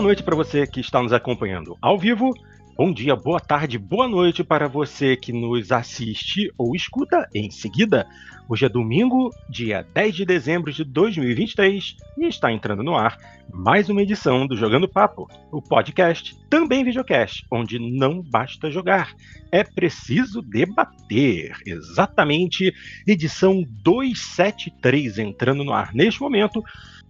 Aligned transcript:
boa 0.00 0.06
noite 0.06 0.22
para 0.22 0.34
você 0.34 0.66
que 0.66 0.80
está 0.80 1.02
nos 1.02 1.12
acompanhando 1.12 1.76
ao 1.78 1.98
vivo. 1.98 2.32
Bom 2.74 2.90
dia, 2.90 3.14
boa 3.14 3.38
tarde, 3.38 3.76
boa 3.76 4.08
noite 4.08 4.42
para 4.42 4.66
você 4.66 5.14
que 5.14 5.30
nos 5.30 5.70
assiste 5.70 6.50
ou 6.56 6.74
escuta 6.74 7.28
em 7.34 7.50
seguida. 7.50 8.08
Hoje 8.48 8.64
é 8.64 8.68
domingo, 8.70 9.28
dia 9.46 9.86
10 9.92 10.14
de 10.14 10.24
dezembro 10.24 10.72
de 10.72 10.84
2023 10.84 11.96
e 12.16 12.26
está 12.26 12.50
entrando 12.50 12.82
no 12.82 12.96
ar 12.96 13.18
mais 13.52 13.90
uma 13.90 14.00
edição 14.00 14.46
do 14.46 14.56
Jogando 14.56 14.88
Papo, 14.88 15.28
o 15.52 15.60
podcast, 15.60 16.34
também 16.48 16.82
videocast, 16.82 17.44
onde 17.52 17.78
não 17.78 18.22
basta 18.22 18.70
jogar, 18.70 19.12
é 19.52 19.62
preciso 19.62 20.40
debater. 20.40 21.58
Exatamente, 21.66 22.72
edição 23.06 23.62
273 23.82 25.18
entrando 25.18 25.62
no 25.62 25.74
ar 25.74 25.92
neste 25.92 26.22
momento. 26.22 26.64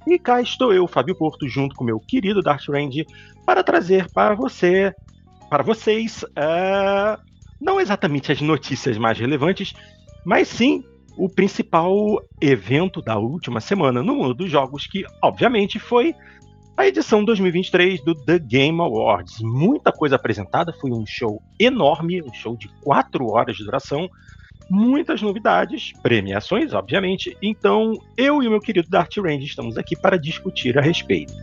E 0.06 0.18
cá 0.18 0.40
estou 0.40 0.72
eu, 0.72 0.86
Fábio 0.86 1.14
Porto, 1.14 1.48
junto 1.48 1.74
com 1.74 1.84
meu 1.84 2.00
querido 2.00 2.42
Darth 2.42 2.68
Range, 2.68 3.06
para 3.44 3.62
trazer 3.62 4.10
para 4.10 4.34
você, 4.34 4.94
para 5.48 5.62
vocês, 5.62 6.22
uh, 6.22 7.20
não 7.60 7.80
exatamente 7.80 8.32
as 8.32 8.40
notícias 8.40 8.96
mais 8.96 9.18
relevantes, 9.18 9.74
mas 10.24 10.48
sim 10.48 10.84
o 11.16 11.28
principal 11.28 12.22
evento 12.40 13.02
da 13.02 13.18
última 13.18 13.60
semana 13.60 14.02
no 14.02 14.14
mundo 14.14 14.34
dos 14.34 14.50
jogos, 14.50 14.86
que 14.86 15.04
obviamente 15.22 15.78
foi 15.78 16.14
a 16.76 16.86
edição 16.86 17.22
2023 17.22 18.02
do 18.02 18.14
The 18.14 18.38
Game 18.38 18.80
Awards. 18.80 19.40
Muita 19.42 19.92
coisa 19.92 20.16
apresentada, 20.16 20.72
foi 20.72 20.90
um 20.90 21.04
show 21.04 21.42
enorme, 21.58 22.22
um 22.22 22.32
show 22.32 22.56
de 22.56 22.68
quatro 22.82 23.26
horas 23.26 23.56
de 23.56 23.64
duração, 23.64 24.08
muitas 24.70 25.20
novidades, 25.20 25.92
premiações, 26.00 26.72
obviamente. 26.72 27.36
Então, 27.42 27.92
eu 28.16 28.40
e 28.42 28.46
o 28.46 28.50
meu 28.50 28.60
querido 28.60 28.88
Dart 28.88 29.16
Range 29.16 29.44
estamos 29.44 29.76
aqui 29.76 29.96
para 30.00 30.16
discutir 30.16 30.78
a 30.78 30.80
respeito. 30.80 31.34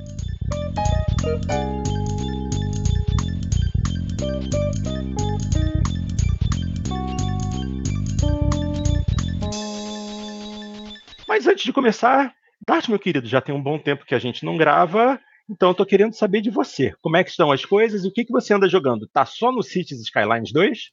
Mas 11.28 11.46
antes 11.46 11.66
de 11.66 11.74
começar, 11.74 12.34
Dart, 12.66 12.88
meu 12.88 12.98
querido, 12.98 13.28
já 13.28 13.42
tem 13.42 13.54
um 13.54 13.62
bom 13.62 13.78
tempo 13.78 14.06
que 14.06 14.16
a 14.16 14.20
gente 14.20 14.46
não 14.46 14.56
grava, 14.56 15.20
então 15.50 15.70
eu 15.70 15.76
tô 15.76 15.86
querendo 15.86 16.14
saber 16.14 16.42
de 16.42 16.50
você. 16.50 16.94
Como 17.02 17.18
é 17.18 17.24
que 17.24 17.30
estão 17.30 17.52
as 17.52 17.66
coisas 17.66 18.06
e 18.06 18.08
o 18.08 18.12
que, 18.12 18.24
que 18.24 18.32
você 18.32 18.54
anda 18.54 18.70
jogando? 18.70 19.08
Tá 19.08 19.26
só 19.26 19.52
no 19.52 19.62
Cities 19.62 20.02
Skylines 20.02 20.52
2? 20.54 20.92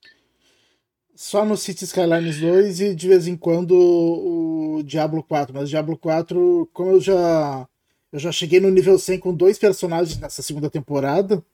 Só 1.15 1.45
no 1.45 1.57
Cities 1.57 1.91
Skylines 1.91 2.41
2 2.41 2.81
e 2.81 2.95
de 2.95 3.09
vez 3.09 3.29
em 3.29 3.37
quando 3.37 3.73
o 3.73 4.83
Diablo 4.83 5.23
4. 5.23 5.55
Mas 5.55 5.71
Diablo 5.71 5.97
4, 5.97 6.69
como 6.73 6.91
eu 6.93 7.01
já 7.01 7.69
eu 8.13 8.19
já 8.19 8.31
cheguei 8.31 8.61
no 8.61 8.71
nível 8.71 8.99
100 8.99 9.19
com 9.19 9.35
dois 9.35 9.59
personagens 9.59 10.19
nessa 10.19 10.41
segunda 10.41 10.71
temporada, 10.71 11.45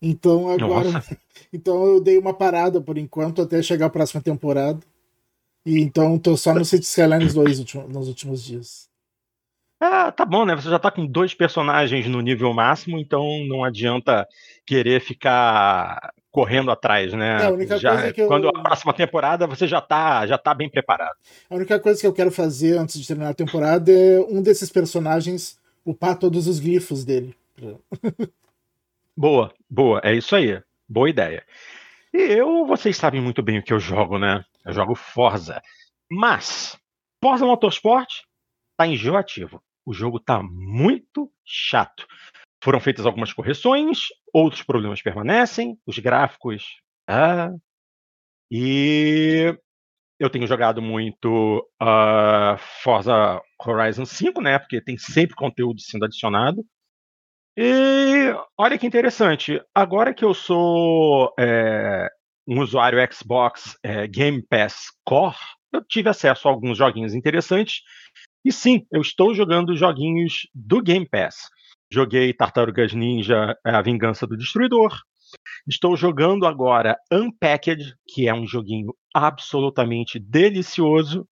então 0.00 0.48
agora 0.50 0.88
então 1.52 1.84
eu 1.84 2.00
dei 2.00 2.18
uma 2.18 2.32
parada 2.32 2.80
por 2.80 2.96
enquanto 2.96 3.42
até 3.42 3.62
chegar 3.62 3.86
a 3.86 3.90
próxima 3.90 4.22
temporada. 4.22 4.80
E 5.64 5.80
então 5.80 6.18
tô 6.18 6.36
só 6.36 6.54
no 6.54 6.64
Cities 6.64 6.90
Skylines 6.90 7.34
2 7.34 7.74
nos 7.88 8.08
últimos 8.08 8.44
dias. 8.44 8.88
Ah, 9.80 10.10
tá 10.10 10.24
bom, 10.24 10.46
né? 10.46 10.54
Você 10.54 10.70
já 10.70 10.78
tá 10.78 10.90
com 10.90 11.06
dois 11.06 11.34
personagens 11.34 12.06
no 12.06 12.20
nível 12.20 12.52
máximo, 12.54 12.98
então 12.98 13.44
não 13.46 13.62
adianta 13.62 14.26
querer 14.64 15.00
ficar 15.00 16.14
correndo 16.36 16.70
atrás, 16.70 17.14
né? 17.14 17.40
É, 17.40 17.46
a 17.46 17.50
única 17.50 17.78
já, 17.78 17.92
coisa 17.92 18.12
que 18.12 18.20
eu... 18.20 18.28
Quando 18.28 18.46
a 18.50 18.62
próxima 18.62 18.92
temporada 18.92 19.46
você 19.46 19.66
já 19.66 19.80
tá, 19.80 20.26
já 20.26 20.36
tá 20.36 20.52
bem 20.52 20.68
preparado. 20.68 21.16
A 21.48 21.54
única 21.54 21.80
coisa 21.80 21.98
que 21.98 22.06
eu 22.06 22.12
quero 22.12 22.30
fazer 22.30 22.76
antes 22.76 23.00
de 23.00 23.08
terminar 23.08 23.30
a 23.30 23.34
temporada 23.34 23.90
é 23.90 24.20
um 24.20 24.42
desses 24.42 24.68
personagens 24.68 25.58
upar 25.82 26.18
todos 26.18 26.46
os 26.46 26.60
glifos 26.60 27.06
dele. 27.06 27.34
boa, 29.16 29.50
boa, 29.70 29.98
é 30.04 30.14
isso 30.14 30.36
aí. 30.36 30.60
Boa 30.86 31.08
ideia. 31.08 31.42
E 32.12 32.18
eu, 32.18 32.66
vocês 32.66 32.98
sabem 32.98 33.22
muito 33.22 33.42
bem 33.42 33.58
o 33.58 33.62
que 33.62 33.72
eu 33.72 33.80
jogo, 33.80 34.18
né? 34.18 34.44
Eu 34.62 34.74
jogo 34.74 34.94
Forza. 34.94 35.62
Mas, 36.06 36.76
Forza 37.18 37.46
Motorsport 37.46 38.10
tá 38.76 38.86
enjoativo. 38.86 39.62
O 39.86 39.94
jogo 39.94 40.20
tá 40.20 40.42
muito 40.42 41.32
chato. 41.46 42.06
Foram 42.62 42.78
feitas 42.78 43.06
algumas 43.06 43.32
correções, 43.32 44.08
outros 44.36 44.62
problemas 44.62 45.00
permanecem, 45.00 45.78
os 45.86 45.98
gráficos. 45.98 46.62
Ah, 47.08 47.50
e 48.50 49.56
eu 50.20 50.28
tenho 50.28 50.46
jogado 50.46 50.82
muito 50.82 51.66
uh, 51.82 52.58
Forza 52.82 53.40
Horizon 53.64 54.04
5, 54.04 54.42
né? 54.42 54.58
Porque 54.58 54.82
tem 54.82 54.98
sempre 54.98 55.34
conteúdo 55.34 55.80
sendo 55.80 56.04
adicionado. 56.04 56.62
E 57.56 58.34
olha 58.58 58.76
que 58.76 58.86
interessante, 58.86 59.58
agora 59.74 60.12
que 60.12 60.24
eu 60.24 60.34
sou 60.34 61.32
é, 61.40 62.06
um 62.46 62.60
usuário 62.60 62.98
Xbox 63.10 63.78
é, 63.82 64.06
Game 64.06 64.42
Pass 64.46 64.88
Core, 65.02 65.34
eu 65.72 65.82
tive 65.82 66.10
acesso 66.10 66.46
a 66.46 66.50
alguns 66.50 66.76
joguinhos 66.76 67.14
interessantes. 67.14 67.80
E 68.44 68.52
sim, 68.52 68.86
eu 68.92 69.00
estou 69.00 69.34
jogando 69.34 69.74
joguinhos 69.74 70.46
do 70.54 70.82
Game 70.82 71.08
Pass. 71.08 71.48
Joguei 71.92 72.32
Tartarugas 72.32 72.92
Ninja 72.92 73.56
A 73.64 73.80
Vingança 73.80 74.26
do 74.26 74.36
Destruidor. 74.36 75.00
Estou 75.66 75.96
jogando 75.96 76.46
agora 76.46 76.96
Unpacked, 77.12 77.94
que 78.08 78.28
é 78.28 78.34
um 78.34 78.46
joguinho 78.46 78.94
absolutamente 79.14 80.18
delicioso. 80.18 81.26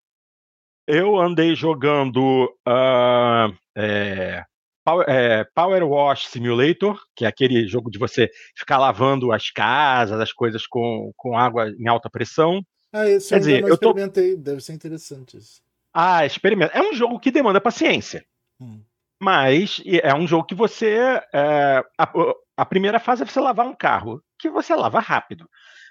Eu 0.88 1.20
andei 1.20 1.56
jogando 1.56 2.46
uh, 2.68 3.56
é, 3.76 4.44
Power, 4.84 5.06
é, 5.08 5.46
Power 5.56 5.84
Wash 5.88 6.28
Simulator, 6.28 7.02
que 7.16 7.26
é 7.26 7.28
aquele 7.28 7.68
jogo 7.68 7.90
de 7.90 7.98
você 7.98 8.30
ficar 8.56 8.78
lavando 8.78 9.32
as 9.32 9.50
casas, 9.50 10.20
as 10.20 10.34
coisas 10.34 10.68
com, 10.68 11.12
com 11.16 11.38
água 11.38 11.70
em 11.70 11.88
alta 11.88 12.10
pressão. 12.10 12.62
Ah, 12.92 13.08
esse 13.08 13.30
Quer 13.30 13.36
eu 13.36 13.40
dizer, 13.40 13.64
eu 13.64 13.74
experimentei, 13.74 14.36
tô... 14.36 14.42
deve 14.42 14.62
ser 14.62 14.74
interessante 14.74 15.38
isso. 15.38 15.62
Ah, 15.94 16.26
experimenta. 16.26 16.78
É 16.78 16.82
um 16.82 16.94
jogo 16.94 17.20
que 17.20 17.32
demanda 17.32 17.62
paciência. 17.62 18.26
Hum. 18.60 18.82
Mas 19.24 19.82
é 19.86 20.14
um 20.14 20.28
jogo 20.28 20.46
que 20.46 20.56
você. 20.56 21.22
É, 21.34 21.84
a, 21.98 22.12
a, 22.58 22.66
primeira 22.66 23.00
fase 23.00 23.24
é 23.24 23.26
você 23.26 23.40
lavar 23.40 23.66
um 23.66 23.76
carro, 23.76 24.22
que 24.38 24.50
você 24.50 24.76
lava 24.76 25.00
rápido. 25.00 25.48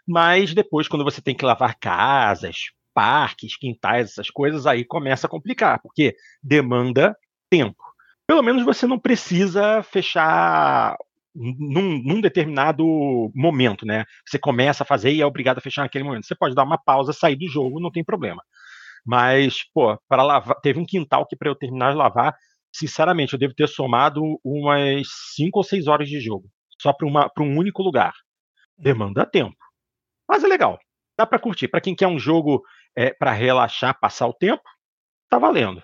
Mas 0.06 0.52
depois, 0.52 0.88
quando 0.88 1.04
você 1.04 1.22
tem 1.22 1.34
que 1.34 1.44
lavar 1.44 1.78
casas, 1.78 2.56
parques, 2.92 3.56
quintais, 3.56 4.10
essas 4.10 4.30
coisas, 4.30 4.66
aí 4.66 4.84
começa 4.84 5.26
a 5.26 5.30
complicar, 5.30 5.80
porque 5.80 6.14
demanda 6.42 7.16
tempo 7.48 7.82
pelo 8.32 8.42
menos 8.42 8.64
você 8.64 8.86
não 8.86 8.98
precisa 8.98 9.82
fechar 9.82 10.96
num, 11.34 12.02
num, 12.02 12.20
determinado 12.20 12.84
momento, 13.34 13.84
né? 13.86 14.04
Você 14.26 14.38
começa 14.38 14.82
a 14.82 14.86
fazer 14.86 15.12
e 15.12 15.20
é 15.20 15.26
obrigado 15.26 15.58
a 15.58 15.60
fechar 15.60 15.82
naquele 15.82 16.04
momento. 16.04 16.26
Você 16.26 16.34
pode 16.34 16.54
dar 16.54 16.64
uma 16.64 16.78
pausa, 16.78 17.12
sair 17.12 17.36
do 17.36 17.48
jogo, 17.48 17.78
não 17.80 17.90
tem 17.90 18.02
problema. 18.02 18.42
Mas, 19.04 19.64
pô, 19.74 19.98
para 20.08 20.22
lavar, 20.22 20.60
teve 20.62 20.78
um 20.78 20.86
quintal 20.86 21.26
que 21.26 21.36
para 21.36 21.50
eu 21.50 21.54
terminar 21.54 21.90
de 21.90 21.98
lavar, 21.98 22.34
sinceramente, 22.72 23.34
eu 23.34 23.38
devo 23.38 23.54
ter 23.54 23.68
somado 23.68 24.22
umas 24.44 25.06
5 25.34 25.58
ou 25.58 25.64
6 25.64 25.86
horas 25.86 26.08
de 26.08 26.20
jogo, 26.20 26.48
só 26.80 26.92
para 26.92 27.06
um 27.44 27.58
único 27.58 27.82
lugar. 27.82 28.14
Demanda 28.76 29.26
tempo. 29.26 29.56
Mas 30.28 30.42
é 30.42 30.48
legal. 30.48 30.78
Dá 31.16 31.26
para 31.26 31.38
curtir. 31.38 31.68
Para 31.68 31.80
quem 31.80 31.94
quer 31.94 32.06
um 32.08 32.18
jogo 32.18 32.62
é, 32.96 33.10
para 33.10 33.32
relaxar, 33.32 33.98
passar 34.00 34.26
o 34.26 34.32
tempo, 34.32 34.62
tá 35.28 35.38
valendo. 35.38 35.82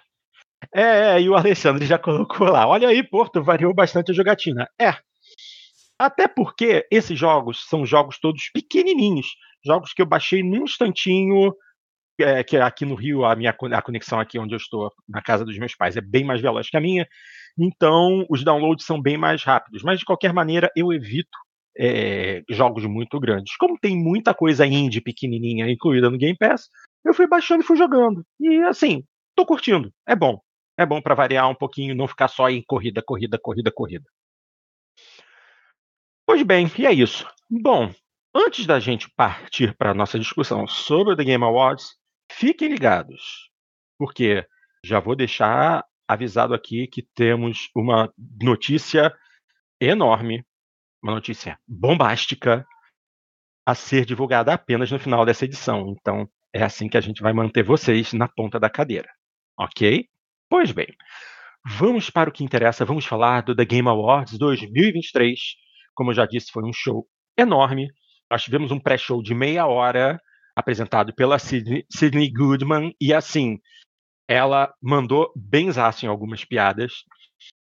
É, 0.75 0.83
é, 0.83 1.21
e 1.21 1.29
o 1.29 1.37
Alexandre 1.37 1.87
já 1.87 1.99
colocou 1.99 2.49
lá. 2.49 2.67
Olha 2.67 2.89
aí, 2.89 3.03
Porto, 3.03 3.43
variou 3.43 3.75
bastante 3.75 4.11
a 4.11 4.15
jogatina. 4.15 4.69
É. 4.81 4.95
Até 5.99 6.29
porque 6.29 6.87
esses 6.91 7.19
jogos 7.19 7.67
são 7.69 7.85
jogos 7.85 8.19
todos 8.19 8.51
pequenininhos. 8.53 9.27
Jogos 9.65 9.93
que 9.93 10.03
eu 10.03 10.07
baixei 10.07 10.43
num 10.43 10.65
instantinho. 10.65 11.53
É, 12.21 12.43
que 12.43 12.57
aqui 12.57 12.85
no 12.85 12.97
Rio, 12.97 13.25
a 13.25 13.37
minha 13.37 13.51
a 13.51 13.83
conexão 13.83 14.19
aqui 14.19 14.39
onde 14.39 14.53
eu 14.53 14.57
estou, 14.57 14.93
na 15.09 15.23
casa 15.23 15.45
dos 15.45 15.57
meus 15.57 15.75
pais, 15.77 15.97
é 15.97 16.01
bem 16.01 16.25
mais 16.25 16.41
veloz 16.41 16.69
que 16.69 16.77
a 16.77 16.81
minha. 16.81 17.07
Então, 17.57 18.27
os 18.29 18.43
downloads 18.43 18.85
são 18.85 19.01
bem 19.01 19.17
mais 19.17 19.45
rápidos. 19.45 19.83
Mas, 19.83 19.99
de 20.01 20.05
qualquer 20.05 20.33
maneira, 20.33 20.71
eu 20.77 20.93
evito 20.93 21.37
é, 21.79 22.43
jogos 22.51 22.85
muito 22.85 23.21
grandes. 23.21 23.57
Como 23.57 23.79
tem 23.79 23.97
muita 23.97 24.35
coisa 24.35 24.67
indie 24.67 25.01
pequenininha 25.01 25.71
incluída 25.71 26.11
no 26.11 26.19
Game 26.19 26.37
Pass, 26.37 26.69
eu 27.05 27.15
fui 27.15 27.27
baixando 27.27 27.63
e 27.63 27.67
fui 27.67 27.77
jogando. 27.77 28.25
E, 28.41 28.63
assim, 28.63 29.05
tô 29.37 29.47
curtindo. 29.47 29.93
É 30.07 30.17
bom. 30.17 30.41
É 30.77 30.87
bom 30.87 31.01
para 31.01 31.15
variar 31.15 31.49
um 31.49 31.55
pouquinho, 31.55 31.95
não 31.95 32.07
ficar 32.07 32.29
só 32.29 32.49
em 32.49 32.63
corrida, 32.67 33.03
corrida, 33.05 33.39
corrida, 33.41 33.71
corrida. 33.73 34.05
Pois 36.25 36.43
bem, 36.43 36.71
e 36.79 36.87
é 36.87 36.93
isso. 36.93 37.27
Bom, 37.51 37.91
antes 38.35 38.67
da 38.67 38.79
gente 38.79 39.11
partir 39.17 39.77
para 39.77 39.91
a 39.91 39.95
nossa 39.95 40.19
discussão 40.19 40.67
sobre 40.69 41.15
o 41.15 41.17
The 41.17 41.25
Game 41.25 41.43
Awards, 41.43 41.97
fiquem 42.31 42.69
ligados, 42.69 43.51
porque 43.99 44.47
já 44.85 45.01
vou 45.01 45.17
deixar 45.17 45.85
avisado 46.07 46.55
aqui 46.55 46.87
que 46.87 47.03
temos 47.03 47.69
uma 47.75 48.13
notícia 48.41 49.15
enorme, 49.81 50.45
uma 51.03 51.15
notícia 51.15 51.59
bombástica 51.67 52.67
a 53.67 53.75
ser 53.75 54.07
divulgada 54.07 54.55
apenas 54.55 54.91
no 54.91 54.99
final 54.99 55.27
dessa 55.27 55.45
edição. 55.45 55.89
Então, 55.89 56.29
é 56.55 56.63
assim 56.63 56.89
que 56.89 56.97
a 56.97 57.01
gente 57.01 57.23
vai 57.23 57.33
manter 57.33 57.63
vocês 57.63 58.13
na 58.15 58.27
ponta 58.27 58.59
da 58.59 58.71
cadeira. 58.71 59.09
Ok? 59.59 60.09
Pois 60.49 60.73
bem, 60.73 60.87
vamos 61.67 62.09
para 62.09 62.31
o 62.31 62.33
que 62.33 62.43
interessa, 62.43 62.85
vamos 62.85 63.05
falar 63.05 63.43
do 63.43 63.55
The 63.55 63.67
Game 63.67 63.89
Awards 63.89 64.39
2023. 64.39 65.39
Como 65.95 66.11
eu 66.11 66.15
já 66.15 66.25
disse, 66.25 66.51
foi 66.51 66.65
um 66.65 66.73
show 66.73 67.07
enorme. 67.37 67.89
Nós 68.31 68.43
tivemos 68.43 68.71
um 68.71 68.81
pré-show 68.81 69.23
de 69.23 69.35
meia 69.35 69.67
hora 69.67 70.19
apresentado 70.59 71.15
pela 71.15 71.39
Sidney 71.39 72.33
Goodman 72.33 72.93
e 73.01 73.15
assim, 73.15 73.61
ela 74.29 74.75
mandou 74.83 75.33
benzaço 75.37 76.05
em 76.05 76.09
algumas 76.09 76.45
piadas. 76.45 77.05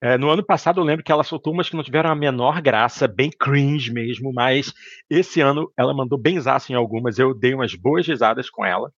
É, 0.03 0.19
no 0.19 0.29
ano 0.29 0.45
passado 0.45 0.81
eu 0.81 0.85
lembro 0.85 1.05
que 1.05 1.13
ela 1.13 1.23
soltou 1.23 1.53
umas 1.53 1.69
que 1.69 1.77
não 1.77 1.85
tiveram 1.85 2.11
a 2.11 2.15
menor 2.17 2.61
graça, 2.61 3.07
bem 3.07 3.31
cringe 3.31 3.93
mesmo, 3.93 4.33
mas 4.33 4.73
esse 5.09 5.41
ano 5.41 5.73
ela 5.79 5.95
mandou 5.95 6.19
benzaço 6.19 6.73
em 6.73 6.75
algumas, 6.75 7.19
eu 7.19 7.33
dei 7.33 7.55
umas 7.55 7.75
boas 7.75 8.07
risadas 8.07 8.51
com 8.51 8.65
ela. 8.65 8.91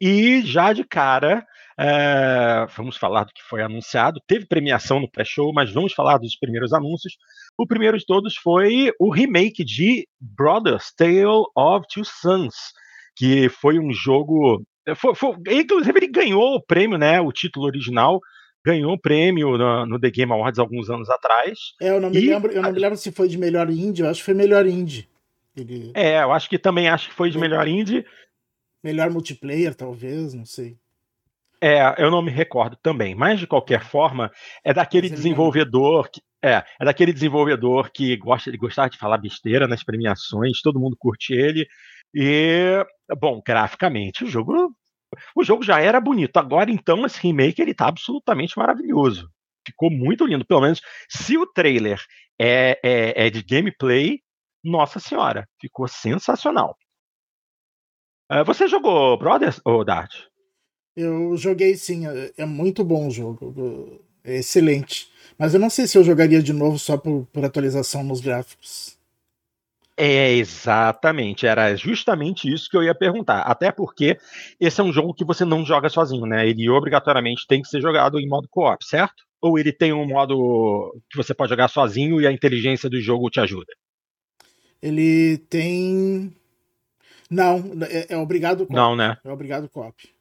E 0.00 0.42
já 0.42 0.72
de 0.72 0.84
cara, 0.84 1.46
é, 1.78 2.66
vamos 2.76 2.96
falar 2.96 3.24
do 3.24 3.32
que 3.32 3.42
foi 3.42 3.62
anunciado. 3.62 4.20
Teve 4.26 4.46
premiação 4.46 5.00
no 5.00 5.10
pré-show, 5.10 5.52
mas 5.52 5.72
vamos 5.72 5.92
falar 5.92 6.18
dos 6.18 6.36
primeiros 6.36 6.72
anúncios. 6.72 7.16
O 7.58 7.66
primeiro 7.66 7.98
de 7.98 8.04
todos 8.04 8.36
foi 8.36 8.92
o 8.98 9.10
remake 9.10 9.64
de 9.64 10.06
Brothers 10.20 10.92
Tale 10.96 11.44
of 11.56 11.86
Two 11.92 12.04
Sons, 12.04 12.54
que 13.16 13.48
foi 13.48 13.78
um 13.78 13.92
jogo. 13.92 14.64
Foi, 14.96 15.14
foi, 15.14 15.34
inclusive, 15.50 15.98
ele 15.98 16.08
ganhou 16.08 16.56
o 16.56 16.62
prêmio, 16.62 16.98
né? 16.98 17.20
O 17.20 17.32
título 17.32 17.66
original 17.66 18.20
ganhou 18.64 18.92
o 18.94 18.98
prêmio 18.98 19.58
no, 19.58 19.86
no, 19.86 20.00
The 20.00 20.10
Game 20.10 20.32
Awards 20.32 20.58
alguns 20.58 20.88
anos 20.88 21.08
atrás. 21.10 21.58
É, 21.80 21.90
eu 21.90 22.00
não 22.00 22.10
me, 22.10 22.18
e, 22.18 22.28
lembro, 22.28 22.50
eu 22.50 22.62
não 22.62 22.72
me 22.72 22.78
lembro 22.78 22.96
se 22.96 23.12
foi 23.12 23.28
de 23.28 23.36
melhor 23.36 23.70
indie, 23.70 24.02
eu 24.02 24.08
acho 24.08 24.20
que 24.20 24.24
foi 24.24 24.34
melhor 24.34 24.66
indie. 24.66 25.08
Ele... 25.56 25.92
É, 25.94 26.22
eu 26.22 26.32
acho 26.32 26.48
que 26.48 26.58
também 26.58 26.88
acho 26.88 27.08
que 27.08 27.14
foi 27.14 27.30
de 27.30 27.38
melhor 27.38 27.68
indie. 27.68 28.04
Melhor 28.82 29.10
multiplayer, 29.10 29.74
talvez, 29.74 30.34
não 30.34 30.44
sei. 30.44 30.76
É, 31.60 31.94
eu 31.96 32.10
não 32.10 32.20
me 32.20 32.30
recordo 32.30 32.76
também, 32.82 33.14
mas 33.14 33.40
de 33.40 33.46
qualquer 33.46 33.84
forma, 33.84 34.30
é 34.62 34.74
daquele 34.74 35.08
desenvolvedor 35.08 36.10
que. 36.10 36.20
É, 36.44 36.62
é 36.78 36.84
daquele 36.84 37.10
desenvolvedor 37.10 37.90
que 37.90 38.14
gosta 38.18 38.52
de 38.52 38.58
gostar 38.58 38.88
de 38.90 38.98
falar 38.98 39.16
besteira 39.16 39.66
nas 39.66 39.82
premiações, 39.82 40.60
todo 40.60 40.78
mundo 40.78 40.94
curte 40.98 41.32
ele. 41.32 41.66
E, 42.14 42.84
bom, 43.18 43.40
graficamente, 43.44 44.24
o 44.24 44.26
jogo. 44.26 44.76
O 45.34 45.42
jogo 45.42 45.62
já 45.62 45.80
era 45.80 46.00
bonito. 46.00 46.36
Agora, 46.36 46.70
então, 46.70 47.06
esse 47.06 47.18
remake 47.20 47.62
ele 47.62 47.72
tá 47.72 47.86
absolutamente 47.88 48.58
maravilhoso. 48.58 49.30
Ficou 49.66 49.90
muito 49.90 50.26
lindo. 50.26 50.44
Pelo 50.44 50.60
menos, 50.60 50.82
se 51.08 51.38
o 51.38 51.46
trailer 51.46 51.98
é, 52.38 52.78
é, 52.84 53.26
é 53.26 53.30
de 53.30 53.42
gameplay, 53.42 54.18
nossa 54.62 55.00
senhora, 55.00 55.48
ficou 55.58 55.88
sensacional. 55.88 56.76
Uh, 58.30 58.44
você 58.44 58.66
jogou 58.68 59.16
Brothers 59.16 59.60
ou 59.64 59.84
Dart? 59.84 60.12
Eu 60.96 61.36
joguei 61.36 61.74
sim, 61.76 62.06
é, 62.06 62.32
é 62.38 62.44
muito 62.44 62.84
bom 62.84 63.08
o 63.08 63.10
jogo, 63.10 64.03
é 64.24 64.36
excelente. 64.36 65.08
Mas 65.38 65.52
eu 65.52 65.60
não 65.60 65.68
sei 65.68 65.86
se 65.86 65.98
eu 65.98 66.04
jogaria 66.04 66.42
de 66.42 66.52
novo 66.52 66.78
só 66.78 66.96
por, 66.96 67.26
por 67.32 67.44
atualização 67.44 68.02
nos 68.02 68.20
gráficos. 68.20 68.96
É, 69.96 70.32
exatamente. 70.32 71.46
Era 71.46 71.76
justamente 71.76 72.52
isso 72.52 72.68
que 72.68 72.76
eu 72.76 72.82
ia 72.82 72.94
perguntar. 72.94 73.40
Até 73.42 73.70
porque 73.70 74.18
esse 74.58 74.80
é 74.80 74.84
um 74.84 74.92
jogo 74.92 75.14
que 75.14 75.24
você 75.24 75.44
não 75.44 75.64
joga 75.64 75.88
sozinho, 75.88 76.26
né? 76.26 76.48
Ele 76.48 76.68
obrigatoriamente 76.68 77.46
tem 77.46 77.62
que 77.62 77.68
ser 77.68 77.80
jogado 77.80 78.18
em 78.18 78.28
modo 78.28 78.48
co-op, 78.48 78.84
certo? 78.84 79.24
Ou 79.40 79.58
ele 79.58 79.72
tem 79.72 79.92
um 79.92 80.06
modo 80.06 81.00
que 81.10 81.16
você 81.16 81.34
pode 81.34 81.50
jogar 81.50 81.68
sozinho 81.68 82.20
e 82.20 82.26
a 82.26 82.32
inteligência 82.32 82.88
do 82.88 83.00
jogo 83.00 83.30
te 83.30 83.40
ajuda? 83.40 83.72
Ele 84.82 85.38
tem. 85.48 86.34
Não, 87.30 87.58
é, 87.88 88.14
é 88.14 88.16
obrigado 88.16 88.66
co-op. 88.66 88.74
Não, 88.74 88.96
né? 88.96 89.16
É 89.24 89.30
obrigado 89.30 89.68
co-op. 89.68 90.13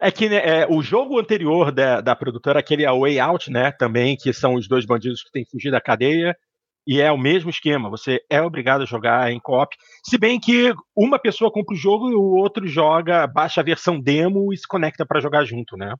É 0.00 0.10
que 0.10 0.28
né, 0.28 0.36
é, 0.36 0.66
o 0.68 0.82
jogo 0.82 1.18
anterior 1.18 1.72
da, 1.72 2.00
da 2.00 2.14
produtora, 2.14 2.60
aquele 2.60 2.84
é 2.84 2.90
o 2.90 3.00
Way 3.00 3.18
Out, 3.20 3.50
né? 3.50 3.72
Também, 3.72 4.16
que 4.16 4.32
são 4.32 4.54
os 4.54 4.68
dois 4.68 4.84
bandidos 4.84 5.22
que 5.22 5.30
têm 5.30 5.44
fugido 5.44 5.72
da 5.72 5.80
cadeia. 5.80 6.36
E 6.86 7.02
é 7.02 7.12
o 7.12 7.18
mesmo 7.18 7.50
esquema, 7.50 7.90
você 7.90 8.18
é 8.30 8.40
obrigado 8.40 8.80
a 8.80 8.86
jogar 8.86 9.30
em 9.30 9.38
co-op. 9.38 9.76
Se 10.02 10.16
bem 10.16 10.40
que 10.40 10.72
uma 10.96 11.18
pessoa 11.18 11.52
compra 11.52 11.74
o 11.74 11.78
jogo 11.78 12.10
e 12.10 12.14
o 12.14 12.36
outro 12.36 12.66
joga, 12.66 13.26
baixa 13.26 13.60
a 13.60 13.64
versão 13.64 14.00
demo 14.00 14.54
e 14.54 14.56
se 14.56 14.66
conecta 14.66 15.04
para 15.04 15.20
jogar 15.20 15.44
junto, 15.44 15.76
né? 15.76 15.92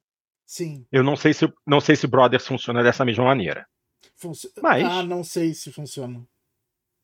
Sim. 0.47 0.87
Eu 0.91 1.05
não 1.05 1.15
sei 1.15 1.35
se 1.35 1.47
não 1.67 1.79
sei 1.79 1.95
se 1.95 2.07
Brothers 2.07 2.47
funciona 2.47 2.83
dessa 2.83 3.05
mesma 3.05 3.25
maneira. 3.25 3.67
Func... 4.17 4.39
Mas... 4.63 4.83
Ah, 4.83 5.03
não 5.03 5.23
sei 5.23 5.53
se 5.53 5.71
funciona. 5.71 6.25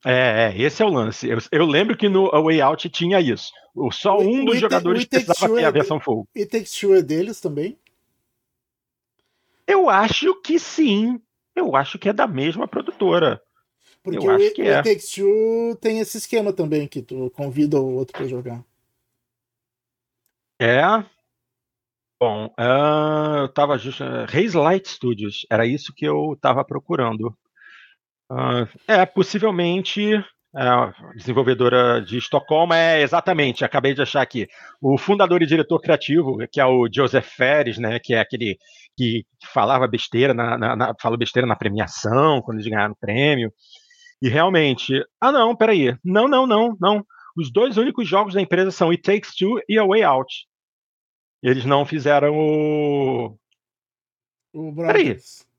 É, 0.04 0.52
é, 0.52 0.60
esse 0.60 0.82
é 0.82 0.86
o 0.86 0.90
lance. 0.90 1.26
Eu, 1.26 1.38
eu, 1.50 1.64
lembro 1.64 1.96
que 1.96 2.08
no 2.08 2.30
Way 2.30 2.60
Out 2.60 2.90
tinha 2.90 3.20
isso. 3.20 3.50
Só 3.92 4.18
um 4.18 4.42
o, 4.42 4.44
dos 4.44 4.56
o 4.56 4.58
jogadores 4.58 5.06
precisava 5.06 5.54
ter 5.54 5.64
a 5.64 5.70
versão 5.70 5.98
full. 5.98 6.28
E 6.34 6.44
Takes 6.44 6.78
Two 6.78 6.94
é 6.94 7.02
deles 7.02 7.40
também? 7.40 7.78
Eu 9.66 9.88
acho 9.88 10.40
que 10.42 10.58
sim. 10.58 11.20
Eu 11.56 11.74
acho 11.74 11.98
que 11.98 12.08
é 12.08 12.12
da 12.12 12.26
mesma 12.26 12.68
produtora. 12.68 13.40
Porque 14.02 14.18
eu 14.18 14.30
acho 14.30 14.52
que 14.52 14.62
o 14.62 14.66
é. 14.66 14.82
Takes 14.82 15.10
Two 15.14 15.76
tem 15.80 16.00
esse 16.00 16.18
esquema 16.18 16.52
também, 16.52 16.86
que 16.86 17.00
tu 17.00 17.30
convida 17.30 17.80
o 17.80 17.94
outro 17.94 18.12
para 18.12 18.28
jogar. 18.28 18.62
É. 20.60 20.82
Bom, 22.20 22.46
uh, 22.58 23.38
eu 23.42 23.48
tava 23.48 23.78
justo. 23.78 24.04
Uh, 24.04 24.24
Haze 24.24 24.56
Light 24.56 24.86
Studios, 24.86 25.46
era 25.50 25.66
isso 25.66 25.94
que 25.94 26.04
eu 26.04 26.36
tava 26.40 26.62
procurando. 26.62 27.34
Uh, 28.31 28.67
é, 28.88 29.05
possivelmente 29.05 30.15
é, 30.56 31.17
desenvolvedora 31.17 32.00
de 32.00 32.17
Estocolmo, 32.17 32.73
é 32.75 33.03
exatamente, 33.03 33.65
acabei 33.65 33.93
de 33.93 34.03
achar 34.03 34.23
aqui. 34.23 34.47
O 34.81 34.97
fundador 34.97 35.43
e 35.43 35.47
diretor 35.47 35.81
criativo, 35.81 36.38
que 36.50 36.61
é 36.61 36.65
o 36.65 36.88
Joseph 36.93 37.26
Ferris, 37.26 37.76
né, 37.76 37.99
que 37.99 38.15
é 38.15 38.21
aquele 38.21 38.56
que 38.97 39.26
falava 39.53 39.88
besteira, 39.88 40.32
na, 40.32 40.56
na, 40.56 40.76
na, 40.76 40.94
falou 41.00 41.19
besteira 41.19 41.47
na 41.47 41.56
premiação, 41.56 42.41
quando 42.41 42.59
eles 42.59 42.71
ganharam 42.71 42.93
o 42.93 42.97
prêmio. 42.97 43.53
E 44.23 44.29
realmente, 44.29 45.05
ah 45.21 45.32
não, 45.32 45.56
peraí, 45.56 45.97
não, 46.05 46.29
não, 46.29 46.47
não, 46.47 46.76
não. 46.81 47.05
Os 47.37 47.50
dois 47.50 47.76
únicos 47.76 48.06
jogos 48.06 48.35
da 48.35 48.41
empresa 48.41 48.71
são 48.71 48.91
It 48.91 49.03
Takes 49.03 49.35
Two 49.35 49.61
e 49.69 49.76
A 49.76 49.85
Way 49.85 50.05
Out. 50.05 50.32
Eles 51.43 51.65
não 51.65 51.85
fizeram 51.85 52.32
o. 52.32 53.37
O 54.53 54.71
Brothers. 54.71 55.41
Peraí. 55.41 55.53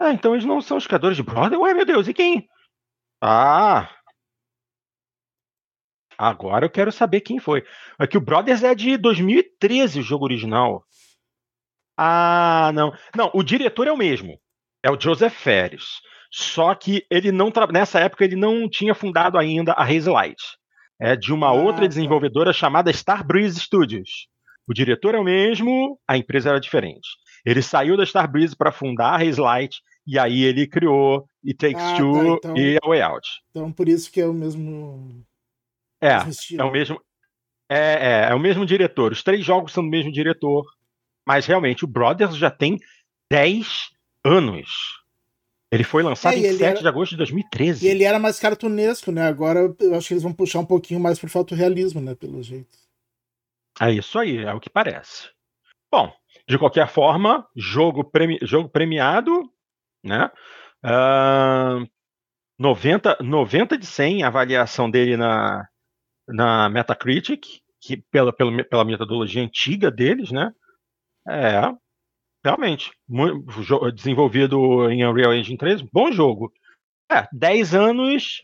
Ah, 0.00 0.12
então 0.12 0.34
eles 0.34 0.46
não 0.46 0.62
são 0.62 0.78
os 0.78 0.86
criadores 0.86 1.14
de 1.14 1.22
Brother? 1.22 1.60
Ué, 1.60 1.74
meu 1.74 1.84
Deus, 1.84 2.08
e 2.08 2.14
quem? 2.14 2.48
Ah! 3.22 3.94
Agora 6.16 6.64
eu 6.64 6.70
quero 6.70 6.90
saber 6.90 7.20
quem 7.20 7.38
foi. 7.38 7.62
Aqui 7.98 8.16
o 8.16 8.20
Brothers 8.20 8.62
é 8.62 8.74
de 8.74 8.96
2013, 8.96 10.00
o 10.00 10.02
jogo 10.02 10.24
original. 10.24 10.84
Ah, 11.98 12.70
não. 12.74 12.94
Não, 13.14 13.30
o 13.34 13.42
diretor 13.42 13.86
é 13.86 13.92
o 13.92 13.96
mesmo. 13.96 14.40
É 14.82 14.90
o 14.90 14.98
Joseph 14.98 15.34
Ferris. 15.34 16.00
Só 16.32 16.74
que 16.74 17.04
ele 17.10 17.30
não 17.30 17.52
nessa 17.70 18.00
época 18.00 18.24
ele 18.24 18.36
não 18.36 18.70
tinha 18.70 18.94
fundado 18.94 19.36
ainda 19.36 19.72
a 19.72 19.82
Haze 19.82 20.08
Light. 20.08 20.42
É 20.98 21.14
de 21.14 21.32
uma 21.32 21.48
ah, 21.48 21.52
outra 21.52 21.82
tá. 21.82 21.88
desenvolvedora 21.88 22.54
chamada 22.54 22.90
Starbreeze 22.90 23.60
Studios. 23.60 24.28
O 24.66 24.72
diretor 24.72 25.14
é 25.14 25.18
o 25.18 25.24
mesmo, 25.24 25.98
a 26.08 26.16
empresa 26.16 26.50
era 26.50 26.60
diferente. 26.60 27.08
Ele 27.44 27.60
saiu 27.60 27.96
da 27.96 28.04
Starbreeze 28.04 28.56
para 28.56 28.72
fundar 28.72 29.14
a 29.14 29.16
Haze 29.16 29.40
Light 29.40 29.80
e 30.06 30.18
aí 30.18 30.42
ele 30.42 30.66
criou 30.66 31.28
It 31.44 31.58
Takes 31.58 31.82
ah, 31.82 31.96
Two 31.96 32.40
tá, 32.40 32.48
então, 32.48 32.56
e 32.56 32.78
A 32.82 32.88
Way 32.88 33.02
Out. 33.02 33.28
Então 33.50 33.72
por 33.72 33.88
isso 33.88 34.10
que 34.10 34.20
é 34.20 34.26
o 34.26 34.32
mesmo. 34.32 35.24
É, 36.00 36.16
é 36.58 36.64
o 36.64 36.70
mesmo. 36.70 37.00
É, 37.68 37.78
é, 37.78 38.30
é, 38.30 38.34
o 38.34 38.38
mesmo 38.40 38.66
diretor. 38.66 39.12
Os 39.12 39.22
três 39.22 39.44
jogos 39.44 39.72
são 39.72 39.84
do 39.84 39.90
mesmo 39.90 40.10
diretor. 40.10 40.66
Mas 41.26 41.46
realmente, 41.46 41.84
o 41.84 41.88
Brothers 41.88 42.36
já 42.36 42.50
tem 42.50 42.78
10 43.30 43.90
anos. 44.24 45.00
Ele 45.72 45.84
foi 45.84 46.02
lançado 46.02 46.34
é, 46.34 46.38
em 46.38 46.52
7 46.52 46.62
era... 46.64 46.80
de 46.80 46.88
agosto 46.88 47.12
de 47.12 47.18
2013. 47.18 47.86
E 47.86 47.88
ele 47.88 48.02
era 48.02 48.18
mais 48.18 48.40
cartunesco, 48.40 49.12
né? 49.12 49.28
Agora 49.28 49.72
eu 49.78 49.94
acho 49.94 50.08
que 50.08 50.14
eles 50.14 50.22
vão 50.24 50.32
puxar 50.32 50.58
um 50.58 50.66
pouquinho 50.66 50.98
mais 50.98 51.18
pro 51.18 51.28
fotorrealismo, 51.28 52.00
né? 52.00 52.14
Pelo 52.16 52.42
jeito. 52.42 52.76
É 53.80 53.92
isso 53.92 54.18
aí, 54.18 54.38
é 54.38 54.52
o 54.52 54.58
que 54.58 54.68
parece. 54.68 55.30
Bom, 55.92 56.12
de 56.48 56.58
qualquer 56.58 56.88
forma, 56.88 57.46
jogo, 57.54 58.02
premi... 58.02 58.38
jogo 58.42 58.68
premiado 58.68 59.48
né? 60.02 60.30
Uh, 60.84 61.86
90, 62.58 63.18
90 63.22 63.78
de 63.78 63.86
100 63.86 64.22
a 64.22 64.28
avaliação 64.28 64.90
dele 64.90 65.16
na, 65.16 65.66
na 66.28 66.68
Metacritic, 66.68 67.46
que 67.80 67.96
pela, 68.10 68.32
pela, 68.32 68.64
pela 68.64 68.84
metodologia 68.84 69.42
antiga 69.42 69.90
deles, 69.90 70.30
né? 70.30 70.52
É, 71.28 71.60
realmente, 72.44 72.90
muito, 73.08 73.90
desenvolvido 73.92 74.90
em 74.90 75.06
Unreal 75.06 75.34
Engine 75.34 75.56
3, 75.56 75.82
bom 75.92 76.12
jogo. 76.12 76.52
É, 77.10 77.26
10 77.32 77.74
anos, 77.74 78.42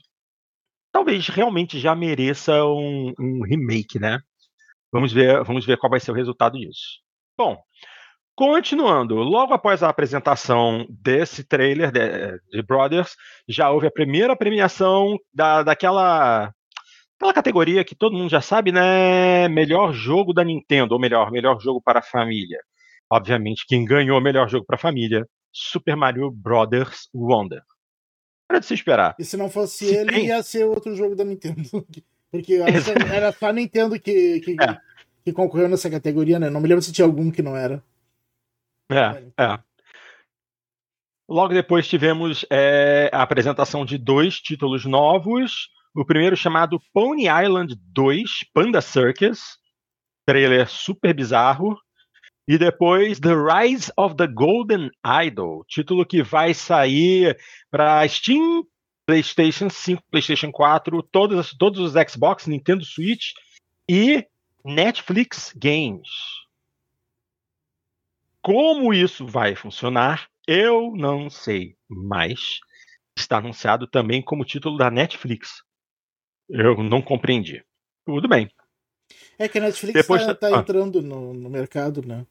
talvez 0.92 1.28
realmente 1.28 1.78
já 1.78 1.94
mereça 1.94 2.64
um, 2.64 3.12
um 3.18 3.42
remake, 3.44 3.98
né? 3.98 4.18
Vamos 4.90 5.12
ver, 5.12 5.44
vamos 5.44 5.66
ver 5.66 5.76
qual 5.76 5.90
vai 5.90 6.00
ser 6.00 6.10
o 6.10 6.14
resultado 6.14 6.58
disso. 6.58 7.00
Bom, 7.36 7.62
Continuando, 8.36 9.14
logo 9.14 9.54
após 9.54 9.82
a 9.82 9.88
apresentação 9.88 10.86
desse 10.90 11.42
trailer 11.42 11.90
de, 11.90 12.38
de, 12.50 12.62
Brothers, 12.62 13.16
já 13.48 13.70
houve 13.70 13.86
a 13.86 13.90
primeira 13.90 14.36
premiação 14.36 15.16
da, 15.32 15.62
daquela 15.62 16.52
aquela 17.16 17.32
categoria 17.32 17.82
que 17.82 17.94
todo 17.94 18.14
mundo 18.14 18.28
já 18.28 18.42
sabe, 18.42 18.70
né? 18.70 19.48
Melhor 19.48 19.94
jogo 19.94 20.34
da 20.34 20.44
Nintendo, 20.44 20.92
ou 20.92 21.00
melhor, 21.00 21.32
melhor 21.32 21.58
jogo 21.58 21.80
para 21.80 22.00
a 22.00 22.02
família. 22.02 22.58
obviamente, 23.10 23.64
quem 23.66 23.86
ganhou 23.86 24.18
o 24.18 24.22
melhor 24.22 24.50
jogo 24.50 24.66
para 24.66 24.76
família, 24.76 25.26
Super 25.50 25.96
Mario 25.96 26.30
Brothers 26.30 27.08
Wonder. 27.14 27.62
Era 28.50 28.60
de 28.60 28.66
se 28.66 28.74
esperar. 28.74 29.16
E 29.18 29.24
se 29.24 29.38
não 29.38 29.48
fosse 29.48 29.86
se 29.86 29.94
ele, 29.96 30.12
tem... 30.12 30.26
ia 30.26 30.42
ser 30.42 30.66
outro 30.66 30.94
jogo 30.94 31.16
da 31.16 31.24
Nintendo. 31.24 31.62
Porque 32.30 32.54
era 32.54 33.32
só 33.32 33.46
a 33.46 33.52
Nintendo 33.52 33.98
que, 33.98 34.40
que, 34.40 34.56
é. 34.60 34.76
que, 35.24 35.32
concorreu 35.32 35.70
nessa 35.70 35.88
categoria, 35.88 36.38
né? 36.38 36.50
Não 36.50 36.60
me 36.60 36.68
lembro 36.68 36.82
se 36.82 36.92
tinha 36.92 37.06
algum 37.06 37.30
que 37.30 37.40
não 37.40 37.56
era. 37.56 37.82
É, 38.90 39.42
é. 39.42 39.58
Logo 41.28 41.52
depois 41.52 41.88
tivemos 41.88 42.46
é, 42.50 43.10
a 43.12 43.22
apresentação 43.22 43.84
de 43.84 43.98
dois 43.98 44.40
títulos 44.40 44.84
novos. 44.84 45.68
O 45.94 46.04
primeiro 46.04 46.36
chamado 46.36 46.80
Pony 46.92 47.24
Island 47.24 47.74
2 47.92 48.30
Panda 48.54 48.80
Circus, 48.80 49.58
trailer 50.24 50.68
super 50.68 51.12
bizarro. 51.12 51.76
E 52.48 52.56
depois 52.56 53.18
The 53.18 53.34
Rise 53.34 53.90
of 53.96 54.14
the 54.14 54.28
Golden 54.28 54.90
Idol, 55.04 55.64
título 55.66 56.06
que 56.06 56.22
vai 56.22 56.54
sair 56.54 57.36
para 57.72 58.06
Steam, 58.06 58.62
PlayStation 59.04 59.68
5, 59.68 60.00
PlayStation 60.12 60.52
4, 60.52 61.02
todos, 61.10 61.56
todos 61.58 61.80
os 61.80 61.92
Xbox, 62.08 62.46
Nintendo 62.46 62.84
Switch 62.84 63.32
e 63.88 64.24
Netflix 64.64 65.52
Games. 65.56 66.08
Como 68.46 68.94
isso 68.94 69.26
vai 69.26 69.56
funcionar, 69.56 70.28
eu 70.46 70.92
não 70.94 71.28
sei, 71.28 71.74
mas 71.88 72.60
está 73.18 73.38
anunciado 73.38 73.88
também 73.88 74.22
como 74.22 74.44
título 74.44 74.78
da 74.78 74.88
Netflix. 74.88 75.64
Eu 76.48 76.80
não 76.80 77.02
compreendi. 77.02 77.64
Tudo 78.06 78.28
bem. 78.28 78.48
É 79.36 79.48
que 79.48 79.58
a 79.58 79.62
Netflix 79.62 79.98
está 79.98 80.32
tá 80.32 80.46
ah. 80.46 80.60
entrando 80.60 81.02
no, 81.02 81.34
no, 81.34 81.50
mercado, 81.50 82.06
né? 82.06 82.24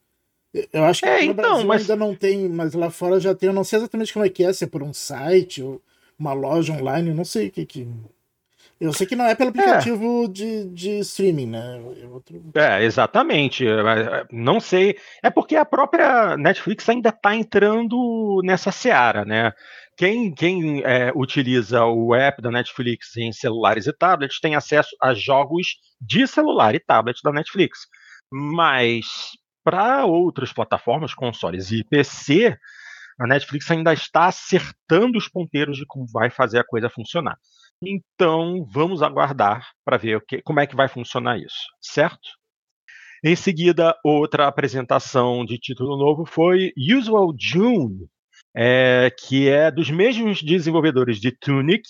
Eu 0.72 0.86
acho 0.86 1.02
que 1.02 1.06
é, 1.06 1.18
no 1.18 1.32
então, 1.34 1.36
Brasil 1.36 1.68
mas... 1.68 1.82
ainda 1.82 1.96
não 1.98 2.16
tem, 2.16 2.48
mas 2.48 2.74
lá 2.74 2.90
fora 2.90 3.20
já 3.20 3.36
tem. 3.36 3.48
Eu 3.48 3.54
não 3.54 3.66
sei 3.66 3.80
exatamente 3.80 4.14
como 4.14 4.24
é 4.24 4.30
que 4.30 4.46
é, 4.46 4.54
se 4.54 4.64
é 4.64 4.68
por 4.68 4.82
um 4.82 4.94
site 4.94 5.62
ou 5.62 5.82
uma 6.18 6.32
loja 6.32 6.72
online, 6.72 7.10
eu 7.10 7.16
não 7.16 7.26
sei 7.26 7.50
o 7.50 7.52
que 7.52 7.66
que. 7.66 7.86
Eu 8.80 8.92
sei 8.92 9.08
que 9.08 9.16
não 9.16 9.26
é 9.26 9.34
pelo 9.34 9.50
é. 9.50 9.52
aplicativo 9.52 10.26
é. 10.26 10.28
De, 10.28 10.70
de 10.70 11.00
streaming, 11.00 11.48
né? 11.48 11.82
É, 12.02 12.08
outro... 12.08 12.52
é, 12.56 12.84
exatamente. 12.84 13.66
É, 13.66 14.26
não 14.32 14.60
sei. 14.60 14.98
É 15.24 15.30
porque 15.30 15.56
a 15.56 15.66
própria 15.66 16.36
Netflix 16.38 16.88
ainda 16.90 17.10
está 17.10 17.36
entrando 17.36 18.42
nessa 18.44 18.72
seara, 18.72 19.24
né? 19.24 19.54
Quem, 19.98 20.34
quem 20.34 20.82
é, 20.84 21.12
utiliza 21.16 21.86
o 21.86 22.14
app 22.14 22.42
da 22.42 22.52
Netflix 22.52 23.16
em 23.16 23.32
celulares 23.32 23.88
e 23.88 23.94
tablets 23.94 24.42
tem 24.42 24.56
acesso 24.56 24.90
a 25.02 25.14
jogos 25.14 25.78
de 26.02 26.28
celular 26.28 26.76
e 26.76 26.80
tablet 26.80 27.18
da 27.24 27.32
Netflix. 27.32 27.88
Mas 28.30 29.06
para 29.64 30.06
outras 30.06 30.52
plataformas, 30.52 31.14
consoles 31.14 31.72
e 31.72 31.84
PC, 31.86 32.58
a 33.18 33.26
Netflix 33.26 33.72
ainda 33.72 33.94
está 33.94 34.26
acertando 34.26 35.18
os 35.18 35.30
ponteiros 35.30 35.78
de 35.78 35.86
como 35.88 36.06
vai 36.12 36.30
fazer 36.30 36.60
a 36.60 36.64
coisa 36.66 36.90
funcionar. 36.90 37.38
Então, 37.82 38.66
vamos 38.66 39.02
aguardar 39.02 39.70
para 39.84 39.98
ver 39.98 40.24
que, 40.26 40.42
como 40.42 40.60
é 40.60 40.68
que 40.68 40.76
vai 40.76 40.88
funcionar 40.88 41.38
isso, 41.38 41.66
certo? 41.82 42.30
Em 43.24 43.36
seguida, 43.36 43.98
outra 44.04 44.48
apresentação 44.48 45.44
de 45.44 45.58
título 45.58 45.98
novo 45.98 46.26
foi 46.26 46.72
Usual 46.78 47.34
June, 47.38 48.08
é, 48.56 49.10
que 49.10 49.50
é 49.50 49.72
dos 49.72 49.90
mesmos 49.90 50.42
desenvolvedores 50.42 51.20
de 51.20 51.32
Tunic, 51.32 51.84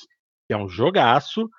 que 0.48 0.54
é 0.54 0.58
um 0.58 0.68
jogaço, 0.68 1.50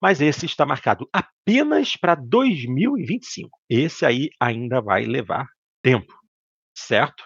mas 0.00 0.20
esse 0.20 0.46
está 0.46 0.64
marcado 0.64 1.08
apenas 1.12 1.96
para 1.96 2.14
2025. 2.14 3.50
Esse 3.68 4.06
aí 4.06 4.30
ainda 4.40 4.80
vai 4.80 5.04
levar 5.04 5.46
tempo, 5.82 6.14
certo? 6.74 7.24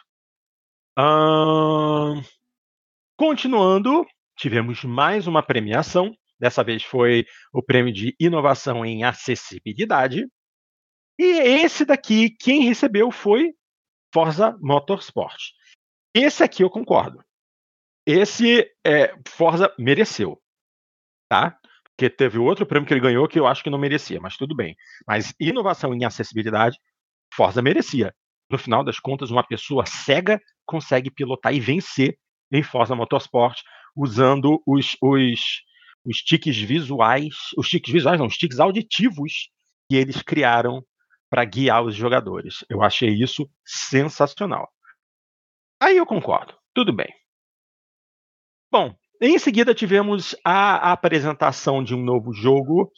Continuando, 3.17 4.07
tivemos 4.37 4.83
mais 4.85 5.27
uma 5.27 5.43
premiação 5.43 6.15
Dessa 6.45 6.63
vez 6.63 6.83
foi 6.83 7.25
o 7.55 7.63
prêmio 7.63 7.91
de 7.91 8.15
inovação 8.21 8.85
em 8.85 9.03
acessibilidade. 9.03 10.29
E 11.19 11.25
esse 11.25 11.87
daqui, 11.87 12.37
quem 12.39 12.65
recebeu 12.65 13.11
foi 13.11 13.55
Forza 14.13 14.55
Motorsport. 14.61 15.41
Esse 16.15 16.45
aqui 16.45 16.63
eu 16.63 16.69
concordo. 16.69 17.25
Esse 18.07 18.71
é, 18.87 19.15
Forza 19.27 19.75
mereceu, 19.79 20.39
tá? 21.31 21.59
Porque 21.83 22.11
teve 22.11 22.37
outro 22.37 22.67
prêmio 22.67 22.87
que 22.87 22.93
ele 22.93 23.01
ganhou 23.01 23.27
que 23.27 23.41
eu 23.41 23.47
acho 23.47 23.63
que 23.65 23.71
não 23.71 23.79
merecia, 23.79 24.21
mas 24.21 24.37
tudo 24.37 24.55
bem. 24.55 24.77
Mas 25.07 25.33
inovação 25.41 25.95
em 25.95 26.05
acessibilidade, 26.05 26.79
Forza 27.33 27.63
merecia. 27.63 28.15
No 28.51 28.59
final 28.59 28.85
das 28.85 29.01
contas, 29.01 29.31
uma 29.31 29.47
pessoa 29.47 29.87
cega 29.87 30.39
consegue 30.67 31.11
pilotar 31.11 31.55
e 31.55 31.61
vencer 31.61 32.19
em 32.53 32.63
Forza 32.63 32.95
Motorsport 32.95 33.63
usando 33.97 34.63
os, 34.67 34.95
os 35.01 35.65
os 36.05 36.19
tiques 36.19 36.59
visuais, 36.59 37.35
os 37.57 37.69
tiques 37.69 37.93
visuais 37.93 38.19
não, 38.19 38.27
os 38.27 38.37
tiques 38.37 38.61
auditivos 38.61 39.51
que 39.89 39.97
eles 39.97 40.23
criaram 40.23 40.85
para 41.31 41.45
guiar 41.45 41.83
os 41.85 41.95
jogadores. 41.95 42.65
Eu 42.69 42.83
achei 42.83 43.11
isso 43.11 43.49
sensacional. 43.65 44.69
Aí 45.81 45.97
eu 45.97 46.07
concordo, 46.07 46.55
tudo 46.73 46.93
bem. 46.93 47.13
Bom, 48.71 48.95
em 49.21 49.39
seguida 49.39 49.75
tivemos 49.75 50.37
a 50.45 50.93
apresentação 50.93 51.83
de 51.83 51.95
um 51.95 52.03
novo 52.03 52.33
jogo, 52.33 52.91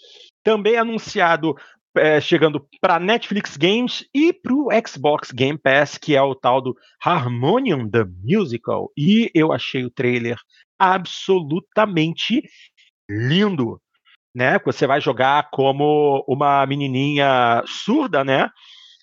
também 0.43 0.77
anunciado 0.77 1.55
é, 1.97 2.21
chegando 2.21 2.67
para 2.81 3.01
Netflix 3.01 3.57
Games 3.57 4.05
e 4.15 4.33
para 4.33 4.55
o 4.55 4.69
Xbox 4.87 5.31
Game 5.31 5.59
Pass, 5.59 5.97
que 5.97 6.15
é 6.15 6.23
o 6.23 6.35
tal 6.35 6.61
do 6.61 6.77
Harmonium 7.03 7.89
the 7.89 8.05
Musical. 8.23 8.93
E 8.97 9.31
eu 9.35 9.53
achei 9.53 9.85
o 9.85 9.91
trailer 9.91 10.37
absolutamente 10.79 12.43
lindo, 13.09 13.81
né? 14.35 14.59
Você 14.65 14.87
vai 14.87 15.01
jogar 15.01 15.51
como 15.51 16.25
uma 16.29 16.67
menininha 16.67 17.63
surda, 17.67 18.25
né? 18.25 18.51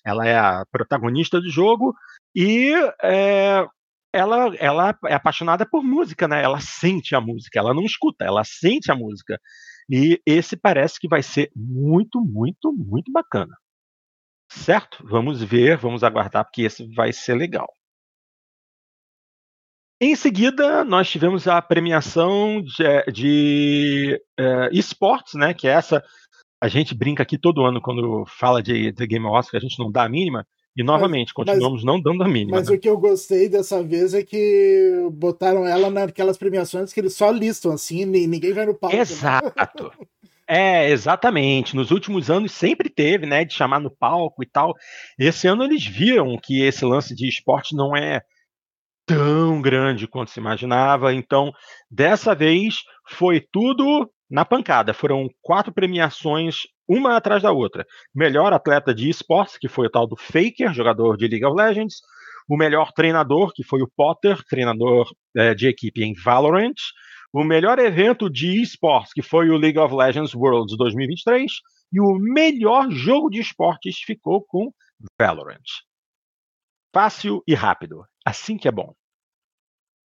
Ela 0.04 0.26
é 0.26 0.38
a 0.38 0.64
protagonista 0.70 1.40
do 1.40 1.50
jogo 1.50 1.94
e 2.34 2.72
é, 3.02 3.66
ela, 4.12 4.54
ela 4.56 4.98
é 5.06 5.14
apaixonada 5.14 5.66
por 5.68 5.82
música, 5.82 6.28
né? 6.28 6.42
Ela 6.42 6.60
sente 6.60 7.14
a 7.14 7.20
música, 7.20 7.58
ela 7.58 7.74
não 7.74 7.82
escuta, 7.82 8.24
ela 8.24 8.44
sente 8.44 8.92
a 8.92 8.94
música. 8.94 9.40
E 9.90 10.20
esse 10.24 10.56
parece 10.56 11.00
que 11.00 11.08
vai 11.08 11.22
ser 11.22 11.50
muito, 11.54 12.20
muito, 12.20 12.72
muito 12.72 13.10
bacana. 13.10 13.54
Certo? 14.50 15.04
Vamos 15.06 15.42
ver, 15.42 15.76
vamos 15.76 16.04
aguardar, 16.04 16.44
porque 16.44 16.62
esse 16.62 16.86
vai 16.94 17.12
ser 17.12 17.34
legal. 17.34 17.68
Em 20.04 20.14
seguida, 20.14 20.84
nós 20.84 21.08
tivemos 21.08 21.48
a 21.48 21.62
premiação 21.62 22.60
de, 22.60 23.10
de 23.10 24.20
uh, 24.38 24.68
esportes, 24.70 25.32
né? 25.32 25.54
Que 25.54 25.66
é 25.66 25.70
essa. 25.70 26.04
A 26.62 26.68
gente 26.68 26.94
brinca 26.94 27.22
aqui 27.22 27.38
todo 27.38 27.64
ano 27.64 27.80
quando 27.80 28.22
fala 28.26 28.62
de, 28.62 28.92
de 28.92 29.06
Game 29.06 29.24
Awards, 29.24 29.50
que 29.50 29.56
a 29.56 29.60
gente 29.60 29.78
não 29.78 29.90
dá 29.90 30.04
a 30.04 30.08
mínima. 30.08 30.46
E 30.76 30.82
novamente, 30.82 31.28
mas, 31.28 31.32
continuamos 31.32 31.82
mas, 31.82 31.84
não 31.84 31.98
dando 31.98 32.22
a 32.22 32.28
mínima. 32.28 32.58
Mas 32.58 32.68
né? 32.68 32.76
o 32.76 32.78
que 32.78 32.86
eu 32.86 32.98
gostei 32.98 33.48
dessa 33.48 33.82
vez 33.82 34.12
é 34.12 34.22
que 34.22 35.08
botaram 35.10 35.66
ela 35.66 35.88
naquelas 35.88 36.36
premiações 36.36 36.92
que 36.92 37.00
eles 37.00 37.14
só 37.14 37.30
listam 37.30 37.72
assim, 37.72 38.04
ninguém 38.04 38.52
vai 38.52 38.66
no 38.66 38.74
palco. 38.74 38.94
Né? 38.94 39.00
Exato. 39.00 39.84
Né? 39.84 40.06
É, 40.46 40.90
exatamente. 40.90 41.74
Nos 41.74 41.90
últimos 41.90 42.28
anos 42.28 42.52
sempre 42.52 42.90
teve, 42.90 43.24
né, 43.24 43.46
de 43.46 43.54
chamar 43.54 43.80
no 43.80 43.90
palco 43.90 44.42
e 44.42 44.46
tal. 44.46 44.74
Esse 45.18 45.48
ano 45.48 45.64
eles 45.64 45.86
viram 45.86 46.36
que 46.36 46.60
esse 46.60 46.84
lance 46.84 47.14
de 47.14 47.26
esporte 47.26 47.74
não 47.74 47.96
é 47.96 48.20
tão 49.06 49.60
grande 49.60 50.06
quanto 50.06 50.30
se 50.30 50.40
imaginava. 50.40 51.12
Então, 51.12 51.52
dessa 51.90 52.34
vez 52.34 52.82
foi 53.08 53.40
tudo 53.40 54.10
na 54.30 54.44
pancada. 54.44 54.94
Foram 54.94 55.28
quatro 55.42 55.72
premiações, 55.72 56.62
uma 56.88 57.16
atrás 57.16 57.42
da 57.42 57.52
outra. 57.52 57.86
Melhor 58.14 58.52
atleta 58.52 58.94
de 58.94 59.08
esportes, 59.08 59.58
que 59.58 59.68
foi 59.68 59.86
o 59.86 59.90
tal 59.90 60.06
do 60.06 60.16
Faker, 60.16 60.72
jogador 60.72 61.16
de 61.16 61.28
League 61.28 61.44
of 61.44 61.56
Legends. 61.56 61.96
O 62.48 62.56
melhor 62.56 62.92
treinador, 62.92 63.52
que 63.54 63.64
foi 63.64 63.80
o 63.80 63.90
Potter, 63.96 64.42
treinador 64.48 65.08
é, 65.36 65.54
de 65.54 65.68
equipe 65.68 66.02
em 66.02 66.12
Valorant. 66.14 66.74
O 67.32 67.42
melhor 67.42 67.78
evento 67.78 68.30
de 68.30 68.60
esportes, 68.62 69.12
que 69.12 69.22
foi 69.22 69.48
o 69.48 69.56
League 69.56 69.78
of 69.78 69.94
Legends 69.94 70.34
Worlds 70.34 70.76
2023. 70.76 71.50
E 71.92 72.00
o 72.00 72.14
melhor 72.18 72.90
jogo 72.90 73.30
de 73.30 73.40
esportes 73.40 73.98
ficou 73.98 74.44
com 74.44 74.72
Valorant. 75.18 75.62
Fácil 76.92 77.42
e 77.46 77.54
rápido. 77.54 78.04
Assim 78.24 78.56
que 78.56 78.68
é 78.68 78.72
bom. 78.72 78.94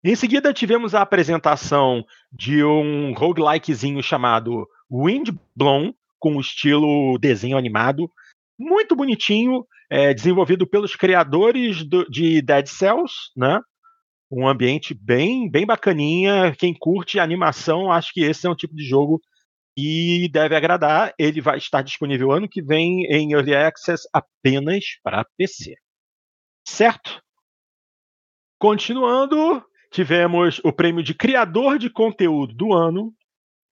Em 0.04 0.16
seguida, 0.16 0.54
tivemos 0.54 0.94
a 0.94 1.02
apresentação 1.02 2.06
de 2.32 2.64
um 2.64 3.14
roguelikezinho 3.14 4.04
chamado 4.04 4.68
Windblown, 4.90 5.94
com 6.20 6.40
estilo 6.40 7.18
desenho 7.18 7.58
animado, 7.58 8.10
muito 8.58 8.96
bonitinho, 8.96 9.66
é, 9.90 10.14
desenvolvido 10.14 10.68
pelos 10.68 10.96
criadores 10.96 11.84
do, 11.84 12.06
de 12.10 12.42
Dead 12.42 12.68
Cells, 12.68 13.14
né? 13.36 13.60
Um 14.32 14.48
ambiente 14.48 14.94
bem, 14.94 15.50
bem 15.50 15.66
bacaninha. 15.66 16.56
Quem 16.56 16.74
curte 16.74 17.20
animação, 17.20 17.92
acho 17.92 18.12
que 18.14 18.22
esse 18.22 18.48
é 18.48 18.50
um 18.50 18.56
tipo 18.56 18.76
de 18.76 18.84
jogo 18.84 19.22
que 19.78 20.30
deve 20.32 20.56
agradar. 20.56 21.14
Ele 21.18 21.42
vai 21.42 21.58
estar 21.58 21.82
disponível 21.82 22.32
ano 22.32 22.48
que 22.48 22.62
vem 22.62 23.06
em 23.06 23.34
Early 23.34 23.56
Access 23.56 24.08
apenas 24.14 24.84
para 25.04 25.26
PC. 25.38 25.76
Certo? 26.68 27.25
Continuando, 28.66 29.64
tivemos 29.92 30.60
o 30.64 30.74
prêmio 30.74 31.04
de 31.04 31.14
criador 31.14 31.78
de 31.78 31.88
conteúdo 31.88 32.52
do 32.52 32.74
ano, 32.74 33.14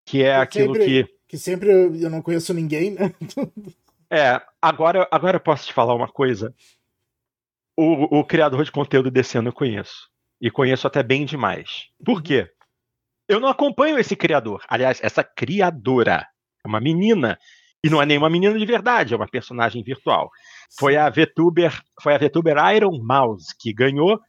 que 0.06 0.22
é 0.22 0.36
aquilo 0.36 0.76
sempre, 0.76 0.86
que. 0.86 1.14
Que 1.30 1.38
sempre 1.40 1.72
eu 1.72 2.12
não 2.12 2.22
conheço 2.22 2.54
ninguém, 2.54 2.92
né? 2.92 3.12
é, 4.08 4.40
agora, 4.62 5.08
agora 5.10 5.38
eu 5.38 5.42
posso 5.42 5.66
te 5.66 5.74
falar 5.74 5.96
uma 5.96 6.08
coisa. 6.08 6.54
O, 7.76 8.20
o 8.20 8.24
criador 8.24 8.64
de 8.64 8.72
conteúdo 8.72 9.10
desse 9.10 9.36
ano 9.36 9.50
eu 9.50 9.54
conheço. 9.54 10.12
E 10.40 10.52
conheço 10.52 10.86
até 10.86 11.02
bem 11.02 11.26
demais. 11.26 11.88
Por 12.06 12.22
quê? 12.22 12.48
Eu 13.28 13.40
não 13.40 13.48
acompanho 13.48 13.98
esse 13.98 14.16
criador. 14.16 14.64
Aliás, 14.70 15.00
essa 15.02 15.24
criadora. 15.24 16.28
É 16.64 16.68
uma 16.68 16.80
menina. 16.80 17.40
E 17.84 17.90
não 17.90 18.00
é 18.00 18.06
nenhuma 18.06 18.30
menina 18.30 18.58
de 18.58 18.66
verdade, 18.66 19.14
é 19.14 19.18
uma 19.18 19.28
personagem 19.28 19.84
virtual. 19.84 20.30
Foi 20.78 20.96
a 20.96 21.10
VTuber, 21.10 21.82
foi 22.00 22.14
a 22.14 22.18
VTuber 22.20 22.56
Iron 22.76 23.00
Mouse 23.04 23.48
que 23.60 23.74
ganhou. 23.74 24.22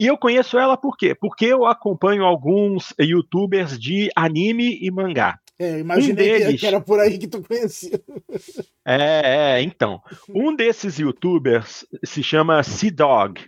E 0.00 0.06
eu 0.06 0.16
conheço 0.16 0.58
ela 0.58 0.78
por 0.78 0.96
quê? 0.96 1.14
Porque 1.14 1.44
eu 1.44 1.66
acompanho 1.66 2.24
alguns 2.24 2.94
youtubers 2.98 3.78
de 3.78 4.08
anime 4.16 4.78
e 4.80 4.90
mangá. 4.90 5.38
É, 5.58 5.78
imaginei 5.78 6.36
um 6.36 6.38
deles... 6.38 6.60
que 6.60 6.66
era 6.66 6.80
por 6.80 6.98
aí 6.98 7.18
que 7.18 7.28
tu 7.28 7.42
conhecia. 7.42 8.00
É, 8.82 9.58
é, 9.58 9.62
então. 9.62 10.00
Um 10.30 10.56
desses 10.56 10.98
youtubers 10.98 11.86
se 12.02 12.22
chama 12.22 12.62
C-Dog. 12.62 13.44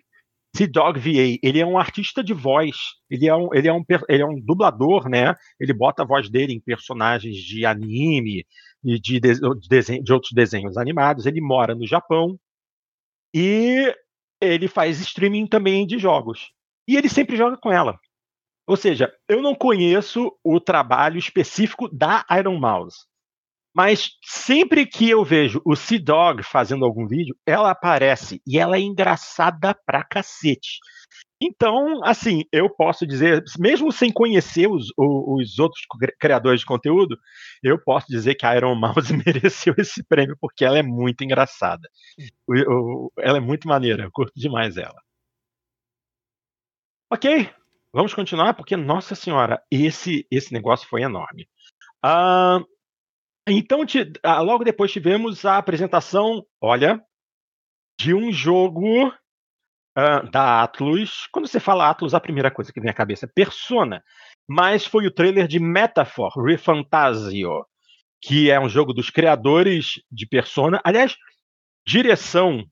C-Dog 0.54 1.00
VA. 1.00 1.38
Ele 1.42 1.58
é 1.58 1.64
um 1.64 1.78
artista 1.78 2.22
de 2.22 2.34
voz. 2.34 2.76
Ele 3.08 3.26
é 3.26 3.34
um, 3.34 3.48
ele, 3.54 3.68
é 3.68 3.72
um, 3.72 3.82
ele 4.06 4.22
é 4.22 4.26
um 4.26 4.38
dublador, 4.38 5.08
né? 5.08 5.34
Ele 5.58 5.72
bota 5.72 6.02
a 6.02 6.06
voz 6.06 6.28
dele 6.28 6.52
em 6.52 6.60
personagens 6.60 7.34
de 7.34 7.64
anime 7.64 8.44
e 8.84 9.00
de, 9.00 9.18
de, 9.18 9.40
de, 9.40 10.02
de 10.02 10.12
outros 10.12 10.32
desenhos 10.32 10.76
animados. 10.76 11.24
Ele 11.24 11.40
mora 11.40 11.74
no 11.74 11.86
Japão. 11.86 12.38
E 13.34 13.90
ele 14.42 14.68
faz 14.68 15.00
streaming 15.00 15.46
também 15.46 15.86
de 15.86 15.98
jogos. 15.98 16.50
E 16.86 16.96
ele 16.96 17.08
sempre 17.08 17.36
joga 17.36 17.56
com 17.56 17.72
ela. 17.72 17.98
Ou 18.66 18.76
seja, 18.76 19.12
eu 19.28 19.40
não 19.40 19.54
conheço 19.54 20.32
o 20.42 20.60
trabalho 20.60 21.18
específico 21.18 21.88
da 21.88 22.24
Iron 22.38 22.58
Mouse. 22.58 22.98
Mas 23.74 24.10
sempre 24.22 24.84
que 24.84 25.08
eu 25.08 25.24
vejo 25.24 25.62
o 25.64 25.74
Sea 25.74 25.98
Dog 25.98 26.42
fazendo 26.42 26.84
algum 26.84 27.06
vídeo, 27.06 27.34
ela 27.46 27.70
aparece 27.70 28.42
e 28.46 28.58
ela 28.58 28.76
é 28.76 28.80
engraçada 28.80 29.74
pra 29.86 30.04
cacete. 30.04 30.78
Então, 31.44 32.04
assim, 32.04 32.44
eu 32.52 32.70
posso 32.70 33.04
dizer, 33.04 33.42
mesmo 33.58 33.90
sem 33.90 34.12
conhecer 34.12 34.68
os, 34.68 34.92
os 34.96 35.58
outros 35.58 35.84
criadores 36.20 36.60
de 36.60 36.66
conteúdo, 36.66 37.18
eu 37.64 37.82
posso 37.82 38.06
dizer 38.06 38.36
que 38.36 38.46
a 38.46 38.54
Iron 38.56 38.76
Mouse 38.76 39.12
mereceu 39.26 39.74
esse 39.76 40.04
prêmio 40.04 40.36
porque 40.40 40.64
ela 40.64 40.78
é 40.78 40.82
muito 40.82 41.24
engraçada. 41.24 41.88
ela 43.18 43.38
é 43.38 43.40
muito 43.40 43.66
maneira, 43.66 44.04
eu 44.04 44.10
curto 44.12 44.32
demais 44.36 44.76
ela. 44.76 44.94
Ok, 47.12 47.50
vamos 47.92 48.14
continuar 48.14 48.54
porque, 48.54 48.76
nossa 48.76 49.16
senhora, 49.16 49.60
esse, 49.68 50.24
esse 50.30 50.52
negócio 50.52 50.88
foi 50.88 51.02
enorme. 51.02 51.48
Uh, 52.06 52.64
então, 53.48 53.84
te, 53.84 54.00
uh, 54.00 54.42
logo 54.44 54.62
depois 54.62 54.92
tivemos 54.92 55.44
a 55.44 55.58
apresentação, 55.58 56.46
olha, 56.60 57.04
de 57.98 58.14
um 58.14 58.30
jogo 58.30 59.12
uh, 59.96 60.30
da 60.30 60.62
Atlus. 60.62 61.26
Quando 61.32 61.46
você 61.46 61.60
fala 61.60 61.88
Atlus, 61.88 62.14
a 62.14 62.20
primeira 62.20 62.50
coisa 62.50 62.72
que 62.72 62.80
vem 62.80 62.90
à 62.90 62.94
cabeça 62.94 63.26
é 63.26 63.32
Persona. 63.32 64.02
Mas 64.48 64.86
foi 64.86 65.06
o 65.06 65.10
trailer 65.10 65.46
de 65.46 65.58
Metaphor 65.58 66.32
Refantasio, 66.42 67.64
que 68.20 68.50
é 68.50 68.60
um 68.60 68.68
jogo 68.68 68.92
dos 68.92 69.10
criadores 69.10 70.02
de 70.10 70.26
Persona. 70.26 70.80
Aliás, 70.84 71.16
direção, 71.86 72.64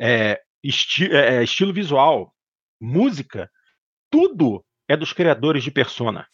é, 0.00 0.40
esti 0.62 1.10
é, 1.12 1.36
é 1.36 1.44
estilo 1.44 1.72
visual, 1.72 2.34
música, 2.80 3.50
tudo 4.10 4.64
é 4.88 4.96
dos 4.96 5.12
criadores 5.12 5.62
de 5.62 5.70
Persona. 5.70 6.26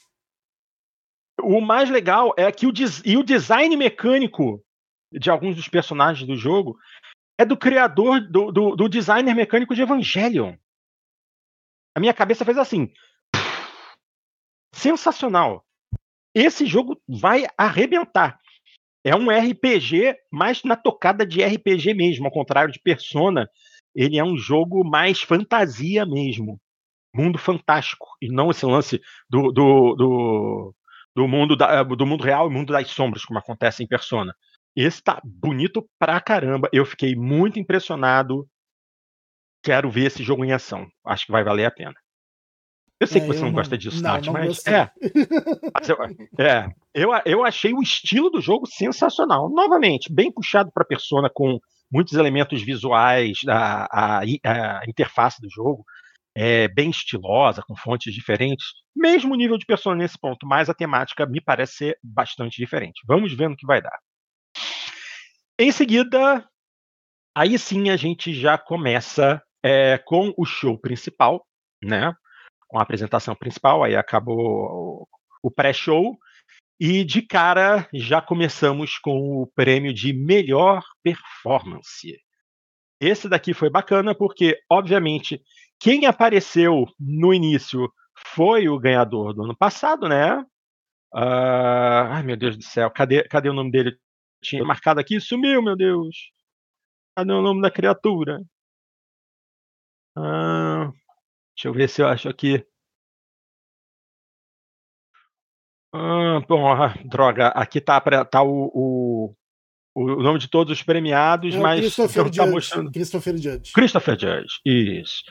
O 1.43 1.61
mais 1.61 1.89
legal 1.89 2.35
é 2.37 2.51
que 2.53 2.67
o, 2.67 2.73
e 3.05 3.17
o 3.17 3.23
design 3.23 3.75
mecânico 3.77 4.63
de 5.13 5.31
alguns 5.31 5.57
dos 5.57 5.69
personagens 5.69 6.27
do 6.27 6.37
jogo 6.37 6.77
é 7.41 7.45
do 7.47 7.57
criador, 7.57 8.21
do, 8.21 8.53
do, 8.53 8.77
do 8.77 8.87
designer 8.87 9.35
mecânico 9.35 9.75
de 9.75 9.81
Evangelion. 9.81 10.57
A 11.97 12.01
minha 12.01 12.13
cabeça 12.13 12.45
fez 12.45 12.59
assim. 12.59 12.93
Sensacional. 14.75 15.65
Esse 16.35 16.67
jogo 16.67 17.01
vai 17.09 17.47
arrebentar. 17.57 18.39
É 19.03 19.17
um 19.17 19.31
RPG 19.31 20.15
mais 20.31 20.63
na 20.65 20.77
tocada 20.77 21.25
de 21.25 21.43
RPG 21.43 21.95
mesmo, 21.95 22.27
ao 22.27 22.31
contrário 22.31 22.75
de 22.75 22.79
Persona. 22.79 23.49
Ele 23.95 24.19
é 24.19 24.23
um 24.23 24.37
jogo 24.37 24.85
mais 24.85 25.23
fantasia 25.23 26.05
mesmo. 26.05 26.61
Mundo 27.15 27.39
fantástico. 27.39 28.07
E 28.21 28.29
não 28.29 28.51
esse 28.51 28.67
lance 28.67 29.01
do, 29.31 29.51
do, 29.51 29.95
do, 29.95 30.75
do 31.17 31.27
mundo, 31.27 31.57
da, 31.57 31.83
do 31.85 32.05
mundo 32.05 32.23
real 32.23 32.49
e 32.49 32.53
mundo 32.53 32.71
das 32.71 32.91
sombras, 32.91 33.25
como 33.25 33.39
acontece 33.39 33.83
em 33.83 33.89
Persona. 33.89 34.35
Esse 34.77 35.03
tá 35.03 35.21
bonito 35.25 35.89
pra 35.99 36.21
caramba. 36.21 36.69
Eu 36.73 36.85
fiquei 36.85 37.15
muito 37.15 37.59
impressionado. 37.59 38.47
Quero 39.63 39.91
ver 39.91 40.07
esse 40.07 40.23
jogo 40.23 40.45
em 40.45 40.53
ação. 40.53 40.87
Acho 41.05 41.27
que 41.27 41.33
vai 41.33 41.45
valer 41.45 41.67
a 41.67 41.71
pena. 41.71 41.95
Eu 43.01 43.07
sei 43.07 43.19
é, 43.19 43.21
que 43.23 43.29
você 43.29 43.41
não, 43.41 43.49
não, 43.49 43.55
gosta 43.55 43.79
disso, 43.79 44.03
não, 44.03 44.11
Tati, 44.11 44.27
não 44.27 44.35
mas 44.35 44.67
é. 44.67 44.91
mas 45.75 45.89
eu, 45.89 45.97
é. 46.39 46.69
Eu, 46.95 47.11
eu 47.25 47.45
achei 47.45 47.73
o 47.73 47.81
estilo 47.81 48.29
do 48.29 48.43
jogo 48.43 48.67
sensacional. 48.67 49.49
Novamente, 49.49 50.13
bem 50.13 50.31
puxado 50.31 50.71
para 50.71 50.85
persona, 50.85 51.31
com 51.33 51.59
muitos 51.91 52.13
elementos 52.13 52.63
visuais, 52.63 53.39
a, 53.49 53.87
a, 53.91 54.21
a 54.21 54.83
interface 54.87 55.41
do 55.41 55.49
jogo 55.51 55.83
é 56.37 56.69
bem 56.69 56.91
estilosa, 56.91 57.63
com 57.67 57.75
fontes 57.75 58.15
diferentes. 58.15 58.67
Mesmo 58.95 59.35
nível 59.35 59.57
de 59.57 59.65
persona 59.65 59.97
nesse 59.97 60.19
ponto, 60.19 60.47
mas 60.47 60.69
a 60.69 60.75
temática 60.75 61.27
me 61.27 61.41
parece 61.41 61.75
ser 61.75 61.99
bastante 62.03 62.57
diferente. 62.57 63.01
Vamos 63.07 63.33
ver 63.35 63.49
no 63.49 63.57
que 63.57 63.67
vai 63.67 63.81
dar. 63.81 63.99
Em 65.63 65.71
seguida, 65.71 66.49
aí 67.37 67.59
sim 67.59 67.91
a 67.91 67.97
gente 67.99 68.33
já 68.33 68.57
começa 68.57 69.43
é, 69.63 69.99
com 69.99 70.33
o 70.35 70.47
show 70.47 70.79
principal, 70.79 71.47
né? 71.85 72.15
Com 72.67 72.79
a 72.79 72.83
apresentação 72.83 73.35
principal, 73.35 73.85
aí 73.85 73.95
acabou 73.95 75.07
o 75.43 75.51
pré-show. 75.51 76.17
E 76.81 77.05
de 77.05 77.21
cara 77.21 77.87
já 77.93 78.23
começamos 78.23 78.97
com 78.97 79.43
o 79.43 79.47
prêmio 79.55 79.93
de 79.93 80.15
melhor 80.15 80.83
performance. 81.03 82.19
Esse 82.99 83.29
daqui 83.29 83.53
foi 83.53 83.69
bacana 83.69 84.15
porque, 84.15 84.59
obviamente, 84.67 85.43
quem 85.79 86.07
apareceu 86.07 86.87
no 86.99 87.35
início 87.35 87.87
foi 88.29 88.67
o 88.67 88.79
ganhador 88.79 89.35
do 89.35 89.45
ano 89.45 89.55
passado, 89.55 90.09
né? 90.09 90.39
Uh, 91.15 92.09
ai 92.13 92.23
meu 92.23 92.39
Deus 92.39 92.57
do 92.57 92.65
céu, 92.65 92.91
cadê, 92.91 93.25
cadê 93.25 93.51
o 93.51 93.53
nome 93.53 93.71
dele? 93.71 93.95
Tinha 94.41 94.65
marcado 94.65 95.01
aqui 95.01 95.21
sumiu, 95.21 95.63
meu 95.63 95.77
Deus. 95.77 96.33
Cadê 97.17 97.33
o 97.33 97.43
nome 97.43 97.61
da 97.61 97.71
criatura? 97.71 98.41
Ah, 100.17 100.91
deixa 101.55 101.69
eu 101.69 101.73
ver 101.73 101.89
se 101.89 102.03
eu 102.03 102.09
acho 102.09 102.29
aqui. 102.29 102.65
Ah, 105.93 106.41
bom, 106.49 106.73
ah, 106.73 106.95
droga, 107.05 107.49
aqui 107.49 107.81
tá, 107.81 108.01
pra, 108.01 108.25
tá 108.25 108.43
o, 108.43 108.71
o, 108.73 109.35
o, 109.95 110.23
nome 110.23 110.39
de 110.39 110.49
todos 110.49 110.73
os 110.73 110.83
premiados, 110.85 111.55
é 111.55 111.59
mas 111.59 111.81
Christopher 111.81 112.25
não 112.25 112.31
tá 112.31 112.43
Judge. 112.43 112.55
mostrando. 112.55 112.93
Christopher 112.93 113.37
Judge. 113.37 113.73
Christopher 113.73 114.19
Judge, 114.19 114.61
isso. 114.65 115.23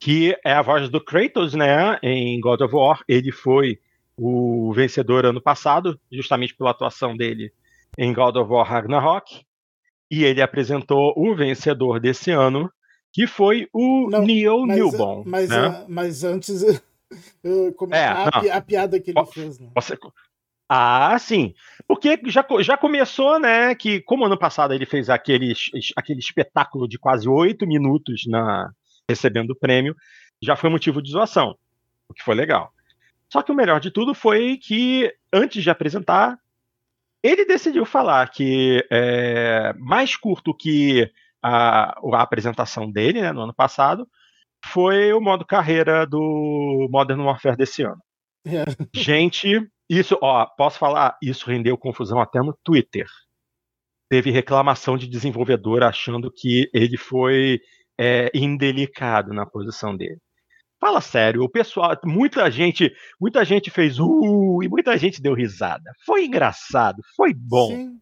Que 0.00 0.36
é 0.44 0.52
a 0.52 0.62
voz 0.62 0.88
do 0.88 1.02
Kratos, 1.02 1.54
né, 1.54 1.98
em 2.02 2.40
God 2.40 2.60
of 2.60 2.74
War. 2.74 3.02
Ele 3.06 3.30
foi 3.30 3.78
o 4.16 4.72
vencedor 4.74 5.24
ano 5.24 5.40
passado, 5.40 5.98
justamente 6.10 6.56
pela 6.56 6.72
atuação 6.72 7.16
dele 7.16 7.52
em 7.98 8.12
God 8.12 8.36
of 8.36 8.50
War 8.50 8.66
Ragnarok, 8.66 9.44
e 10.10 10.24
ele 10.24 10.42
apresentou 10.42 11.14
o 11.16 11.34
vencedor 11.34 12.00
desse 12.00 12.30
ano, 12.30 12.70
que 13.12 13.26
foi 13.26 13.68
o 13.72 14.08
não, 14.10 14.22
Neil 14.22 14.66
mas, 14.66 14.76
Newborn. 14.76 15.22
Mas, 15.26 15.48
né? 15.48 15.84
mas 15.88 16.24
antes, 16.24 16.62
é, 17.92 18.04
a, 18.06 18.28
a, 18.56 18.60
piada 18.60 19.00
que 19.00 19.10
ele 19.10 19.26
fez. 19.26 19.58
Né? 19.58 19.68
Você... 19.74 19.96
Ah, 20.68 21.18
sim. 21.18 21.52
Porque 21.88 22.20
já, 22.26 22.46
já 22.60 22.76
começou, 22.76 23.40
né? 23.40 23.74
Que 23.74 24.00
como 24.02 24.24
ano 24.24 24.38
passado 24.38 24.72
ele 24.72 24.86
fez 24.86 25.10
aquele, 25.10 25.52
aquele 25.96 26.20
espetáculo 26.20 26.86
de 26.86 26.96
quase 26.96 27.28
oito 27.28 27.66
minutos 27.66 28.22
na 28.28 28.70
recebendo 29.08 29.50
o 29.50 29.58
prêmio, 29.58 29.96
já 30.40 30.54
foi 30.54 30.70
motivo 30.70 31.02
de 31.02 31.10
zoação, 31.10 31.56
o 32.08 32.14
que 32.14 32.22
foi 32.22 32.36
legal. 32.36 32.72
Só 33.28 33.42
que 33.42 33.50
o 33.50 33.54
melhor 33.54 33.80
de 33.80 33.90
tudo 33.90 34.14
foi 34.14 34.56
que, 34.56 35.12
antes 35.32 35.62
de 35.62 35.70
apresentar, 35.70 36.38
ele 37.22 37.44
decidiu 37.44 37.84
falar 37.84 38.28
que 38.30 38.84
é, 38.90 39.72
mais 39.78 40.16
curto 40.16 40.54
que 40.54 41.10
a, 41.42 41.98
a 41.98 42.22
apresentação 42.22 42.90
dele, 42.90 43.20
né, 43.20 43.32
no 43.32 43.42
ano 43.42 43.54
passado, 43.54 44.08
foi 44.64 45.12
o 45.12 45.20
modo 45.20 45.44
carreira 45.44 46.06
do 46.06 46.88
Modern 46.90 47.20
Warfare 47.20 47.56
desse 47.56 47.82
ano. 47.82 48.00
É. 48.46 48.64
Gente, 48.94 49.60
isso, 49.88 50.18
ó, 50.22 50.46
posso 50.46 50.78
falar, 50.78 51.16
isso 51.22 51.48
rendeu 51.48 51.76
confusão 51.76 52.20
até 52.20 52.40
no 52.40 52.56
Twitter. 52.64 53.06
Teve 54.08 54.30
reclamação 54.30 54.96
de 54.96 55.08
desenvolvedor 55.08 55.82
achando 55.82 56.30
que 56.34 56.68
ele 56.72 56.96
foi 56.96 57.60
é, 57.98 58.30
indelicado 58.34 59.32
na 59.32 59.46
posição 59.46 59.96
dele. 59.96 60.18
Fala 60.80 61.02
sério, 61.02 61.42
o 61.42 61.48
pessoal, 61.48 61.94
muita 62.04 62.50
gente, 62.50 62.90
muita 63.20 63.44
gente 63.44 63.70
fez 63.70 64.00
uh 64.00 64.62
e 64.62 64.68
muita 64.68 64.96
gente 64.96 65.20
deu 65.20 65.34
risada. 65.34 65.92
Foi 66.06 66.24
engraçado, 66.24 67.02
foi 67.14 67.34
bom. 67.34 67.68
Sim. 67.68 68.00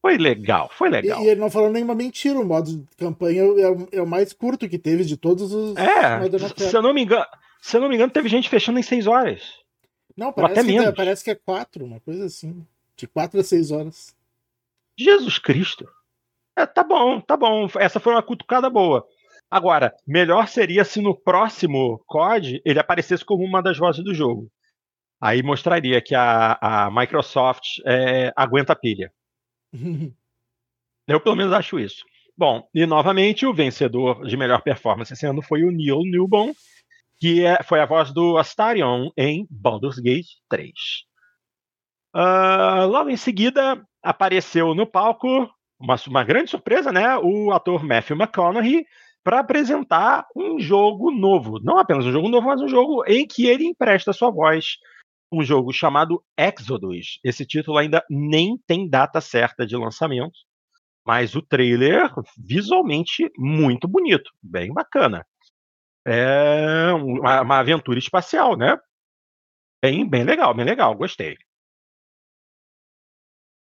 Foi 0.00 0.16
legal, 0.16 0.70
foi 0.72 0.88
legal. 0.88 1.20
E, 1.20 1.26
e, 1.26 1.28
ele 1.28 1.40
não 1.40 1.50
falou 1.50 1.70
nenhuma 1.70 1.94
mentira, 1.94 2.38
o 2.38 2.44
modo 2.46 2.70
de 2.70 2.96
campanha 2.96 3.42
é, 3.42 3.98
é, 3.98 4.02
o 4.02 4.06
mais 4.06 4.32
curto 4.32 4.68
que 4.68 4.78
teve 4.78 5.04
de 5.04 5.16
todos 5.18 5.52
os. 5.52 5.76
É, 5.76 6.20
se 6.56 6.74
eu 6.74 6.80
não 6.80 6.94
me 6.94 7.02
engano, 7.02 7.26
se 7.60 7.76
eu 7.76 7.80
não 7.80 7.88
me 7.88 7.96
engano, 7.96 8.12
teve 8.12 8.28
gente 8.28 8.48
fechando 8.48 8.78
em 8.78 8.82
seis 8.82 9.06
horas. 9.06 9.42
Não, 10.16 10.32
parece, 10.32 10.64
que, 10.64 10.78
é, 10.78 10.92
parece 10.92 11.24
que 11.24 11.30
é 11.30 11.34
quatro, 11.34 11.84
uma 11.84 12.00
coisa 12.00 12.24
assim. 12.24 12.64
De 12.96 13.06
quatro 13.06 13.38
a 13.38 13.44
seis 13.44 13.70
horas. 13.70 14.16
Jesus 14.96 15.38
Cristo. 15.38 15.86
É, 16.56 16.64
tá 16.64 16.82
bom, 16.82 17.20
tá 17.20 17.36
bom. 17.36 17.68
Essa 17.78 18.00
foi 18.00 18.14
uma 18.14 18.22
cutucada 18.22 18.70
boa. 18.70 19.06
Agora, 19.50 19.94
melhor 20.06 20.48
seria 20.48 20.84
se 20.84 21.00
no 21.00 21.14
próximo 21.14 22.02
COD 22.06 22.60
ele 22.64 22.80
aparecesse 22.80 23.24
como 23.24 23.44
uma 23.44 23.62
das 23.62 23.78
vozes 23.78 24.02
do 24.02 24.12
jogo. 24.12 24.50
Aí 25.20 25.42
mostraria 25.42 26.02
que 26.02 26.14
a, 26.14 26.58
a 26.60 26.90
Microsoft 26.90 27.78
é, 27.86 28.32
aguenta 28.36 28.72
a 28.72 28.76
pilha. 28.76 29.12
Eu 31.08 31.20
pelo 31.20 31.36
menos 31.36 31.52
acho 31.52 31.78
isso. 31.78 32.04
Bom, 32.36 32.68
e 32.74 32.84
novamente 32.84 33.46
o 33.46 33.54
vencedor 33.54 34.26
de 34.26 34.36
melhor 34.36 34.60
performance 34.60 35.12
esse 35.12 35.24
ano 35.24 35.40
foi 35.40 35.62
o 35.62 35.70
Neil 35.70 36.02
Newbon, 36.02 36.52
que 37.18 37.46
é, 37.46 37.62
foi 37.62 37.80
a 37.80 37.86
voz 37.86 38.12
do 38.12 38.36
Astarion 38.36 39.10
em 39.16 39.46
Baldur's 39.48 39.98
Gate 39.98 40.26
3. 40.50 40.70
Uh, 42.14 42.18
ah, 42.18 42.84
logo 42.84 43.08
em 43.08 43.16
seguida 43.16 43.82
apareceu 44.02 44.74
no 44.74 44.86
palco 44.86 45.48
uma, 45.78 45.96
uma 46.08 46.24
grande 46.24 46.50
surpresa, 46.50 46.92
né? 46.92 47.16
O 47.18 47.52
ator 47.52 47.82
Matthew 47.84 48.16
McConaughey 48.16 48.84
para 49.26 49.40
apresentar 49.40 50.24
um 50.36 50.60
jogo 50.60 51.10
novo. 51.10 51.58
Não 51.58 51.80
apenas 51.80 52.06
um 52.06 52.12
jogo 52.12 52.28
novo, 52.28 52.46
mas 52.46 52.60
um 52.60 52.68
jogo 52.68 53.04
em 53.08 53.26
que 53.26 53.48
ele 53.48 53.66
empresta 53.66 54.12
sua 54.12 54.30
voz. 54.30 54.76
Um 55.32 55.42
jogo 55.42 55.72
chamado 55.72 56.24
Exodus. 56.38 57.18
Esse 57.24 57.44
título 57.44 57.76
ainda 57.76 58.04
nem 58.08 58.56
tem 58.68 58.88
data 58.88 59.20
certa 59.20 59.66
de 59.66 59.76
lançamento, 59.76 60.38
mas 61.04 61.34
o 61.34 61.42
trailer 61.42 62.08
visualmente 62.38 63.28
muito 63.36 63.88
bonito, 63.88 64.30
bem 64.40 64.72
bacana. 64.72 65.26
É 66.06 66.92
uma, 66.92 67.40
uma 67.40 67.58
aventura 67.58 67.98
espacial, 67.98 68.56
né? 68.56 68.78
Bem, 69.82 70.08
bem 70.08 70.22
legal, 70.22 70.54
bem 70.54 70.64
legal, 70.64 70.94
gostei. 70.94 71.36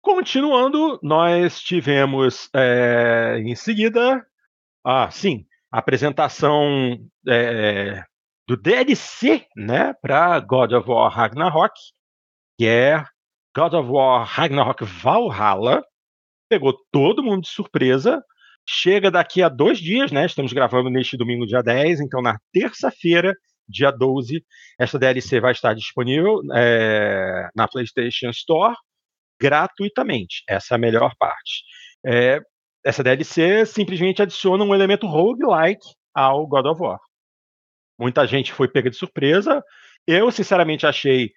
Continuando, 0.03 0.99
nós 1.01 1.59
tivemos 1.59 2.47
é, 2.53 3.39
em 3.39 3.55
seguida 3.55 4.23
ah, 4.89 5.11
sim. 5.11 5.45
Apresentação 5.69 6.97
é, 7.27 8.01
do 8.47 8.55
DLC, 8.55 9.45
né, 9.53 9.93
para 10.01 10.39
God 10.39 10.71
of 10.71 10.89
War 10.89 11.11
Ragnarok, 11.11 11.73
que 12.57 12.65
é 12.65 13.03
God 13.53 13.73
of 13.73 13.89
War 13.89 14.25
Ragnarok 14.25 14.85
Valhalla. 14.85 15.83
Pegou 16.49 16.73
todo 16.89 17.21
mundo 17.21 17.41
de 17.41 17.49
surpresa. 17.49 18.23
Chega 18.65 19.11
daqui 19.11 19.43
a 19.43 19.49
dois 19.49 19.77
dias, 19.77 20.11
né? 20.11 20.25
Estamos 20.25 20.53
gravando 20.53 20.89
neste 20.89 21.17
domingo, 21.17 21.45
dia 21.45 21.61
10, 21.61 21.99
então 22.01 22.21
na 22.21 22.37
terça-feira, 22.53 23.33
dia 23.67 23.91
12, 23.91 24.41
essa 24.79 24.97
DLC 24.97 25.41
vai 25.41 25.51
estar 25.51 25.73
disponível 25.73 26.41
é, 26.53 27.49
na 27.53 27.67
PlayStation 27.67 28.29
Store 28.29 28.75
gratuitamente. 29.39 30.43
Essa 30.47 30.73
é 30.73 30.75
a 30.75 30.79
melhor 30.79 31.13
parte. 31.19 31.63
É, 32.05 32.41
essa 32.87 33.03
DLC 33.03 33.65
simplesmente 33.65 34.21
adiciona 34.21 34.63
um 34.63 34.73
elemento 34.73 35.05
roguelike 35.05 35.85
ao 36.13 36.47
God 36.47 36.65
of 36.67 36.81
War. 36.81 36.99
Muita 37.99 38.25
gente 38.25 38.53
foi 38.53 38.69
pega 38.69 38.89
de 38.89 38.95
surpresa. 38.95 39.61
Eu, 40.07 40.31
sinceramente, 40.31 40.87
achei 40.87 41.31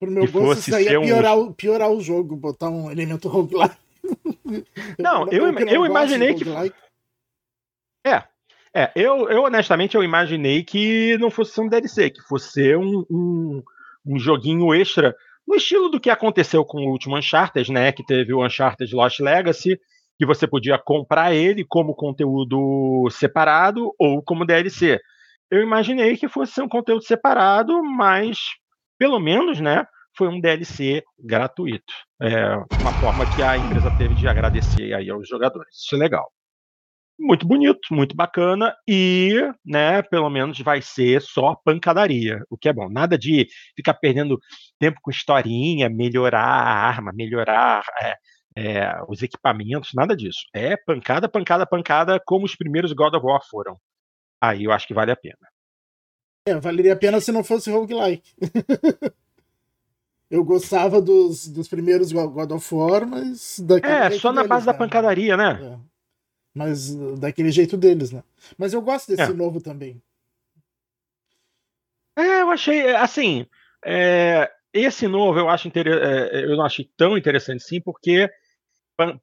Pro 0.00 0.10
meu 0.10 0.26
que 0.26 0.32
gosto, 0.32 0.46
fosse 0.46 0.70
isso 0.70 0.82
ser 0.82 0.98
um... 0.98 1.02
piorar, 1.02 1.38
o, 1.38 1.54
piorar 1.54 1.90
o 1.90 2.00
jogo, 2.00 2.34
botar 2.34 2.70
um 2.70 2.90
elemento 2.90 3.28
roguelike. 3.28 3.76
Não, 4.98 5.28
eu, 5.28 5.46
eu, 5.46 5.68
eu 5.68 5.86
imaginei 5.86 6.34
que. 6.34 6.44
É. 8.04 8.24
É, 8.74 8.90
eu, 8.94 9.28
eu 9.28 9.42
honestamente 9.42 9.96
eu 9.96 10.02
imaginei 10.02 10.62
que 10.62 11.18
não 11.18 11.28
fosse 11.28 11.52
ser 11.52 11.60
um 11.60 11.68
DLC, 11.68 12.08
que 12.08 12.22
fosse 12.22 12.52
ser 12.52 12.78
um, 12.78 13.04
um, 13.10 13.62
um 14.06 14.16
joguinho 14.16 14.72
extra, 14.72 15.12
no 15.46 15.56
estilo 15.56 15.88
do 15.88 15.98
que 15.98 16.08
aconteceu 16.08 16.64
com 16.64 16.78
o 16.78 16.90
último 16.92 17.18
Uncharted, 17.18 17.72
né? 17.72 17.90
Que 17.90 18.06
teve 18.06 18.32
o 18.32 18.46
Uncharted 18.46 18.94
Lost 18.94 19.18
Legacy, 19.18 19.76
que 20.20 20.26
você 20.26 20.46
podia 20.46 20.78
comprar 20.78 21.32
ele 21.34 21.64
como 21.66 21.94
conteúdo 21.94 23.08
separado 23.10 23.90
ou 23.98 24.22
como 24.22 24.44
DLC. 24.44 25.00
Eu 25.50 25.62
imaginei 25.62 26.14
que 26.18 26.28
fosse 26.28 26.60
um 26.60 26.68
conteúdo 26.68 27.02
separado, 27.02 27.82
mas 27.82 28.36
pelo 28.98 29.18
menos, 29.18 29.60
né, 29.62 29.86
foi 30.14 30.28
um 30.28 30.38
DLC 30.38 31.02
gratuito. 31.18 31.90
É 32.20 32.54
uma 32.78 32.92
forma 32.92 33.26
que 33.26 33.40
a 33.40 33.56
empresa 33.58 33.90
teve 33.90 34.14
de 34.14 34.28
agradecer 34.28 34.92
aí 34.92 35.08
aos 35.08 35.26
jogadores. 35.26 35.74
Isso 35.74 35.94
é 35.96 35.98
legal. 35.98 36.30
Muito 37.18 37.46
bonito, 37.46 37.80
muito 37.92 38.14
bacana 38.16 38.74
e, 38.88 39.32
né, 39.64 40.02
pelo 40.02 40.30
menos 40.30 40.58
vai 40.60 40.82
ser 40.82 41.22
só 41.22 41.54
pancadaria, 41.64 42.42
o 42.50 42.58
que 42.58 42.68
é 42.68 42.72
bom. 42.72 42.88
Nada 42.90 43.18
de 43.18 43.46
ficar 43.76 43.94
perdendo 43.94 44.38
tempo 44.78 44.98
com 45.02 45.10
historinha, 45.10 45.88
melhorar 45.90 46.42
a 46.44 46.72
arma, 46.88 47.12
melhorar 47.14 47.82
é, 48.02 48.14
é, 48.56 49.02
os 49.08 49.22
equipamentos, 49.22 49.92
nada 49.94 50.16
disso. 50.16 50.40
É 50.52 50.76
pancada, 50.76 51.28
pancada, 51.28 51.66
pancada, 51.66 52.20
como 52.24 52.44
os 52.44 52.56
primeiros 52.56 52.92
God 52.92 53.14
of 53.14 53.24
War 53.24 53.40
foram. 53.48 53.78
Aí 54.40 54.64
eu 54.64 54.72
acho 54.72 54.86
que 54.86 54.94
vale 54.94 55.12
a 55.12 55.16
pena. 55.16 55.48
É, 56.46 56.58
valeria 56.58 56.94
a 56.94 56.96
pena 56.96 57.20
se 57.20 57.30
não 57.30 57.44
fosse 57.44 57.70
roguelike. 57.70 58.34
eu 60.30 60.44
gostava 60.44 61.00
dos, 61.00 61.46
dos 61.48 61.68
primeiros 61.68 62.12
God 62.12 62.50
of 62.52 62.74
War, 62.74 63.06
mas 63.06 63.58
É, 63.82 64.10
só 64.10 64.32
na 64.32 64.42
deles, 64.42 64.48
base 64.48 64.66
né? 64.66 64.72
da 64.72 64.78
pancadaria, 64.78 65.36
né? 65.36 65.60
É. 65.62 65.90
Mas 66.52 66.94
daquele 67.18 67.52
jeito 67.52 67.76
deles, 67.76 68.10
né? 68.10 68.24
Mas 68.58 68.72
eu 68.72 68.82
gosto 68.82 69.08
desse 69.08 69.30
é. 69.30 69.34
novo 69.34 69.60
também. 69.60 70.02
É, 72.16 72.42
eu 72.42 72.50
achei, 72.50 72.94
assim, 72.96 73.46
é, 73.84 74.50
esse 74.72 75.06
novo 75.06 75.38
eu 75.38 75.48
acho 75.48 75.68
inter... 75.68 75.86
Eu 75.86 76.56
não 76.56 76.64
achei 76.64 76.90
tão 76.96 77.16
interessante 77.16 77.62
sim, 77.62 77.80
porque 77.80 78.28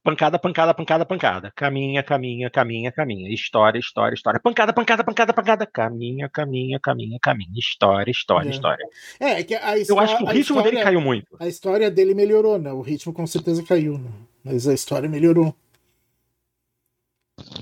pancada, 0.03 0.39
pancada, 0.39 0.73
pancada, 0.73 1.05
pancada. 1.05 1.53
Caminha, 1.55 2.03
caminha, 2.03 2.49
caminha, 2.49 2.91
caminha. 2.91 3.33
História, 3.33 3.79
história, 3.79 4.15
história. 4.15 4.39
Pancada, 4.39 4.73
pancada, 4.73 5.03
pancada, 5.03 5.33
pancada. 5.33 5.65
Caminha, 5.65 6.29
caminha, 6.29 6.79
caminha, 6.79 7.17
caminha. 7.21 7.51
História, 7.57 8.11
história, 8.11 8.49
é. 8.49 8.51
história. 8.51 8.85
É, 9.19 9.39
é 9.39 9.43
que 9.43 9.55
a 9.55 9.77
história, 9.77 9.99
Eu 9.99 9.99
acho 9.99 10.17
que 10.17 10.23
o 10.23 10.27
ritmo 10.27 10.41
história, 10.41 10.71
dele 10.71 10.83
caiu 10.83 11.01
muito. 11.01 11.37
A 11.39 11.47
história 11.47 11.91
dele 11.91 12.13
melhorou, 12.13 12.57
né? 12.57 12.71
O 12.71 12.81
ritmo 12.81 13.13
com 13.13 13.25
certeza 13.25 13.63
caiu, 13.63 13.97
né? 13.97 14.11
Mas 14.43 14.67
a 14.67 14.73
história 14.73 15.09
melhorou. 15.09 15.55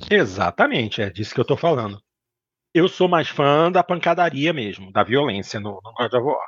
Exatamente, 0.10 1.02
é 1.02 1.10
disso 1.10 1.34
que 1.34 1.40
eu 1.40 1.46
tô 1.46 1.58
falando. 1.58 2.02
Eu 2.74 2.88
sou 2.88 3.08
mais 3.08 3.30
fã 3.30 3.72
da 3.72 3.84
pancadaria 3.84 4.52
mesmo, 4.54 4.92
da 4.92 5.04
violência 5.04 5.60
no, 5.60 5.80
no 5.84 5.94
God 5.94 6.14
of 6.14 6.24
War. 6.24 6.48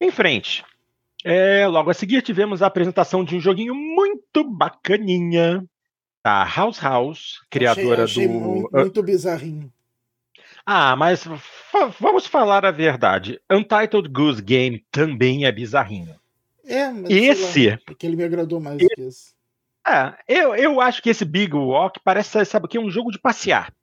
Em 0.00 0.10
frente. 0.10 0.64
É, 1.28 1.66
logo 1.66 1.90
a 1.90 1.94
seguir 1.94 2.22
tivemos 2.22 2.62
a 2.62 2.68
apresentação 2.68 3.24
de 3.24 3.34
um 3.34 3.40
joguinho 3.40 3.74
muito 3.74 4.44
bacaninha 4.44 5.64
da 6.24 6.44
House 6.44 6.78
House, 6.78 7.40
criadora 7.50 8.04
achei, 8.04 8.26
achei 8.26 8.28
do. 8.28 8.34
Muito, 8.34 8.70
muito 8.72 9.02
bizarrinho. 9.02 9.72
Ah, 10.64 10.94
mas 10.94 11.24
vamos 11.98 12.28
falar 12.28 12.64
a 12.64 12.70
verdade. 12.70 13.40
Untitled 13.50 14.08
Goose 14.08 14.40
Game 14.40 14.86
também 14.92 15.46
é 15.46 15.50
bizarrinho. 15.50 16.14
É, 16.64 16.92
mas 16.92 17.10
esse. 17.10 17.70
Lá, 17.70 17.78
porque 17.84 18.06
ele 18.06 18.14
me 18.14 18.22
agradou 18.22 18.60
mais 18.60 18.80
esse, 18.80 18.94
que 18.94 19.00
esse. 19.00 19.34
É, 19.84 20.14
eu, 20.28 20.54
eu 20.54 20.80
acho 20.80 21.02
que 21.02 21.10
esse 21.10 21.24
Big 21.24 21.52
Walk 21.52 21.98
parece, 22.04 22.44
sabe 22.44 22.66
o 22.66 22.68
que? 22.68 22.78
Um 22.78 22.88
jogo 22.88 23.10
de 23.10 23.18
passear. 23.18 23.74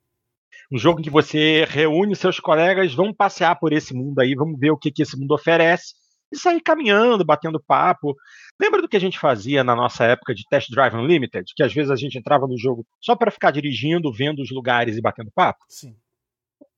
Um 0.72 0.78
jogo 0.78 1.00
em 1.00 1.02
que 1.02 1.10
você 1.10 1.66
reúne 1.68 2.16
seus 2.16 2.40
colegas, 2.40 2.94
vamos 2.94 3.14
passear 3.14 3.54
por 3.56 3.74
esse 3.74 3.92
mundo 3.92 4.18
aí, 4.18 4.34
vamos 4.34 4.58
ver 4.58 4.70
o 4.70 4.78
que, 4.78 4.90
que 4.90 5.02
esse 5.02 5.14
mundo 5.14 5.34
oferece 5.34 6.03
e 6.34 6.40
sair 6.40 6.60
caminhando, 6.60 7.24
batendo 7.24 7.62
papo. 7.62 8.14
Lembra 8.60 8.82
do 8.82 8.88
que 8.88 8.96
a 8.96 9.00
gente 9.00 9.18
fazia 9.18 9.64
na 9.64 9.74
nossa 9.74 10.04
época 10.04 10.34
de 10.34 10.44
Test 10.48 10.70
Drive 10.70 10.94
Unlimited? 10.94 11.52
Que 11.54 11.62
às 11.62 11.72
vezes 11.72 11.90
a 11.90 11.96
gente 11.96 12.18
entrava 12.18 12.46
no 12.46 12.58
jogo 12.58 12.86
só 13.00 13.16
para 13.16 13.30
ficar 13.30 13.50
dirigindo, 13.50 14.12
vendo 14.12 14.42
os 14.42 14.50
lugares 14.50 14.96
e 14.96 15.00
batendo 15.00 15.30
papo? 15.34 15.64
Sim. 15.68 15.96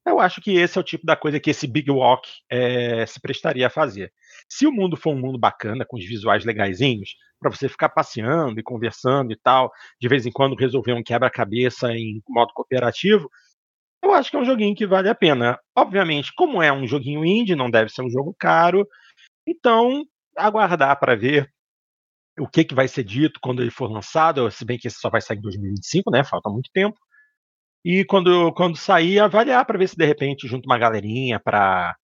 Eu 0.06 0.20
acho 0.20 0.40
que 0.40 0.56
esse 0.56 0.78
é 0.78 0.80
o 0.80 0.84
tipo 0.84 1.04
da 1.04 1.16
coisa 1.16 1.40
que 1.40 1.50
esse 1.50 1.66
Big 1.66 1.90
Walk 1.90 2.28
é, 2.48 3.04
se 3.06 3.20
prestaria 3.20 3.66
a 3.66 3.70
fazer. 3.70 4.12
Se 4.48 4.64
o 4.64 4.70
mundo 4.70 4.96
for 4.96 5.12
um 5.12 5.20
mundo 5.20 5.36
bacana, 5.36 5.84
com 5.84 5.96
os 5.96 6.06
visuais 6.06 6.44
legaisinhos, 6.44 7.16
para 7.40 7.50
você 7.50 7.68
ficar 7.68 7.88
passeando 7.88 8.60
e 8.60 8.62
conversando 8.62 9.32
e 9.32 9.36
tal, 9.36 9.70
de 10.00 10.06
vez 10.06 10.24
em 10.24 10.30
quando 10.30 10.54
resolver 10.54 10.92
um 10.92 11.02
quebra-cabeça 11.02 11.90
em 11.92 12.22
modo 12.28 12.52
cooperativo, 12.54 13.28
eu 14.00 14.12
acho 14.12 14.30
que 14.30 14.36
é 14.36 14.40
um 14.40 14.44
joguinho 14.44 14.76
que 14.76 14.86
vale 14.86 15.08
a 15.08 15.14
pena. 15.14 15.58
Obviamente, 15.76 16.32
como 16.36 16.62
é 16.62 16.72
um 16.72 16.86
joguinho 16.86 17.24
indie, 17.24 17.56
não 17.56 17.68
deve 17.68 17.90
ser 17.90 18.02
um 18.02 18.10
jogo 18.10 18.34
caro, 18.38 18.86
então, 19.46 20.04
aguardar 20.36 20.98
para 20.98 21.16
ver 21.16 21.50
o 22.38 22.48
que, 22.48 22.64
que 22.64 22.74
vai 22.74 22.88
ser 22.88 23.04
dito 23.04 23.40
quando 23.40 23.62
ele 23.62 23.70
for 23.70 23.90
lançado, 23.90 24.50
se 24.50 24.64
bem 24.64 24.78
que 24.78 24.88
esse 24.88 24.98
só 24.98 25.08
vai 25.10 25.20
sair 25.20 25.38
em 25.38 25.42
2025, 25.42 26.10
né? 26.10 26.24
Falta 26.24 26.50
muito 26.50 26.70
tempo. 26.72 26.98
e 27.84 28.04
quando, 28.04 28.52
quando 28.54 28.76
sair, 28.76 29.20
avaliar 29.20 29.64
para 29.66 29.78
ver 29.78 29.88
se 29.88 29.96
de 29.96 30.06
repente 30.06 30.48
junto 30.48 30.66
uma 30.66 30.78
galerinha 30.78 31.40
para 31.40 31.96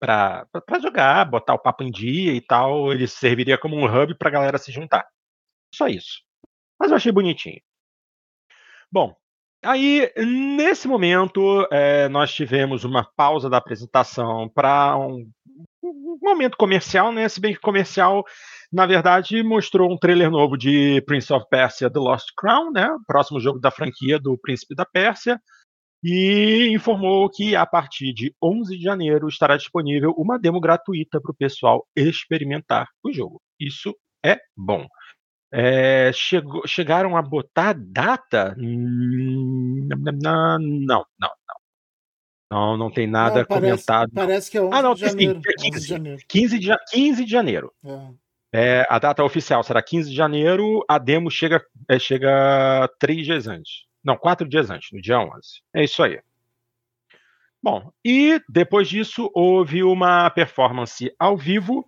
para 0.00 0.80
jogar, 0.82 1.24
botar 1.26 1.54
o 1.54 1.58
papo 1.58 1.82
em 1.84 1.90
dia 1.90 2.32
e 2.32 2.40
tal, 2.40 2.92
ele 2.92 3.06
serviria 3.06 3.58
como 3.58 3.76
um 3.76 3.84
hub 3.84 4.16
para 4.16 4.28
a 4.28 4.32
galera 4.32 4.58
se 4.58 4.72
juntar. 4.72 5.06
Só 5.74 5.88
isso. 5.88 6.22
Mas 6.78 6.90
eu 6.90 6.96
achei 6.96 7.12
bonitinho. 7.12 7.60
Bom, 8.90 9.14
aí 9.62 10.12
nesse 10.16 10.88
momento 10.88 11.66
é, 11.70 12.08
nós 12.08 12.32
tivemos 12.32 12.84
uma 12.84 13.04
pausa 13.14 13.50
da 13.50 13.58
apresentação 13.58 14.48
para 14.48 14.96
um, 14.96 15.30
momento 15.82 16.56
comercial, 16.56 17.12
né? 17.12 17.28
Se 17.28 17.40
bem 17.40 17.54
que 17.54 17.60
comercial, 17.60 18.24
na 18.72 18.86
verdade, 18.86 19.42
mostrou 19.42 19.90
um 19.90 19.98
trailer 19.98 20.30
novo 20.30 20.56
de 20.56 21.02
Prince 21.06 21.32
of 21.32 21.46
Persia: 21.50 21.90
The 21.90 21.98
Lost 21.98 22.28
Crown, 22.36 22.70
né? 22.72 22.88
Próximo 23.06 23.40
jogo 23.40 23.58
da 23.58 23.70
franquia 23.70 24.18
do 24.18 24.38
Príncipe 24.38 24.74
da 24.74 24.84
Pérsia 24.84 25.40
e 26.02 26.70
informou 26.72 27.28
que 27.28 27.54
a 27.54 27.66
partir 27.66 28.12
de 28.14 28.34
11 28.42 28.76
de 28.76 28.82
janeiro 28.82 29.28
estará 29.28 29.56
disponível 29.56 30.14
uma 30.16 30.38
demo 30.38 30.60
gratuita 30.60 31.20
para 31.20 31.30
o 31.30 31.36
pessoal 31.36 31.86
experimentar 31.94 32.88
o 33.04 33.12
jogo. 33.12 33.40
Isso 33.58 33.94
é 34.24 34.38
bom. 34.56 34.86
É, 35.52 36.12
chegou, 36.12 36.62
chegaram 36.66 37.16
a 37.16 37.22
botar 37.22 37.74
data? 37.74 38.54
Não, 38.56 40.58
não, 41.20 41.30
não. 42.50 42.76
Não, 42.76 42.90
tem 42.90 43.06
nada 43.06 43.40
não, 43.40 43.46
parece, 43.46 43.70
comentado. 43.86 44.10
Parece 44.14 44.50
que 44.50 44.58
é 44.58 44.62
11 44.62 44.74
ah, 44.74 44.82
não, 44.82 44.94
de 44.94 45.00
janeiro. 45.00 45.40
Sim, 45.58 45.70
15, 45.70 45.80
de 45.80 45.86
janeiro. 45.86 46.22
15 46.28 46.58
de, 46.58 46.76
15 46.90 47.24
de 47.24 47.30
janeiro. 47.30 47.72
É. 47.84 48.30
É, 48.52 48.86
a 48.90 48.98
data 48.98 49.22
oficial 49.22 49.62
será 49.62 49.80
15 49.80 50.10
de 50.10 50.16
janeiro, 50.16 50.84
a 50.88 50.98
demo 50.98 51.30
chega, 51.30 51.64
é, 51.88 51.98
chega 51.98 52.90
três 52.98 53.24
dias 53.24 53.46
antes. 53.46 53.84
Não, 54.02 54.16
quatro 54.16 54.48
dias 54.48 54.70
antes, 54.70 54.90
no 54.92 55.00
dia 55.00 55.20
11. 55.20 55.30
É 55.74 55.84
isso 55.84 56.02
aí. 56.02 56.20
Bom, 57.62 57.92
e 58.04 58.40
depois 58.48 58.88
disso 58.88 59.30
houve 59.34 59.84
uma 59.84 60.30
performance 60.30 61.14
ao 61.18 61.36
vivo 61.36 61.86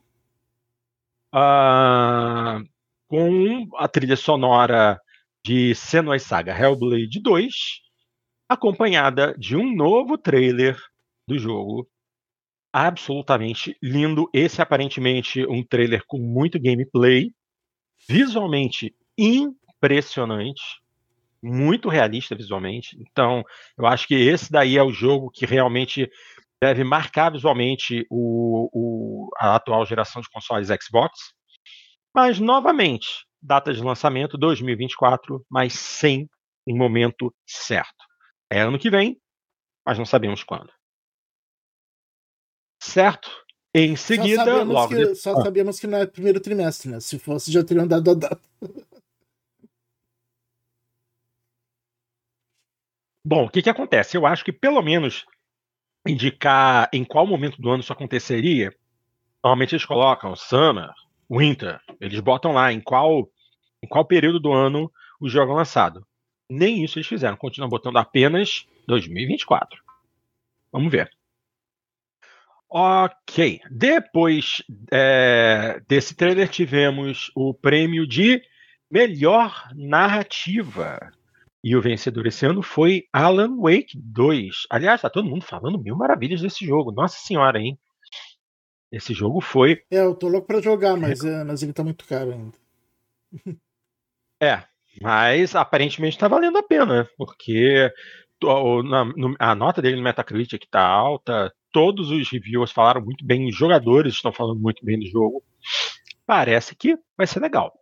uh, 1.34 2.62
com 3.08 3.68
a 3.76 3.88
trilha 3.88 4.16
sonora 4.16 5.00
de 5.44 5.74
Senua 5.74 6.18
Saga 6.18 6.56
Hellblade 6.56 7.20
2, 7.20 7.54
acompanhada 8.52 9.34
de 9.38 9.56
um 9.56 9.74
novo 9.74 10.16
trailer 10.18 10.76
do 11.26 11.38
jogo. 11.38 11.88
Absolutamente 12.72 13.76
lindo. 13.82 14.28
Esse 14.32 14.62
aparentemente 14.62 15.44
um 15.46 15.62
trailer 15.64 16.02
com 16.06 16.18
muito 16.18 16.60
gameplay, 16.60 17.30
visualmente 18.08 18.94
impressionante 19.16 20.82
muito 21.42 21.88
realista 21.88 22.36
visualmente. 22.36 22.96
Então, 23.00 23.42
eu 23.76 23.86
acho 23.86 24.06
que 24.06 24.14
esse 24.14 24.50
daí 24.50 24.78
é 24.78 24.82
o 24.82 24.92
jogo 24.92 25.30
que 25.30 25.44
realmente 25.44 26.08
deve 26.62 26.84
marcar 26.84 27.32
visualmente 27.32 28.06
o, 28.08 28.68
o, 28.72 29.30
a 29.36 29.56
atual 29.56 29.84
geração 29.84 30.22
de 30.22 30.30
consoles 30.30 30.68
Xbox. 30.68 31.18
Mas, 32.14 32.38
novamente, 32.38 33.26
data 33.42 33.72
de 33.72 33.82
lançamento 33.82 34.38
2024, 34.38 35.44
mas 35.50 35.72
sem 35.72 36.28
um 36.66 36.76
momento 36.76 37.34
certo. 37.44 38.11
É 38.52 38.60
ano 38.60 38.78
que 38.78 38.90
vem, 38.90 39.18
mas 39.82 39.96
não 39.96 40.04
sabemos 40.04 40.44
quando. 40.44 40.70
Certo? 42.82 43.30
Em 43.74 43.96
seguida, 43.96 44.44
só 44.44 44.62
logo 44.62 44.94
que. 44.94 45.14
Só 45.14 45.32
ah. 45.38 45.42
sabíamos 45.42 45.80
que 45.80 45.86
não 45.86 45.96
é 45.96 46.06
primeiro 46.06 46.38
trimestre, 46.38 46.90
né? 46.90 47.00
Se 47.00 47.18
fosse, 47.18 47.50
já 47.50 47.64
teriam 47.64 47.86
dado 47.88 48.10
a 48.10 48.14
data. 48.14 48.42
Bom, 53.24 53.46
o 53.46 53.48
que, 53.50 53.62
que 53.62 53.70
acontece? 53.70 54.18
Eu 54.18 54.26
acho 54.26 54.44
que 54.44 54.52
pelo 54.52 54.82
menos 54.82 55.24
indicar 56.06 56.90
em 56.92 57.06
qual 57.06 57.26
momento 57.26 57.62
do 57.62 57.70
ano 57.70 57.80
isso 57.82 57.92
aconteceria, 57.92 58.76
normalmente 59.42 59.74
eles 59.74 59.86
colocam 59.86 60.36
summer, 60.36 60.90
winter, 61.30 61.80
eles 61.98 62.20
botam 62.20 62.52
lá 62.52 62.70
em 62.70 62.82
qual, 62.82 63.30
em 63.82 63.88
qual 63.88 64.04
período 64.04 64.38
do 64.38 64.52
ano 64.52 64.92
o 65.18 65.26
jogo 65.26 65.52
é 65.52 65.54
lançado. 65.54 66.06
Nem 66.52 66.84
isso 66.84 66.98
eles 66.98 67.08
fizeram, 67.08 67.34
continuam 67.36 67.70
botando 67.70 67.96
apenas 67.96 68.66
2024. 68.86 69.82
Vamos 70.70 70.92
ver. 70.92 71.10
Ok, 72.68 73.60
depois 73.70 74.62
é, 74.90 75.80
desse 75.88 76.14
trailer 76.14 76.48
tivemos 76.48 77.30
o 77.34 77.54
prêmio 77.54 78.06
de 78.06 78.42
melhor 78.90 79.68
narrativa. 79.74 80.98
E 81.64 81.74
o 81.74 81.80
vencedor 81.80 82.26
esse 82.26 82.44
ano 82.44 82.62
foi 82.62 83.06
Alan 83.12 83.56
Wake 83.56 83.96
2. 83.96 84.66
Aliás, 84.68 85.00
tá 85.00 85.08
todo 85.08 85.28
mundo 85.28 85.44
falando 85.44 85.78
mil 85.78 85.96
maravilhas 85.96 86.42
desse 86.42 86.66
jogo. 86.66 86.92
Nossa 86.92 87.18
senhora, 87.18 87.58
hein? 87.58 87.78
Esse 88.90 89.14
jogo 89.14 89.40
foi. 89.40 89.82
É, 89.90 90.00
eu 90.00 90.14
tô 90.14 90.28
louco 90.28 90.46
pra 90.46 90.60
jogar, 90.60 90.96
mas, 90.96 91.24
é, 91.24 91.44
mas 91.44 91.62
ele 91.62 91.72
tá 91.72 91.82
muito 91.82 92.04
caro 92.06 92.32
ainda. 92.32 92.58
É, 94.42 94.64
mas 95.00 95.54
aparentemente 95.54 96.18
tá 96.18 96.28
valendo 96.28 96.58
a 96.58 96.62
pena, 96.62 97.08
porque 97.16 97.90
a 99.38 99.54
nota 99.54 99.80
dele 99.80 99.96
no 99.96 100.02
Metacritic 100.02 100.66
tá 100.70 100.84
alta, 100.84 101.52
todos 101.70 102.10
os 102.10 102.30
reviewers 102.30 102.72
falaram 102.72 103.00
muito 103.00 103.24
bem, 103.24 103.48
os 103.48 103.56
jogadores 103.56 104.14
estão 104.14 104.32
falando 104.32 104.60
muito 104.60 104.84
bem 104.84 104.98
do 104.98 105.06
jogo. 105.06 105.42
Parece 106.26 106.74
que 106.74 106.98
vai 107.16 107.26
ser 107.26 107.40
legal. 107.40 107.72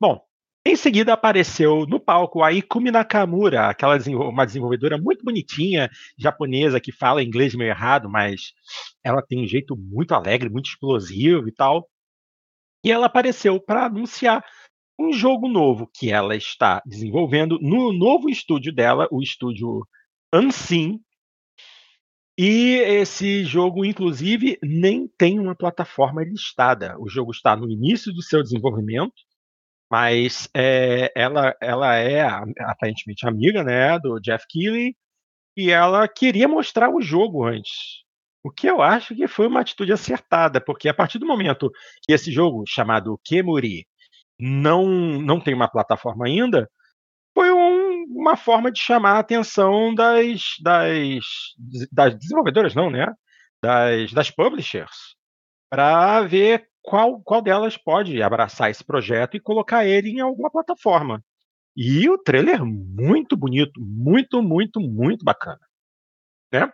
Bom, 0.00 0.20
em 0.64 0.76
seguida 0.76 1.12
apareceu 1.12 1.86
no 1.86 1.98
palco 1.98 2.42
a 2.42 2.52
Ikumi 2.52 2.90
Nakamura, 2.90 3.68
aquela 3.68 3.96
uma 4.08 4.44
desenvolvedora 4.44 4.98
muito 4.98 5.24
bonitinha, 5.24 5.90
japonesa, 6.18 6.80
que 6.80 6.92
fala 6.92 7.22
inglês 7.22 7.54
meio 7.54 7.70
errado, 7.70 8.10
mas 8.10 8.52
ela 9.02 9.22
tem 9.22 9.42
um 9.42 9.46
jeito 9.46 9.76
muito 9.76 10.14
alegre, 10.14 10.50
muito 10.50 10.68
explosivo 10.68 11.48
e 11.48 11.52
tal. 11.52 11.88
E 12.84 12.90
ela 12.90 13.06
apareceu 13.06 13.60
para 13.60 13.86
anunciar 13.86 14.44
um 15.00 15.12
jogo 15.12 15.48
novo 15.48 15.90
que 15.92 16.12
ela 16.12 16.36
está 16.36 16.82
desenvolvendo 16.84 17.58
no 17.60 17.92
novo 17.92 18.28
estúdio 18.28 18.72
dela, 18.72 19.08
o 19.10 19.22
estúdio 19.22 19.86
Unseen. 20.32 21.00
E 22.38 22.76
esse 22.76 23.44
jogo, 23.44 23.84
inclusive, 23.84 24.58
nem 24.62 25.08
tem 25.18 25.38
uma 25.38 25.54
plataforma 25.54 26.22
listada. 26.22 26.96
O 26.98 27.08
jogo 27.08 27.32
está 27.32 27.56
no 27.56 27.70
início 27.70 28.12
do 28.12 28.22
seu 28.22 28.42
desenvolvimento 28.42 29.14
mas 29.90 30.48
é, 30.54 31.10
ela, 31.16 31.54
ela 31.60 31.96
é 31.96 32.22
aparentemente 32.60 33.26
amiga 33.26 33.64
né, 33.64 33.98
do 33.98 34.20
Jeff 34.20 34.46
Keighley 34.48 34.94
e 35.56 35.70
ela 35.70 36.06
queria 36.06 36.46
mostrar 36.46 36.90
o 36.90 37.02
jogo 37.02 37.44
antes. 37.44 38.04
O 38.42 38.50
que 38.50 38.68
eu 38.68 38.80
acho 38.80 39.14
que 39.14 39.26
foi 39.26 39.48
uma 39.48 39.60
atitude 39.60 39.92
acertada, 39.92 40.60
porque 40.60 40.88
a 40.88 40.94
partir 40.94 41.18
do 41.18 41.26
momento 41.26 41.70
que 42.02 42.12
esse 42.12 42.30
jogo, 42.30 42.64
chamado 42.66 43.20
Kemuri, 43.24 43.86
não, 44.40 44.86
não 45.20 45.40
tem 45.40 45.54
uma 45.54 45.68
plataforma 45.68 46.26
ainda, 46.26 46.68
foi 47.34 47.52
um, 47.52 48.04
uma 48.08 48.36
forma 48.36 48.70
de 48.70 48.80
chamar 48.80 49.12
a 49.12 49.18
atenção 49.20 49.94
das, 49.94 50.56
das, 50.60 51.24
das 51.92 52.18
desenvolvedoras, 52.18 52.74
não, 52.74 52.90
né? 52.90 53.12
Das, 53.62 54.12
das 54.12 54.30
publishers, 54.30 55.16
para 55.70 56.22
ver 56.22 56.68
qual, 56.82 57.20
qual 57.20 57.42
delas 57.42 57.76
pode 57.76 58.22
abraçar 58.22 58.70
esse 58.70 58.82
projeto 58.82 59.36
e 59.36 59.40
colocar 59.40 59.86
ele 59.86 60.10
em 60.10 60.20
alguma 60.20 60.50
plataforma. 60.50 61.22
E 61.76 62.08
o 62.08 62.18
trailer 62.18 62.64
muito 62.64 63.36
bonito, 63.36 63.80
muito, 63.80 64.42
muito, 64.42 64.80
muito 64.80 65.24
bacana. 65.24 65.60
Né? 66.52 66.70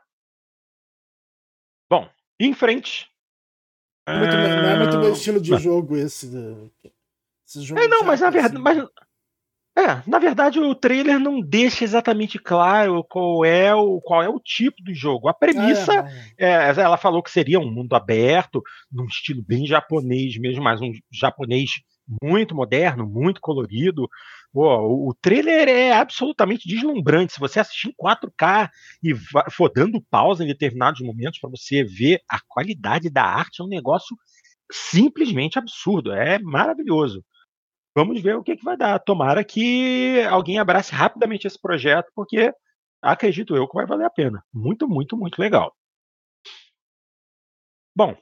Bom, 1.90 2.08
em 2.40 2.54
frente. 2.54 3.08
Não 4.08 4.14
é 4.14 4.18
muito, 4.18 4.36
não 4.36 4.68
é 4.68 4.78
muito 4.78 4.98
meu 4.98 5.12
estilo 5.12 5.40
de 5.40 5.56
jogo 5.58 5.96
esse. 5.96 6.30
Jogo 7.54 7.80
é, 7.80 7.88
não, 7.88 8.02
mas 8.04 8.20
na 8.20 8.30
verdade. 8.30 8.54
Assim. 8.54 8.62
Mas, 8.62 8.88
é, 9.78 10.02
na 10.06 10.18
verdade 10.18 10.58
o 10.58 10.74
trailer 10.74 11.20
não 11.20 11.38
deixa 11.38 11.84
exatamente 11.84 12.38
claro 12.38 13.04
qual 13.04 13.44
é 13.44 13.74
o, 13.74 14.00
qual 14.00 14.22
é 14.22 14.28
o 14.28 14.40
tipo 14.40 14.82
do 14.82 14.94
jogo. 14.94 15.28
A 15.28 15.34
premissa, 15.34 15.92
é, 16.38 16.70
é, 16.70 16.80
ela 16.80 16.96
falou 16.96 17.22
que 17.22 17.30
seria 17.30 17.60
um 17.60 17.70
mundo 17.70 17.94
aberto, 17.94 18.62
num 18.90 19.04
estilo 19.04 19.42
bem 19.42 19.66
japonês 19.66 20.38
mesmo, 20.38 20.64
mas 20.64 20.80
um 20.80 20.90
japonês 21.12 21.72
muito 22.22 22.54
moderno, 22.54 23.06
muito 23.06 23.38
colorido. 23.38 24.08
Pô, 24.50 24.78
o, 24.78 25.10
o 25.10 25.14
trailer 25.14 25.68
é 25.68 25.92
absolutamente 25.92 26.66
deslumbrante. 26.66 27.34
Se 27.34 27.40
você 27.40 27.60
assistir 27.60 27.88
em 27.88 27.94
4K 28.02 28.70
e 29.02 29.14
for 29.50 29.70
dando 29.70 30.02
pausa 30.10 30.42
em 30.42 30.46
determinados 30.46 31.02
momentos 31.02 31.38
para 31.38 31.50
você 31.50 31.84
ver 31.84 32.22
a 32.30 32.40
qualidade 32.48 33.10
da 33.10 33.24
arte, 33.24 33.60
é 33.60 33.64
um 33.64 33.68
negócio 33.68 34.16
simplesmente 34.72 35.58
absurdo. 35.58 36.12
É 36.12 36.38
maravilhoso. 36.38 37.22
Vamos 37.96 38.20
ver 38.20 38.36
o 38.36 38.42
que, 38.42 38.54
que 38.54 38.62
vai 38.62 38.76
dar. 38.76 38.98
Tomara 38.98 39.42
que 39.42 40.20
alguém 40.28 40.58
abrace 40.58 40.94
rapidamente 40.94 41.46
esse 41.46 41.58
projeto, 41.58 42.12
porque 42.14 42.52
acredito 43.00 43.56
eu 43.56 43.66
que 43.66 43.74
vai 43.74 43.86
valer 43.86 44.04
a 44.04 44.10
pena. 44.10 44.44
Muito, 44.52 44.86
muito, 44.86 45.16
muito 45.16 45.38
legal. 45.40 45.74
Bom, 47.96 48.14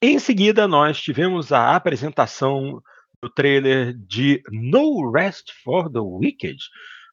em 0.00 0.18
seguida 0.18 0.66
nós 0.66 0.98
tivemos 0.98 1.52
a 1.52 1.76
apresentação 1.76 2.80
do 3.22 3.28
trailer 3.28 3.92
de 3.94 4.42
No 4.50 5.10
Rest 5.12 5.52
for 5.62 5.92
the 5.92 5.98
Wicked, 6.00 6.56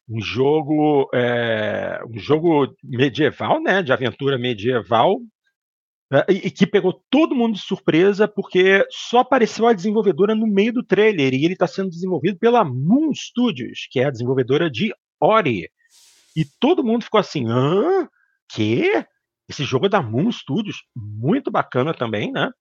um 0.08 0.22
jogo, 0.22 1.10
é, 1.14 2.00
um 2.10 2.18
jogo 2.18 2.74
medieval, 2.82 3.62
né, 3.62 3.84
de 3.84 3.92
aventura 3.92 4.38
medieval, 4.38 5.20
e, 6.30 6.48
e 6.48 6.52
que 6.52 6.68
pegou 6.68 7.02
todo 7.10 7.36
mundo 7.36 7.56
de 7.56 7.62
surpresa 7.62 8.28
porque 8.28 8.86
só 8.92 9.20
apareceu 9.20 9.68
a 9.68 9.74
desenvolvedora 9.74 10.36
no 10.36 10.48
meio 10.48 10.74
do 10.74 10.84
trailer 10.84 11.34
e 11.34 11.44
ele 11.44 11.54
está 11.54 11.68
sendo 11.68 11.90
desenvolvido 11.90 12.38
pela 12.38 12.64
Moon 12.64 13.12
Studios, 13.14 13.88
que 13.90 14.00
é 14.00 14.06
a 14.06 14.12
desenvolvedora 14.12 14.70
de 14.70 14.94
Ori. 15.20 15.70
E 16.36 16.46
todo 16.60 16.84
mundo 16.84 17.04
ficou 17.04 17.20
assim, 17.20 17.48
hã? 17.48 18.08
Que? 18.54 19.06
Esse 19.50 19.64
jogo 19.64 19.88
é 19.88 19.90
da 19.90 20.02
Moon 20.02 20.32
Studios, 20.32 20.84
muito 20.96 21.50
bacana 21.50 21.94
também, 21.94 22.32
né? 22.32 22.52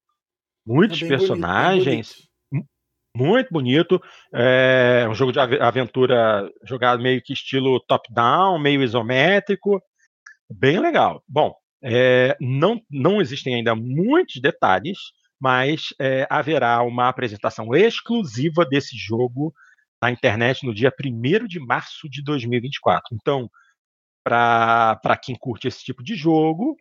Muitos 0.67 1.03
é 1.03 1.09
personagens, 1.09 2.15
bonito, 2.51 2.69
muito 3.17 3.49
bonito. 3.51 4.03
É 4.33 5.07
um 5.09 5.15
jogo 5.15 5.33
de 5.33 5.39
aventura 5.39 6.51
jogado 6.65 7.03
meio 7.03 7.23
que 7.23 7.35
estilo 7.35 7.81
top-down, 7.87 8.59
meio 8.59 8.83
isométrico, 8.83 9.83
bem 10.51 10.79
legal. 10.79 11.23
Bom, 11.29 11.55
é, 11.85 12.35
não, 12.41 12.81
não 12.91 13.21
existem 13.21 13.57
ainda 13.57 13.75
muitos 13.75 14.41
detalhes, 14.41 14.99
mas 15.39 15.89
é, 16.01 16.27
haverá 16.31 16.83
uma 16.83 17.09
apresentação 17.09 17.75
exclusiva 17.75 18.65
desse 18.65 18.97
jogo 18.97 19.53
na 20.03 20.11
internet 20.11 20.65
no 20.65 20.75
dia 20.75 20.91
1 20.99 21.47
de 21.47 21.61
março 21.61 22.09
de 22.09 22.23
2024. 22.25 23.15
Então, 23.15 23.51
para 24.25 25.19
quem 25.23 25.37
curte 25.37 25.69
esse 25.69 25.85
tipo 25.85 26.03
de 26.03 26.15
jogo, 26.15 26.75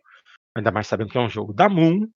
ainda 0.56 0.70
mais 0.70 0.86
sabendo 0.86 1.10
que 1.10 1.18
é 1.18 1.20
um 1.20 1.28
jogo 1.28 1.52
da 1.52 1.68
Moon, 1.68 2.08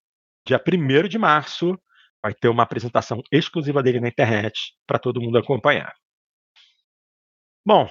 dia 0.45 0.59
1 0.59 1.07
de 1.07 1.19
março 1.19 1.79
vai 2.23 2.33
ter 2.33 2.49
uma 2.49 2.63
apresentação 2.63 3.21
exclusiva 3.31 3.83
dele 3.83 3.99
na 3.99 4.07
internet 4.07 4.73
para 4.87 4.97
todo 4.97 5.21
mundo 5.21 5.37
acompanhar. 5.37 5.93
Bom, 7.63 7.87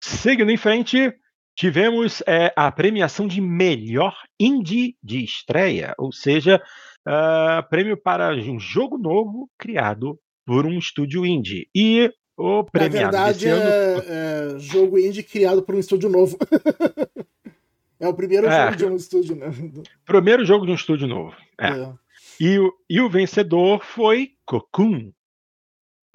seguindo 0.00 0.50
em 0.50 0.56
frente, 0.56 1.12
tivemos 1.58 2.22
é, 2.24 2.52
a 2.54 2.70
premiação 2.70 3.26
de 3.26 3.40
melhor 3.40 4.16
indie 4.38 4.96
de 5.02 5.24
estreia, 5.24 5.92
ou 5.98 6.12
seja, 6.12 6.62
uh, 7.04 7.68
prêmio 7.68 7.96
para 7.96 8.32
um 8.32 8.60
jogo 8.60 8.96
novo 8.96 9.50
criado 9.58 10.16
por 10.46 10.64
um 10.64 10.78
estúdio 10.78 11.26
indie. 11.26 11.68
E 11.74 12.12
o 12.36 12.62
premiado 12.62 13.16
Na 13.16 13.24
verdade, 13.24 13.48
ano... 13.48 13.60
é, 13.60 14.54
é, 14.54 14.58
jogo 14.60 15.00
indie 15.00 15.24
criado 15.24 15.60
por 15.60 15.74
um 15.74 15.80
estúdio 15.80 16.08
novo. 16.08 16.38
é 17.98 18.06
o 18.06 18.14
primeiro 18.14 18.46
é. 18.46 18.66
jogo 18.66 18.76
de 18.76 18.84
um 18.86 18.94
estúdio, 18.94 19.34
né? 19.34 19.50
Primeiro 20.06 20.44
jogo 20.44 20.64
de 20.64 20.70
um 20.70 20.76
estúdio 20.76 21.08
novo. 21.08 21.34
E, 22.38 22.56
o, 22.56 22.72
e 22.88 23.00
o 23.00 23.10
vencedor 23.10 23.84
foi 23.84 24.30
Cocoon, 24.46 25.10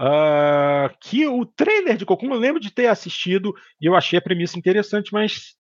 Uh, 0.03 0.93
que 0.99 1.25
o 1.25 1.45
trailer 1.45 1.95
de 1.95 2.05
Cocoon 2.05 2.33
eu 2.33 2.39
lembro 2.39 2.59
de 2.59 2.69
ter 2.69 2.87
assistido 2.87 3.55
e 3.79 3.85
eu 3.85 3.95
achei 3.95 4.19
a 4.19 4.21
premissa 4.21 4.59
interessante, 4.59 5.13
mas 5.13 5.55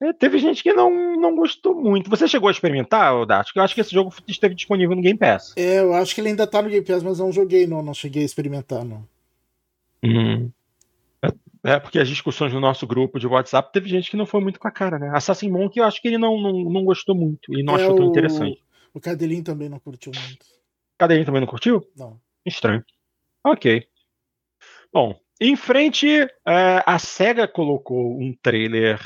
é, 0.00 0.12
teve 0.12 0.38
gente 0.38 0.62
que 0.62 0.72
não, 0.72 1.16
não 1.16 1.34
gostou 1.34 1.74
muito. 1.74 2.08
Você 2.08 2.28
chegou 2.28 2.48
a 2.48 2.52
experimentar, 2.52 3.26
Dart? 3.26 3.50
Eu 3.52 3.62
acho 3.62 3.74
que 3.74 3.80
esse 3.80 3.92
jogo 3.92 4.14
esteve 4.28 4.54
disponível 4.54 4.94
no 4.94 5.02
Game 5.02 5.18
Pass. 5.18 5.54
É, 5.56 5.80
eu 5.80 5.92
acho 5.92 6.14
que 6.14 6.20
ele 6.20 6.28
ainda 6.28 6.46
tá 6.46 6.62
no 6.62 6.68
Game 6.68 6.86
Pass, 6.86 7.02
mas 7.02 7.18
não 7.18 7.32
joguei, 7.32 7.66
não. 7.66 7.82
Não 7.82 7.92
cheguei 7.92 8.22
a 8.22 8.26
experimentar, 8.26 8.84
não. 8.84 9.04
Uhum. 10.04 10.52
É, 11.20 11.72
é, 11.72 11.80
porque 11.80 11.98
as 11.98 12.08
discussões 12.08 12.52
no 12.52 12.60
nosso 12.60 12.86
grupo 12.86 13.18
de 13.18 13.26
WhatsApp 13.26 13.72
teve 13.72 13.88
gente 13.88 14.08
que 14.08 14.16
não 14.16 14.24
foi 14.24 14.40
muito 14.40 14.60
com 14.60 14.68
a 14.68 14.70
cara, 14.70 15.00
né? 15.00 15.10
Assassin 15.12 15.50
Monk 15.50 15.76
eu 15.76 15.84
acho 15.84 16.00
que 16.00 16.06
ele 16.06 16.16
não, 16.16 16.40
não, 16.40 16.52
não 16.70 16.84
gostou 16.84 17.14
muito 17.14 17.52
e 17.58 17.62
não 17.64 17.76
é, 17.76 17.82
achou 17.82 17.96
tão 17.96 18.06
interessante. 18.06 18.62
O 18.94 19.00
Cadelin 19.00 19.42
também 19.42 19.68
não 19.68 19.80
curtiu 19.80 20.12
muito. 20.14 20.46
Cadelin 20.96 21.24
também 21.24 21.40
não 21.40 21.48
curtiu? 21.48 21.84
Não. 21.96 22.20
Estranho. 22.46 22.84
Ok. 23.44 23.86
Bom, 24.92 25.18
em 25.40 25.56
frente, 25.56 26.08
é, 26.08 26.28
a 26.86 26.98
SEGA 26.98 27.48
colocou 27.48 28.20
um 28.20 28.34
trailer 28.42 29.00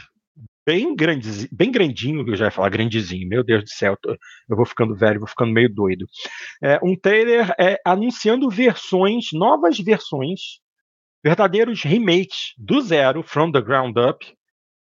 bem, 0.66 0.96
grande, 0.96 1.48
bem 1.52 1.70
grandinho, 1.70 2.26
eu 2.26 2.36
já 2.36 2.46
ia 2.46 2.50
falar 2.50 2.70
grandezinho, 2.70 3.28
meu 3.28 3.44
Deus 3.44 3.64
do 3.64 3.68
céu, 3.68 3.96
eu 4.04 4.56
vou 4.56 4.64
ficando 4.66 4.96
velho, 4.96 5.20
vou 5.20 5.28
ficando 5.28 5.52
meio 5.52 5.72
doido. 5.72 6.06
É, 6.62 6.78
um 6.82 6.96
trailer 6.96 7.54
é, 7.58 7.78
anunciando 7.84 8.48
versões, 8.50 9.26
novas 9.32 9.78
versões, 9.78 10.58
verdadeiros 11.22 11.82
remakes 11.82 12.54
do 12.58 12.80
zero, 12.80 13.22
from 13.22 13.52
the 13.52 13.60
ground 13.60 13.96
up, 13.98 14.26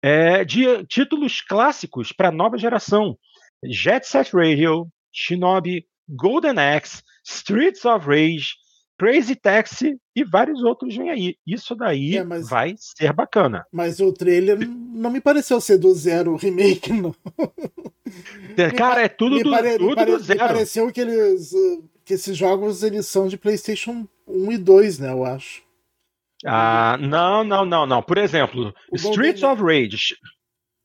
é, 0.02 0.44
de 0.44 0.84
títulos 0.86 1.40
clássicos 1.40 2.12
para 2.12 2.32
nova 2.32 2.56
geração. 2.56 3.16
Jet 3.64 4.06
Set 4.06 4.34
Radio, 4.34 4.88
Shinobi, 5.12 5.86
Golden 6.08 6.58
Axe, 6.58 7.02
Streets 7.24 7.84
of 7.84 8.06
Rage, 8.06 8.54
Crazy 8.98 9.36
Taxi 9.36 9.96
e 10.14 10.24
vários 10.24 10.62
outros 10.62 10.96
vêm 10.96 11.10
aí. 11.10 11.36
Isso 11.46 11.74
daí 11.74 12.16
é, 12.16 12.24
mas, 12.24 12.48
vai 12.48 12.74
ser 12.76 13.12
bacana. 13.12 13.64
Mas 13.72 14.00
o 14.00 14.12
trailer 14.12 14.58
não 14.68 15.10
me 15.10 15.20
pareceu 15.20 15.60
ser 15.60 15.78
do 15.78 15.94
zero 15.94 16.36
remake, 16.36 16.92
não. 16.92 17.14
Cara, 18.76 19.02
é 19.02 19.08
tudo, 19.08 19.38
do, 19.38 19.50
pare, 19.50 19.78
tudo 19.78 19.94
pare, 19.94 20.10
do 20.10 20.18
zero. 20.18 20.40
Me 20.40 20.46
pareceu 20.48 20.92
que, 20.92 21.00
eles, 21.00 21.52
que 22.04 22.14
esses 22.14 22.36
jogos 22.36 22.82
eles 22.82 23.06
são 23.06 23.28
de 23.28 23.38
PlayStation 23.38 24.06
1 24.26 24.52
e 24.52 24.58
2, 24.58 24.98
né? 24.98 25.12
Eu 25.12 25.24
acho. 25.24 25.62
Ah, 26.44 26.96
não, 27.00 27.44
não, 27.44 27.64
não, 27.64 27.86
não. 27.86 28.02
Por 28.02 28.18
exemplo, 28.18 28.74
o 28.90 28.96
Streets 28.96 29.40
Golden... 29.40 29.64
of 29.64 29.82
Rage. 29.82 30.16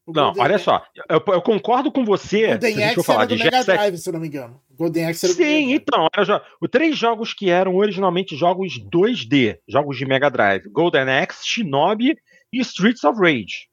Não, 0.05 0.33
olha 0.37 0.57
só, 0.57 0.83
eu, 1.09 1.23
eu, 1.27 1.41
concordo 1.41 1.89
com 1.89 2.03
você. 2.03 2.47
Golden 2.47 2.73
se 2.73 2.83
Axe 2.83 3.03
falar, 3.03 3.19
era 3.19 3.27
do 3.27 3.37
de 3.37 3.43
Mega 3.43 3.63
Drive, 3.63 3.97
se 3.97 4.09
eu 4.09 4.13
não 4.13 4.19
me 4.19 4.27
engano. 4.27 4.61
Golden 4.71 5.05
Axe 5.05 5.25
era 5.25 5.33
Sim, 5.33 5.71
então, 5.71 6.07
os 6.61 6.69
três 6.69 6.97
jogos 6.97 7.33
que 7.33 7.49
eram 7.49 7.75
originalmente 7.75 8.35
jogos 8.35 8.73
2D, 8.93 9.59
jogos 9.67 9.97
de 9.97 10.05
Mega 10.05 10.29
Drive, 10.29 10.67
Golden 10.69 11.09
Axe, 11.09 11.47
Shinobi 11.47 12.17
e 12.51 12.59
Streets 12.59 13.03
of 13.05 13.17
Rage. 13.17 13.69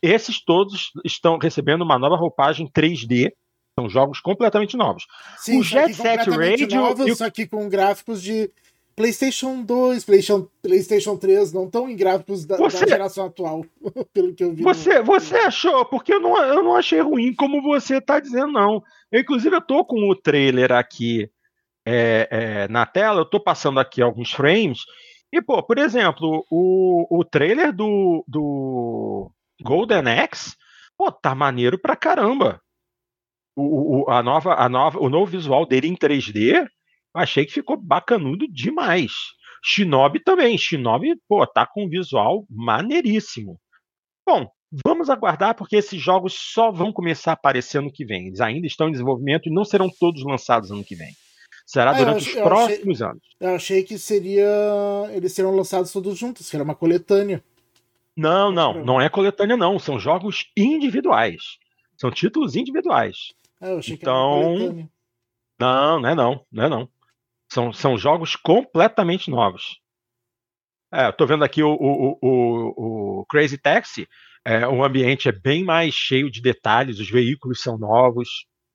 Esses 0.00 0.44
todos 0.44 0.92
estão 1.04 1.38
recebendo 1.38 1.82
uma 1.82 1.98
nova 1.98 2.14
roupagem 2.14 2.70
3D, 2.70 3.32
são 3.78 3.88
jogos 3.88 4.20
completamente 4.20 4.76
novos. 4.76 5.04
Sim, 5.38 5.58
o 5.58 5.62
Jet 5.64 5.92
Set 5.94 6.30
Radio. 6.30 6.68
Novos, 6.80 7.06
e... 7.06 7.16
Só 7.16 7.28
que 7.28 7.46
com 7.46 7.68
gráficos 7.68 8.22
de 8.22 8.48
PlayStation 8.96 9.62
2, 9.62 10.04
PlayStation, 10.04 10.48
PlayStation 10.62 11.16
3 11.16 11.52
não 11.52 11.66
estão 11.66 11.88
em 11.88 11.96
gráficos 11.96 12.44
da, 12.44 12.56
você, 12.56 12.80
da, 12.80 12.92
geração 12.92 13.26
atual, 13.26 13.64
pelo 14.12 14.34
que 14.34 14.44
eu 14.44 14.54
vi. 14.54 14.62
Você, 14.62 14.98
no... 14.98 15.04
você 15.04 15.36
achou? 15.36 15.84
Porque 15.84 16.14
eu 16.14 16.20
não, 16.20 16.36
eu 16.42 16.62
não 16.62 16.76
achei 16.76 17.00
ruim 17.00 17.34
como 17.34 17.60
você 17.62 17.96
está 17.96 18.20
dizendo, 18.20 18.52
não. 18.52 18.82
Eu, 19.10 19.20
inclusive, 19.20 19.54
eu 19.54 19.60
tô 19.60 19.84
com 19.84 20.08
o 20.08 20.14
trailer 20.14 20.72
aqui 20.72 21.28
é, 21.84 22.28
é, 22.30 22.68
na 22.68 22.86
tela, 22.86 23.20
eu 23.20 23.24
tô 23.24 23.40
passando 23.40 23.80
aqui 23.80 24.00
alguns 24.00 24.32
frames. 24.32 24.84
E, 25.32 25.42
pô, 25.42 25.62
por 25.62 25.78
exemplo, 25.78 26.46
o, 26.48 27.18
o 27.18 27.24
trailer 27.24 27.72
do, 27.72 28.24
do 28.28 29.30
Golden 29.60 30.06
Axe, 30.06 30.54
pô, 30.96 31.10
tá 31.10 31.34
maneiro 31.34 31.78
pra 31.78 31.96
caramba. 31.96 32.60
O, 33.56 34.04
o, 34.04 34.10
a 34.10 34.22
nova, 34.22 34.54
a 34.54 34.68
nova, 34.68 35.00
o 35.00 35.08
novo 35.08 35.26
visual 35.26 35.66
dele 35.66 35.88
em 35.88 35.96
3D 35.96 36.66
achei 37.14 37.46
que 37.46 37.52
ficou 37.52 37.76
bacanudo 37.76 38.46
demais. 38.48 39.12
Shinobi 39.62 40.20
também. 40.20 40.58
Shinobi, 40.58 41.14
pô, 41.28 41.46
tá 41.46 41.66
com 41.66 41.84
um 41.84 41.88
visual 41.88 42.44
maneiríssimo. 42.50 43.58
Bom, 44.26 44.46
vamos 44.84 45.08
aguardar 45.08 45.54
porque 45.54 45.76
esses 45.76 46.00
jogos 46.00 46.34
só 46.34 46.70
vão 46.70 46.92
começar 46.92 47.32
a 47.32 47.34
aparecer 47.34 47.78
ano 47.78 47.92
que 47.92 48.04
vem. 48.04 48.26
Eles 48.26 48.40
ainda 48.40 48.66
estão 48.66 48.88
em 48.88 48.92
desenvolvimento 48.92 49.48
e 49.48 49.52
não 49.52 49.64
serão 49.64 49.88
todos 49.88 50.24
lançados 50.24 50.70
ano 50.70 50.84
que 50.84 50.94
vem. 50.94 51.12
Será 51.66 51.92
ah, 51.92 51.94
durante 51.94 52.28
os 52.28 52.34
próximos 52.34 53.00
achei, 53.00 53.10
anos. 53.10 53.22
Eu 53.40 53.54
achei 53.54 53.82
que 53.82 53.98
seria. 53.98 54.46
Eles 55.12 55.32
serão 55.32 55.54
lançados 55.54 55.92
todos 55.92 56.18
juntos, 56.18 56.50
que 56.50 56.56
era 56.56 56.64
uma 56.64 56.74
coletânea. 56.74 57.42
Não, 58.16 58.52
não, 58.52 58.84
não 58.84 59.00
é 59.00 59.08
coletânea, 59.08 59.56
não. 59.56 59.78
São 59.78 59.98
jogos 59.98 60.46
individuais. 60.56 61.58
São 61.96 62.10
títulos 62.10 62.54
individuais. 62.54 63.32
Ah, 63.60 63.70
eu 63.70 63.78
achei 63.78 63.94
então... 63.94 64.04
que 64.04 64.08
era 64.08 64.18
uma 64.18 64.42
então, 64.42 64.58
coletânea. 64.58 64.90
Não, 65.58 66.00
não 66.00 66.08
é 66.08 66.14
não, 66.14 66.46
não 66.52 66.64
é 66.64 66.68
não. 66.68 66.88
São, 67.52 67.72
são 67.72 67.96
jogos 67.96 68.36
completamente 68.36 69.30
novos. 69.30 69.80
É, 70.92 71.10
tô 71.10 71.26
vendo 71.26 71.44
aqui 71.44 71.62
o, 71.62 71.72
o, 71.72 72.18
o, 72.22 73.20
o 73.20 73.26
Crazy 73.26 73.58
Taxi. 73.58 74.06
É, 74.46 74.66
o 74.66 74.84
ambiente 74.84 75.28
é 75.28 75.32
bem 75.32 75.64
mais 75.64 75.94
cheio 75.94 76.30
de 76.30 76.40
detalhes, 76.40 76.98
os 77.00 77.10
veículos 77.10 77.62
são 77.62 77.78
novos. 77.78 78.28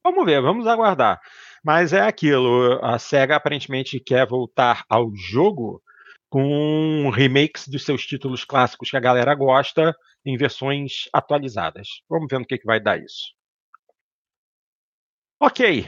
Vamos 0.04 0.26
ver, 0.26 0.42
vamos 0.42 0.68
aguardar. 0.68 1.20
Mas 1.64 1.94
é 1.94 2.02
aquilo, 2.02 2.80
a 2.84 2.98
SEGA 2.98 3.36
aparentemente 3.36 4.00
quer 4.00 4.28
voltar 4.28 4.84
ao 4.90 5.14
jogo 5.16 5.82
com 6.30 7.10
remakes 7.10 7.68
dos 7.68 7.84
seus 7.84 8.06
títulos 8.06 8.46
clássicos 8.46 8.90
que 8.90 8.98
a 8.98 9.00
galera 9.00 9.34
gosta 9.36 9.96
em 10.26 10.38
versões 10.38 11.10
atualizadas. 11.14 11.88
Vamos 12.10 12.28
ver 12.30 12.40
no 12.40 12.46
que, 12.46 12.58
que 12.58 12.66
vai 12.66 12.80
dar 12.80 13.00
isso. 13.00 13.34
Ok, 15.40 15.88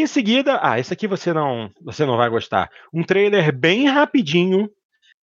em 0.00 0.06
seguida, 0.06 0.58
ah, 0.62 0.78
esse 0.78 0.92
aqui 0.92 1.06
você 1.06 1.32
não, 1.32 1.70
você 1.80 2.06
não 2.06 2.16
vai 2.16 2.30
gostar. 2.30 2.70
Um 2.92 3.02
trailer 3.02 3.54
bem 3.54 3.86
rapidinho 3.86 4.70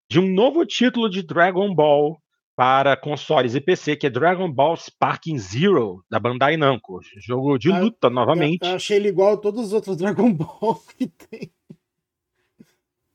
de 0.10 0.20
um 0.20 0.28
novo 0.28 0.66
título 0.66 1.10
de 1.10 1.22
Dragon 1.22 1.74
Ball 1.74 2.20
para 2.56 2.98
consoles 2.98 3.56
e 3.56 3.62
PC, 3.62 3.96
que 3.96 4.08
é 4.08 4.10
Dragon 4.10 4.52
Ball 4.52 4.76
Sparking 4.76 5.38
Zero, 5.38 6.04
da 6.10 6.20
Bandai 6.20 6.58
Namco. 6.58 7.00
Jogo 7.26 7.58
de 7.58 7.72
ah, 7.72 7.80
luta, 7.80 8.10
novamente. 8.10 8.64
Eu, 8.64 8.72
eu 8.72 8.76
achei 8.76 8.98
ele 8.98 9.08
igual 9.08 9.36
a 9.36 9.38
todos 9.38 9.68
os 9.68 9.74
outros 9.74 9.96
Dragon 9.96 10.32
Ball 10.34 10.76
que 10.98 11.08
tem. 11.08 11.52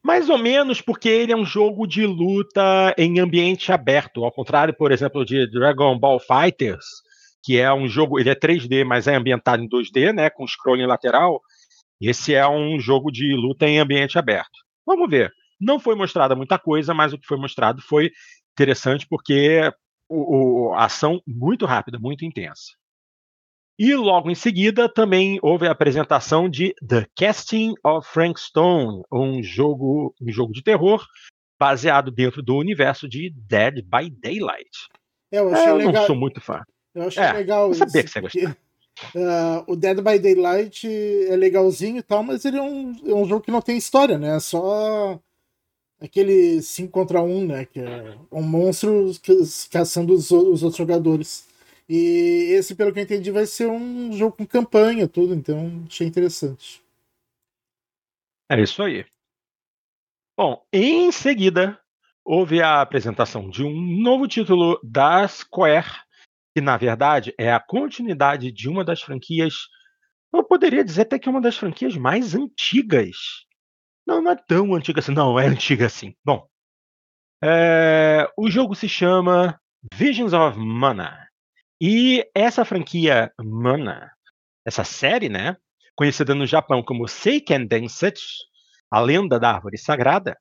Mais 0.02 0.30
ou 0.30 0.38
menos 0.38 0.80
porque 0.80 1.08
ele 1.08 1.32
é 1.32 1.36
um 1.36 1.44
jogo 1.44 1.86
de 1.86 2.06
luta 2.06 2.94
em 2.96 3.20
ambiente 3.20 3.72
aberto, 3.72 4.24
ao 4.24 4.32
contrário, 4.32 4.74
por 4.74 4.92
exemplo, 4.92 5.24
de 5.24 5.46
Dragon 5.50 5.98
Ball 5.98 6.18
Fighters, 6.18 6.86
que 7.44 7.58
é 7.58 7.72
um 7.72 7.86
jogo, 7.86 8.18
ele 8.18 8.30
é 8.30 8.34
3D, 8.34 8.84
mas 8.84 9.06
é 9.06 9.14
ambientado 9.14 9.62
em 9.62 9.68
2D, 9.68 10.14
né, 10.14 10.30
com 10.30 10.46
scrolling 10.46 10.86
lateral. 10.86 11.42
Esse 12.00 12.34
é 12.34 12.48
um 12.48 12.80
jogo 12.80 13.12
de 13.12 13.34
luta 13.36 13.66
em 13.66 13.78
ambiente 13.78 14.18
aberto. 14.18 14.64
Vamos 14.86 15.08
ver. 15.10 15.30
Não 15.60 15.78
foi 15.78 15.94
mostrada 15.94 16.34
muita 16.34 16.58
coisa, 16.58 16.94
mas 16.94 17.12
o 17.12 17.18
que 17.18 17.26
foi 17.26 17.36
mostrado 17.36 17.82
foi 17.82 18.10
interessante 18.52 19.06
porque 19.08 19.70
o, 20.08 20.70
o, 20.70 20.74
a 20.74 20.86
ação 20.86 21.20
muito 21.26 21.66
rápida, 21.66 21.98
muito 21.98 22.24
intensa. 22.24 22.72
E 23.78 23.94
logo 23.94 24.30
em 24.30 24.34
seguida 24.34 24.88
também 24.88 25.38
houve 25.42 25.66
a 25.66 25.72
apresentação 25.72 26.48
de 26.48 26.74
The 26.86 27.06
Casting 27.16 27.74
of 27.84 28.08
Frank 28.08 28.40
Stone, 28.40 29.02
um 29.12 29.42
jogo, 29.42 30.14
um 30.20 30.32
jogo 30.32 30.52
de 30.52 30.62
terror 30.62 31.04
baseado 31.58 32.10
dentro 32.10 32.42
do 32.42 32.56
universo 32.56 33.08
de 33.08 33.30
Dead 33.30 33.82
by 33.82 34.08
Daylight. 34.10 34.70
É, 35.32 35.38
eu, 35.38 35.52
achei 35.52 35.66
é, 35.66 35.70
eu 35.70 35.76
legal. 35.76 35.92
não 35.92 36.06
sou 36.06 36.16
muito 36.16 36.40
fã. 36.40 36.62
Eu 36.94 37.08
achei 37.08 37.22
é, 37.22 37.32
legal 37.32 37.68
eu 37.68 37.74
sabia 37.74 38.02
isso, 38.02 38.04
que 38.04 38.12
você 38.12 38.20
porque, 38.20 38.46
uh, 38.46 39.64
o 39.66 39.74
Dead 39.74 39.96
by 39.96 40.18
Daylight 40.18 40.88
é 41.28 41.36
legalzinho 41.36 41.98
e 41.98 42.02
tal, 42.02 42.22
mas 42.22 42.44
ele 42.44 42.58
é 42.58 42.62
um, 42.62 42.96
é 43.04 43.14
um 43.14 43.26
jogo 43.26 43.42
que 43.42 43.50
não 43.50 43.60
tem 43.60 43.76
história, 43.76 44.18
né? 44.18 44.36
É 44.36 44.40
só 44.40 45.20
aquele 46.00 46.62
5 46.62 46.90
contra 46.92 47.22
1, 47.22 47.36
um, 47.36 47.46
né? 47.46 47.64
Que 47.64 47.80
é 47.80 48.16
um 48.30 48.42
monstro 48.42 49.10
caçando 49.70 50.14
os, 50.14 50.30
os 50.30 50.62
outros 50.62 50.76
jogadores. 50.76 51.48
E 51.88 52.52
esse, 52.52 52.74
pelo 52.74 52.92
que 52.92 53.00
eu 53.00 53.02
entendi, 53.02 53.30
vai 53.30 53.46
ser 53.46 53.68
um 53.68 54.12
jogo 54.12 54.36
com 54.36 54.46
campanha, 54.46 55.06
tudo, 55.06 55.34
então 55.34 55.84
achei 55.86 56.06
interessante. 56.06 56.82
É 58.50 58.60
isso 58.60 58.82
aí. 58.82 59.04
Bom, 60.36 60.64
em 60.72 61.12
seguida, 61.12 61.78
houve 62.24 62.60
a 62.62 62.80
apresentação 62.80 63.50
de 63.50 63.62
um 63.62 64.02
novo 64.02 64.26
título 64.26 64.80
da 64.82 65.28
Square, 65.28 66.03
que 66.54 66.60
na 66.60 66.76
verdade 66.76 67.34
é 67.36 67.52
a 67.52 67.58
continuidade 67.58 68.52
de 68.52 68.68
uma 68.68 68.84
das 68.84 69.02
franquias. 69.02 69.66
Eu 70.32 70.44
poderia 70.44 70.84
dizer 70.84 71.02
até 71.02 71.18
que 71.18 71.28
é 71.28 71.32
uma 71.32 71.40
das 71.40 71.56
franquias 71.56 71.96
mais 71.96 72.32
antigas. 72.34 73.16
Não, 74.06 74.22
não 74.22 74.30
é 74.30 74.36
tão 74.36 74.72
antiga 74.74 75.00
assim. 75.00 75.12
Não, 75.12 75.36
é 75.38 75.46
antiga 75.46 75.86
assim. 75.86 76.14
Bom, 76.24 76.46
é... 77.42 78.30
o 78.38 78.48
jogo 78.48 78.76
se 78.76 78.88
chama 78.88 79.60
Visions 79.92 80.32
of 80.32 80.56
Mana. 80.58 81.28
E 81.80 82.24
essa 82.34 82.64
franquia 82.64 83.32
Mana, 83.38 84.12
essa 84.64 84.84
série, 84.84 85.28
né, 85.28 85.56
conhecida 85.96 86.36
no 86.36 86.46
Japão 86.46 86.84
como 86.84 87.08
Seiken 87.08 87.66
Densetsu, 87.66 88.44
a 88.90 89.00
lenda 89.00 89.40
da 89.40 89.50
árvore 89.50 89.76
sagrada, 89.76 90.38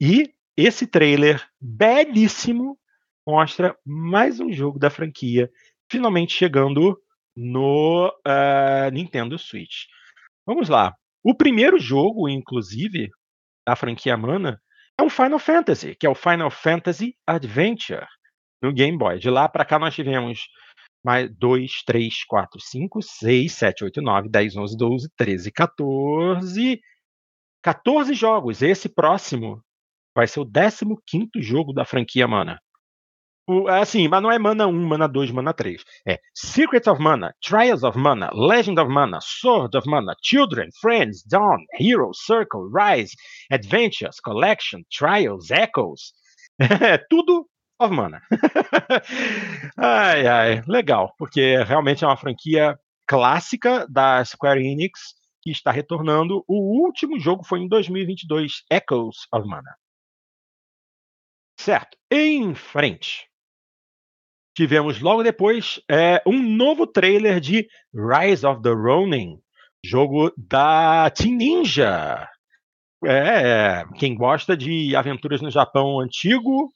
E 0.00 0.34
esse 0.56 0.86
trailer 0.86 1.46
belíssimo 1.60 2.78
mostra 3.26 3.76
mais 3.84 4.40
um 4.40 4.50
jogo 4.50 4.78
da 4.78 4.90
franquia 4.90 5.50
finalmente 5.90 6.32
chegando 6.32 6.98
no 7.36 8.08
uh, 8.08 8.90
Nintendo 8.90 9.38
Switch. 9.38 9.84
Vamos 10.46 10.68
lá. 10.68 10.94
O 11.22 11.34
primeiro 11.34 11.78
jogo, 11.78 12.28
inclusive, 12.28 13.10
da 13.66 13.76
franquia 13.76 14.16
Mana 14.16 14.60
é 14.98 15.02
um 15.02 15.10
Final 15.10 15.38
Fantasy, 15.38 15.94
que 15.94 16.06
é 16.06 16.10
o 16.10 16.14
Final 16.14 16.50
Fantasy 16.50 17.14
Adventure 17.26 18.06
no 18.62 18.72
Game 18.72 18.96
Boy. 18.96 19.18
De 19.18 19.28
lá 19.28 19.48
para 19.48 19.64
cá 19.64 19.78
nós 19.78 19.94
tivemos 19.94 20.48
mais 21.04 21.30
2, 21.36 21.82
3, 21.84 22.24
4, 22.24 22.60
5, 22.60 23.02
6, 23.02 23.52
7, 23.52 23.84
8, 23.84 24.02
9, 24.02 24.28
10, 24.28 24.56
11, 24.56 24.76
12, 24.76 25.08
13, 25.16 25.52
14. 25.52 26.80
14 27.62 28.14
jogos. 28.14 28.62
Esse 28.62 28.88
próximo 28.88 29.62
vai 30.14 30.26
ser 30.26 30.40
o 30.40 30.46
15 31.06 31.30
jogo 31.36 31.72
da 31.72 31.84
franquia 31.84 32.26
Mana. 32.26 32.58
O, 33.48 33.66
assim, 33.68 34.06
mas 34.06 34.22
não 34.22 34.30
é 34.30 34.38
Mana 34.38 34.68
1, 34.68 34.72
Mana 34.72 35.08
2, 35.08 35.30
Mana 35.32 35.52
3. 35.52 35.82
É 36.06 36.18
Secrets 36.34 36.86
of 36.86 37.02
Mana, 37.02 37.34
Trials 37.42 37.82
of 37.82 37.98
Mana, 37.98 38.30
Legend 38.32 38.80
of 38.80 38.90
Mana, 38.90 39.18
Sword 39.20 39.76
of 39.76 39.88
Mana, 39.88 40.14
Children, 40.22 40.68
Friends, 40.80 41.24
Dawn, 41.24 41.58
Hero, 41.78 42.12
Circle, 42.14 42.68
Rise, 42.72 43.16
Adventures, 43.50 44.20
Collection, 44.20 44.82
Trials, 44.96 45.50
Echoes. 45.50 46.12
É 46.60 46.98
tudo 47.10 47.48
of 47.80 47.92
Mana. 47.92 48.22
ai, 49.76 50.26
ai, 50.26 50.62
legal, 50.68 51.12
porque 51.18 51.56
realmente 51.64 52.04
é 52.04 52.06
uma 52.06 52.16
franquia 52.16 52.78
clássica 53.06 53.86
da 53.88 54.24
Square 54.24 54.64
Enix 54.64 55.14
que 55.42 55.50
está 55.50 55.70
retornando. 55.70 56.44
O 56.46 56.84
último 56.84 57.18
jogo 57.18 57.44
foi 57.44 57.60
em 57.60 57.68
2022, 57.68 58.64
Echoes 58.70 59.26
of 59.34 59.46
Mana. 59.46 59.76
Certo. 61.58 61.96
Em 62.10 62.54
frente 62.54 63.32
tivemos 64.54 65.00
logo 65.00 65.22
depois 65.22 65.80
é, 65.90 66.22
um 66.26 66.40
novo 66.42 66.86
trailer 66.86 67.40
de 67.40 67.66
Rise 67.94 68.46
of 68.46 68.62
the 68.62 68.70
Ronin, 68.70 69.38
jogo 69.84 70.32
da 70.36 71.10
Team 71.10 71.36
Ninja. 71.36 72.28
É, 73.04 73.84
quem 73.98 74.14
gosta 74.14 74.56
de 74.56 74.94
aventuras 74.94 75.40
no 75.40 75.50
Japão 75.50 75.98
antigo, 75.98 76.72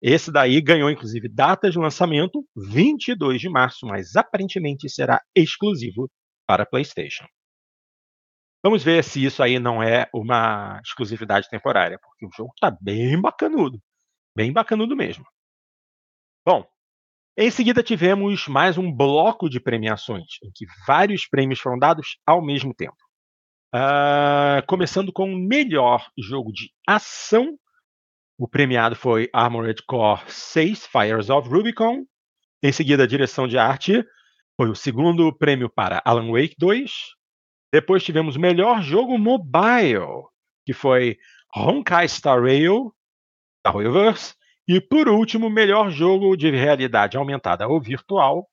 esse 0.00 0.32
daí 0.32 0.60
ganhou 0.60 0.90
inclusive 0.90 1.28
data 1.28 1.70
de 1.70 1.78
lançamento 1.78 2.44
22 2.56 3.40
de 3.40 3.48
março, 3.48 3.86
mas 3.86 4.16
aparentemente 4.16 4.88
será 4.88 5.20
exclusivo 5.34 6.08
para 6.46 6.64
PlayStation. 6.64 7.26
Vamos 8.62 8.82
ver 8.82 9.04
se 9.04 9.24
isso 9.24 9.42
aí 9.42 9.58
não 9.58 9.82
é 9.82 10.08
uma 10.12 10.80
exclusividade 10.84 11.48
temporária, 11.48 11.98
porque 12.02 12.26
o 12.26 12.30
jogo 12.36 12.52
está 12.54 12.70
bem 12.80 13.20
bacanudo, 13.20 13.80
bem 14.36 14.52
bacanudo 14.52 14.96
mesmo. 14.96 15.24
Bom, 16.44 16.66
em 17.36 17.50
seguida, 17.52 17.84
tivemos 17.84 18.48
mais 18.48 18.76
um 18.76 18.92
bloco 18.92 19.48
de 19.48 19.60
premiações, 19.60 20.26
em 20.42 20.50
que 20.52 20.66
vários 20.86 21.24
prêmios 21.24 21.60
foram 21.60 21.78
dados 21.78 22.18
ao 22.26 22.44
mesmo 22.44 22.74
tempo. 22.74 22.96
Uh, 23.72 24.64
começando 24.66 25.12
com 25.12 25.32
o 25.32 25.38
melhor 25.38 26.10
jogo 26.18 26.50
de 26.52 26.72
ação. 26.84 27.56
O 28.36 28.48
premiado 28.48 28.96
foi 28.96 29.28
Armored 29.32 29.82
Core 29.86 30.22
6 30.26 30.86
Fires 30.86 31.30
of 31.30 31.48
Rubicon. 31.48 32.04
Em 32.60 32.72
seguida, 32.72 33.06
direção 33.06 33.46
de 33.46 33.56
arte 33.56 34.02
foi 34.56 34.68
o 34.68 34.74
segundo 34.74 35.32
prêmio 35.32 35.70
para 35.70 36.02
Alan 36.04 36.32
Wake 36.32 36.56
2. 36.58 36.90
Depois 37.72 38.02
tivemos 38.02 38.36
o 38.36 38.40
melhor 38.40 38.82
jogo 38.82 39.18
mobile, 39.18 40.24
que 40.64 40.72
foi 40.72 41.18
Honkai 41.54 42.08
Star 42.08 42.42
Rail, 42.42 42.94
da 43.64 43.70
Royalverse. 43.70 44.34
E 44.66 44.80
por 44.80 45.08
último, 45.08 45.48
melhor 45.48 45.90
jogo 45.90 46.36
de 46.36 46.50
realidade 46.50 47.16
aumentada 47.16 47.66
ou 47.66 47.80
virtual, 47.80 48.46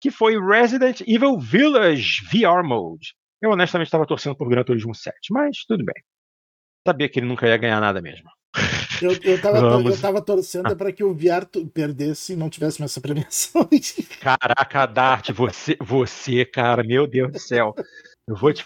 que 0.00 0.10
foi 0.10 0.38
Resident 0.38 1.00
Evil 1.06 1.38
Village 1.38 2.22
VR 2.30 2.64
Mode. 2.64 3.14
Eu 3.40 3.50
honestamente 3.50 3.86
estava 3.86 4.06
torcendo 4.06 4.36
por 4.36 4.48
Gran 4.48 4.64
Turismo 4.64 4.94
7, 4.94 5.16
mas 5.30 5.64
tudo 5.66 5.84
bem. 5.84 6.02
Sabia 6.86 7.08
que 7.08 7.18
ele 7.18 7.26
nunca 7.26 7.46
ia 7.46 7.56
ganhar 7.56 7.80
nada 7.80 8.02
mesmo. 8.02 8.28
Eu, 9.02 9.12
eu, 9.22 9.40
tava, 9.40 9.58
eu 9.58 10.00
tava 10.00 10.22
torcendo 10.22 10.68
ah. 10.68 10.76
para 10.76 10.92
que 10.92 11.02
o 11.02 11.14
VR 11.14 11.46
perdesse 11.72 12.32
e 12.32 12.36
não 12.36 12.48
tivesse 12.48 12.80
mais 12.80 12.92
essa 12.92 13.00
premiação. 13.00 13.68
Caraca, 14.20 14.86
Dart, 14.86 15.30
você, 15.30 15.76
você, 15.80 16.44
cara, 16.44 16.82
meu 16.82 17.06
Deus 17.06 17.32
do 17.32 17.38
céu. 17.38 17.74
Eu 18.26 18.36
vou, 18.36 18.52
te 18.52 18.64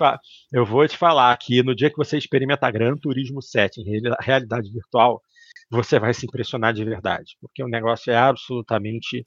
eu 0.52 0.64
vou 0.64 0.86
te 0.86 0.96
falar 0.96 1.36
que 1.36 1.62
no 1.62 1.74
dia 1.74 1.90
que 1.90 1.96
você 1.96 2.16
experimentar 2.16 2.72
Gran 2.72 2.96
Turismo 2.96 3.42
7 3.42 3.80
em 3.80 4.00
realidade 4.20 4.70
virtual, 4.70 5.20
você 5.68 5.98
vai 5.98 6.14
se 6.14 6.26
impressionar 6.26 6.72
de 6.72 6.84
verdade, 6.84 7.36
porque 7.40 7.62
o 7.62 7.68
negócio 7.68 8.12
é 8.12 8.16
absolutamente 8.16 9.26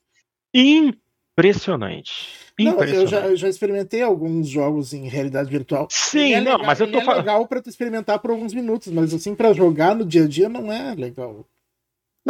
impressionante. 0.54 2.40
Não, 2.60 2.82
eu, 2.84 3.08
já, 3.08 3.28
eu 3.28 3.36
já 3.36 3.50
experimentei 3.50 4.02
alguns 4.02 4.48
jogos 4.48 4.94
em 4.94 5.08
realidade 5.08 5.50
virtual. 5.50 5.88
Sim, 5.90 6.34
é 6.34 6.42
não, 6.42 6.54
legal, 6.54 6.66
mas 6.66 6.80
eu 6.80 6.92
tô 6.92 7.00
é 7.00 7.06
falando. 7.06 7.20
É 7.20 7.22
legal 7.24 7.48
para 7.48 7.62
experimentar 7.66 8.20
por 8.20 8.32
alguns 8.32 8.54
minutos, 8.54 8.92
mas 8.92 9.14
assim, 9.14 9.36
para 9.36 9.54
jogar 9.54 9.96
no 9.96 10.06
dia 10.06 10.24
a 10.24 10.28
dia 10.28 10.48
não 10.48 10.72
é 10.72 10.96
legal. 10.96 11.46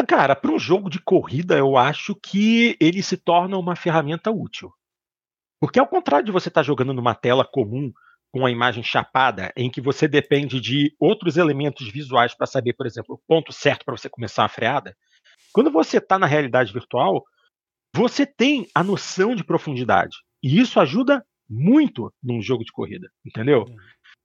Cara, 0.08 0.36
para 0.36 0.52
um 0.52 0.60
jogo 0.60 0.90
de 0.90 1.00
corrida, 1.00 1.58
eu 1.58 1.76
acho 1.76 2.16
que 2.16 2.78
ele 2.80 3.04
se 3.04 3.18
torna 3.18 3.58
uma 3.58 3.76
ferramenta 3.76 4.32
útil. 4.32 4.72
Porque 5.62 5.80
ao 5.80 5.88
contrário 5.88 6.26
de 6.26 6.32
você 6.32 6.50
estar 6.50 6.62
tá 6.62 6.66
jogando 6.66 6.92
numa 6.92 7.14
tela 7.14 7.46
comum 7.46 7.94
com 8.32 8.46
a 8.46 8.52
imagem 8.52 8.82
chapada, 8.82 9.54
em 9.56 9.70
que 9.70 9.80
você 9.80 10.08
depende 10.08 10.60
de 10.60 10.96
outros 11.00 11.38
elementos 11.38 11.88
visuais 11.92 12.34
para 12.34 12.48
saber, 12.48 12.74
por 12.74 12.88
exemplo, 12.88 13.16
o 13.16 13.22
ponto 13.28 13.54
certo 13.54 13.86
para 13.86 13.96
você 13.96 14.10
começar 14.10 14.44
a 14.44 14.50
freada, 14.50 14.98
quando 15.54 15.70
você 15.70 15.98
está 15.98 16.18
na 16.18 16.26
realidade 16.26 16.74
virtual, 16.74 17.24
você 17.94 18.26
tem 18.26 18.68
a 18.74 18.84
noção 18.84 19.36
de 19.36 19.44
profundidade. 19.44 20.18
E 20.42 20.60
isso 20.60 20.80
ajuda 20.80 21.24
muito 21.48 22.12
num 22.24 22.42
jogo 22.42 22.64
de 22.64 22.72
corrida, 22.72 23.12
entendeu? 23.24 23.66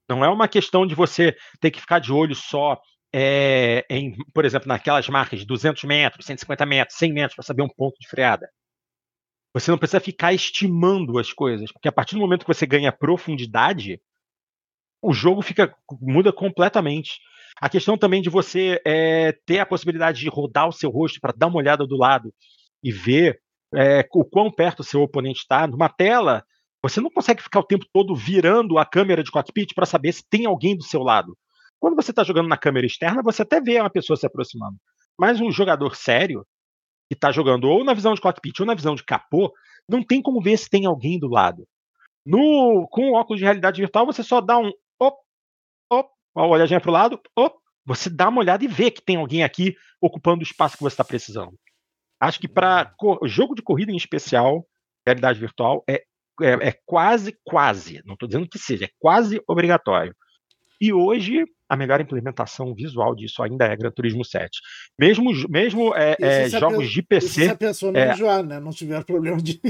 Não 0.09 0.25
é 0.25 0.31
uma 0.31 0.49
questão 0.49 0.87
de 0.87 0.95
você 0.95 1.37
ter 1.61 1.71
que 1.71 1.81
ficar 1.81 1.99
de 1.99 2.13
olho 2.13 2.35
só 2.35 2.81
é, 3.13 3.85
em, 3.91 4.15
por 4.33 4.45
exemplo, 4.45 4.69
naquelas 4.69 5.09
marcas 5.09 5.41
de 5.41 5.47
200 5.47 5.83
metros, 5.85 6.25
150 6.25 6.65
metros, 6.65 6.99
100 6.99 7.13
metros 7.13 7.35
para 7.35 7.45
saber 7.45 7.63
um 7.63 7.69
ponto 7.69 7.97
de 8.01 8.09
freada. 8.09 8.49
Você 9.57 9.71
não 9.71 9.79
precisa 9.79 10.01
ficar 10.01 10.35
estimando 10.35 11.19
as 11.19 11.33
coisas, 11.33 11.73
porque 11.73 11.89
a 11.89 11.93
partir 11.93 12.15
do 12.15 12.21
momento 12.21 12.45
que 12.45 12.55
você 12.55 12.67
ganha 12.67 12.93
profundidade, 12.93 13.99
o 15.01 15.15
jogo 15.15 15.41
fica 15.41 15.75
muda 15.99 16.31
completamente. 16.31 17.19
A 17.59 17.67
questão 17.67 17.97
também 17.97 18.21
de 18.21 18.29
você 18.29 18.79
é, 18.85 19.33
ter 19.47 19.61
a 19.61 19.65
possibilidade 19.65 20.21
de 20.21 20.29
rodar 20.29 20.69
o 20.69 20.73
seu 20.73 20.91
rosto 20.91 21.19
para 21.23 21.33
dar 21.35 21.47
uma 21.47 21.57
olhada 21.57 21.87
do 21.87 21.97
lado 21.97 22.35
e 22.83 22.93
ver 22.93 23.41
é, 23.75 24.07
o 24.13 24.27
quão 24.27 24.53
perto 24.53 24.81
o 24.81 24.85
seu 24.85 25.01
oponente 25.01 25.41
está. 25.41 25.67
Numa 25.67 25.89
tela, 25.89 26.45
você 26.83 27.01
não 27.01 27.09
consegue 27.09 27.43
ficar 27.43 27.61
o 27.61 27.67
tempo 27.67 27.87
todo 27.95 28.15
virando 28.15 28.77
a 28.77 28.85
câmera 28.85 29.25
de 29.25 29.31
cockpit 29.31 29.73
para 29.75 29.87
saber 29.87 30.13
se 30.13 30.23
tem 30.29 30.45
alguém 30.45 30.77
do 30.77 30.85
seu 30.85 31.03
lado. 31.03 31.35
Quando 31.81 31.97
você 31.97 32.11
está 32.11 32.23
jogando 32.23 32.49
na 32.49 32.59
câmera 32.59 32.85
externa, 32.85 33.23
você 33.23 33.41
até 33.41 33.59
vê 33.59 33.81
uma 33.81 33.89
pessoa 33.89 34.19
se 34.19 34.27
aproximando. 34.27 34.77
Mas 35.19 35.41
um 35.41 35.51
jogador 35.51 35.97
sério, 35.97 36.47
que 37.09 37.15
está 37.15 37.31
jogando 37.31 37.69
ou 37.69 37.85
na 37.85 37.95
visão 37.95 38.15
de 38.15 38.21
cockpit 38.21 38.61
ou 38.61 38.67
na 38.67 38.75
visão 38.75 38.95
de 38.95 39.05
capô, 39.05 39.53
não 39.89 40.03
tem 40.03 40.21
como 40.21 40.41
ver 40.41 40.57
se 40.57 40.69
tem 40.69 40.87
alguém 40.87 41.19
do 41.19 41.29
lado. 41.29 41.67
No, 42.25 42.89
com 42.91 43.11
o 43.11 43.15
óculos 43.15 43.39
de 43.39 43.45
realidade 43.45 43.81
virtual, 43.81 44.07
você 44.07 44.23
só 44.23 44.41
dá 44.41 44.59
um 44.59 44.73
op, 45.01 45.17
op, 45.91 46.11
uma 46.35 46.47
olhadinha 46.47 46.81
para 46.81 46.91
o 46.91 46.93
lado, 46.93 47.21
op, 47.37 47.57
você 47.85 48.11
dá 48.11 48.29
uma 48.29 48.41
olhada 48.41 48.65
e 48.65 48.69
vê 48.69 48.91
que 48.91 49.01
tem 49.01 49.17
alguém 49.17 49.45
aqui 49.45 49.77
ocupando 50.01 50.41
o 50.41 50.43
espaço 50.43 50.77
que 50.77 50.83
você 50.83 50.95
está 50.95 51.05
precisando. 51.05 51.55
Acho 52.21 52.41
que 52.41 52.49
para 52.49 52.93
jogo 53.25 53.55
de 53.55 53.63
corrida 53.63 53.93
em 53.93 53.97
especial, 53.97 54.67
realidade 55.07 55.39
virtual 55.39 55.85
é, 55.89 56.03
é, 56.43 56.69
é 56.69 56.73
quase, 56.85 57.39
quase, 57.45 58.03
não 58.05 58.15
estou 58.15 58.29
dizendo 58.29 58.49
que 58.49 58.59
seja, 58.59 58.87
é 58.87 58.91
quase 58.99 59.41
obrigatório. 59.47 60.15
E 60.81 60.93
hoje, 60.93 61.45
a 61.69 61.77
melhor 61.77 62.01
implementação 62.01 62.75
visual 62.75 63.15
disso 63.15 63.43
ainda 63.43 63.67
é 63.67 63.77
Gran 63.77 63.91
Turismo 63.91 64.25
7. 64.25 64.61
Mesmo, 64.99 65.31
mesmo 65.49 65.95
é, 65.95 66.17
é, 66.21 66.49
jogos 66.49 66.91
de 66.91 67.03
PC. 67.03 67.29
Se 67.45 67.49
a 67.49 67.57
pessoa 67.57 67.93
não 67.93 68.01
é... 68.01 68.13
enjoar, 68.13 68.43
né? 68.43 68.61
Não 68.61 68.73
tiver 68.73 69.03
problema 69.05 69.39
de. 69.39 69.61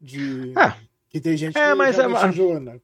de... 0.00 0.52
Ah, 0.56 0.76
que 1.08 1.20
tem 1.20 1.36
gente 1.36 1.56
é, 1.56 1.68
que 1.68 1.74
mas 1.74 1.98
é, 1.98 2.06
enjoa, 2.28 2.60
né? 2.60 2.80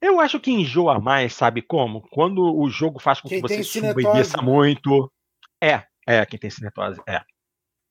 Eu 0.00 0.20
acho 0.20 0.40
que 0.40 0.50
enjoa 0.50 0.98
mais, 0.98 1.32
sabe 1.32 1.62
como? 1.62 2.02
Quando 2.10 2.42
o 2.42 2.68
jogo 2.68 2.98
faz 2.98 3.20
com 3.20 3.28
quem 3.28 3.40
que 3.40 3.48
você 3.48 3.62
suba 3.62 4.00
e 4.00 4.12
desça 4.12 4.42
muito. 4.42 5.10
É, 5.62 5.84
é, 6.06 6.26
quem 6.26 6.38
tem 6.38 6.50
cinetose, 6.50 7.00
é. 7.08 7.20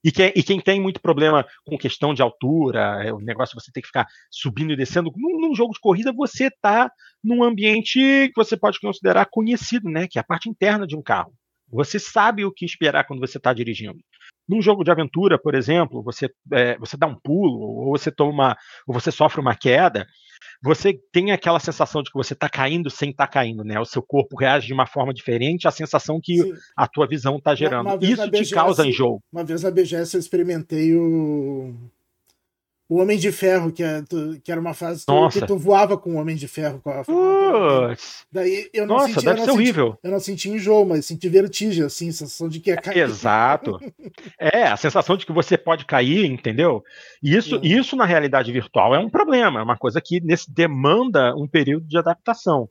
E 0.03 0.11
quem, 0.11 0.31
e 0.35 0.41
quem 0.41 0.59
tem 0.59 0.81
muito 0.81 0.99
problema 0.99 1.45
com 1.65 1.77
questão 1.77 2.13
de 2.13 2.21
altura, 2.21 3.03
é, 3.03 3.13
o 3.13 3.19
negócio 3.19 3.55
de 3.55 3.63
você 3.63 3.71
ter 3.71 3.81
que 3.81 3.87
ficar 3.87 4.07
subindo 4.31 4.73
e 4.73 4.75
descendo, 4.75 5.11
num, 5.15 5.39
num, 5.39 5.55
jogo 5.55 5.73
de 5.73 5.79
corrida 5.79 6.11
você 6.11 6.47
está 6.47 6.91
num 7.23 7.43
ambiente 7.43 7.99
que 7.99 8.33
você 8.35 8.57
pode 8.57 8.79
considerar 8.79 9.27
conhecido, 9.29 9.89
né? 9.89 10.07
Que 10.07 10.17
é 10.17 10.21
a 10.21 10.25
parte 10.25 10.49
interna 10.49 10.87
de 10.87 10.95
um 10.95 11.03
carro. 11.03 11.33
Você 11.69 11.99
sabe 11.99 12.43
o 12.43 12.51
que 12.51 12.65
esperar 12.65 13.05
quando 13.05 13.19
você 13.19 13.37
está 13.37 13.53
dirigindo. 13.53 13.99
Num 14.47 14.61
jogo 14.61 14.83
de 14.83 14.91
aventura, 14.91 15.39
por 15.39 15.55
exemplo, 15.55 16.03
você, 16.03 16.29
é, 16.51 16.77
você 16.77 16.97
dá 16.97 17.07
um 17.07 17.15
pulo, 17.15 17.59
ou 17.59 17.97
você 17.97 18.11
toma 18.11 18.57
ou 18.85 18.93
você 18.93 19.11
sofre 19.11 19.39
uma 19.39 19.55
queda, 19.55 20.05
você 20.61 20.99
tem 21.11 21.31
aquela 21.31 21.59
sensação 21.59 22.01
de 22.01 22.11
que 22.11 22.17
você 22.17 22.33
está 22.33 22.49
caindo 22.49 22.89
sem 22.89 23.09
estar 23.11 23.27
tá 23.27 23.33
caindo, 23.33 23.63
né? 23.63 23.79
O 23.79 23.85
seu 23.85 24.01
corpo 24.01 24.37
reage 24.37 24.67
de 24.67 24.73
uma 24.73 24.85
forma 24.85 25.13
diferente 25.13 25.67
à 25.67 25.71
sensação 25.71 26.19
que 26.21 26.41
Sim. 26.41 26.53
a 26.75 26.87
tua 26.87 27.07
visão 27.07 27.37
está 27.37 27.55
gerando. 27.55 27.87
Uma, 27.87 27.95
uma 27.95 28.03
Isso 28.05 28.23
te 28.23 28.29
BGS, 28.29 28.53
causa 28.53 28.85
enjoo. 28.85 29.21
Uma 29.31 29.43
vez 29.43 29.63
na 29.63 29.71
BGS 29.71 30.15
eu 30.15 30.19
experimentei 30.19 30.95
o 30.95 31.73
o 32.91 32.97
Homem 32.99 33.17
de 33.17 33.31
Ferro, 33.31 33.71
que, 33.71 33.81
é, 33.81 34.03
que 34.43 34.51
era 34.51 34.59
uma 34.59 34.73
fase 34.73 35.05
Nossa. 35.07 35.39
que 35.39 35.47
tu 35.47 35.57
voava 35.57 35.97
com 35.97 36.15
o 36.15 36.17
Homem 36.17 36.35
de 36.35 36.45
Ferro. 36.45 36.81
Com 36.83 36.89
a 36.89 37.95
Daí 38.29 38.69
eu 38.73 38.85
não 38.85 38.97
Nossa, 38.97 39.13
senti, 39.13 39.25
deve 39.25 39.39
eu 39.39 39.45
ser 39.45 39.51
senti, 39.51 39.61
horrível. 39.61 39.99
Eu 40.03 40.11
não 40.11 40.19
senti 40.19 40.49
enjoo, 40.49 40.85
mas 40.85 41.05
senti 41.05 41.29
vertigem, 41.29 41.85
assim, 41.85 42.11
sensação 42.11 42.49
de 42.49 42.59
que 42.59 42.69
ia 42.69 42.75
cair. 42.75 42.97
Exato. 42.97 43.79
é, 44.37 44.63
a 44.63 44.75
sensação 44.75 45.15
de 45.15 45.25
que 45.25 45.31
você 45.31 45.57
pode 45.57 45.85
cair, 45.85 46.25
entendeu? 46.25 46.83
Isso, 47.23 47.55
é. 47.55 47.59
isso 47.65 47.95
na 47.95 48.03
realidade 48.03 48.51
virtual 48.51 48.93
é 48.93 48.99
um 48.99 49.09
problema, 49.09 49.61
é 49.61 49.63
uma 49.63 49.77
coisa 49.77 50.01
que 50.01 50.19
nesse, 50.19 50.51
demanda 50.51 51.33
um 51.33 51.47
período 51.47 51.87
de 51.87 51.97
adaptação. 51.97 52.67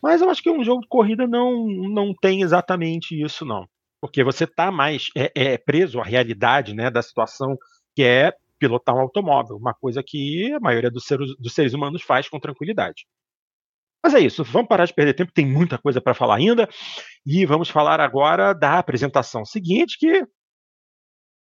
Mas 0.00 0.22
eu 0.22 0.30
acho 0.30 0.44
que 0.44 0.50
um 0.50 0.62
jogo 0.62 0.82
de 0.82 0.88
corrida 0.88 1.26
não, 1.26 1.66
não 1.66 2.14
tem 2.14 2.42
exatamente 2.42 3.20
isso, 3.20 3.44
não. 3.44 3.68
Porque 4.00 4.22
você 4.22 4.44
está 4.44 4.70
mais 4.70 5.08
é, 5.16 5.32
é 5.34 5.58
preso 5.58 5.98
à 5.98 6.04
realidade 6.04 6.72
né, 6.72 6.88
da 6.88 7.02
situação 7.02 7.58
que 7.96 8.04
é 8.04 8.32
pilotar 8.58 8.94
um 8.94 9.00
automóvel, 9.00 9.56
uma 9.56 9.74
coisa 9.74 10.02
que 10.04 10.52
a 10.52 10.60
maioria 10.60 10.90
dos 10.90 11.04
seres, 11.04 11.36
dos 11.38 11.52
seres 11.52 11.74
humanos 11.74 12.02
faz 12.02 12.28
com 12.28 12.40
tranquilidade. 12.40 13.06
Mas 14.02 14.14
é 14.14 14.20
isso, 14.20 14.44
vamos 14.44 14.68
parar 14.68 14.84
de 14.84 14.94
perder 14.94 15.14
tempo, 15.14 15.32
tem 15.32 15.46
muita 15.46 15.78
coisa 15.78 16.00
para 16.00 16.14
falar 16.14 16.36
ainda, 16.36 16.68
e 17.26 17.44
vamos 17.44 17.68
falar 17.68 18.00
agora 18.00 18.52
da 18.52 18.78
apresentação 18.78 19.44
seguinte, 19.44 19.98
que, 19.98 20.24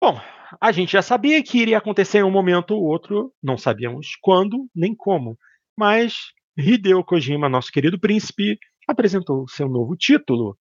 bom, 0.02 0.20
a 0.62 0.72
gente 0.72 0.94
já 0.94 1.02
sabia 1.02 1.44
que 1.44 1.58
iria 1.58 1.78
acontecer 1.78 2.20
em 2.20 2.24
um 2.24 2.32
momento 2.32 2.72
ou 2.72 2.84
outro, 2.84 3.34
não 3.44 3.58
sabíamos 3.58 4.18
quando 4.22 4.70
nem 4.74 4.96
como, 4.96 5.38
mas 5.78 6.32
Hideo 6.58 7.04
Kojima, 7.04 7.50
nosso 7.50 7.72
querido 7.72 8.00
príncipe, 8.00 8.58
apresentou 8.88 9.48
seu 9.48 9.68
novo 9.68 9.96
título, 9.96 10.58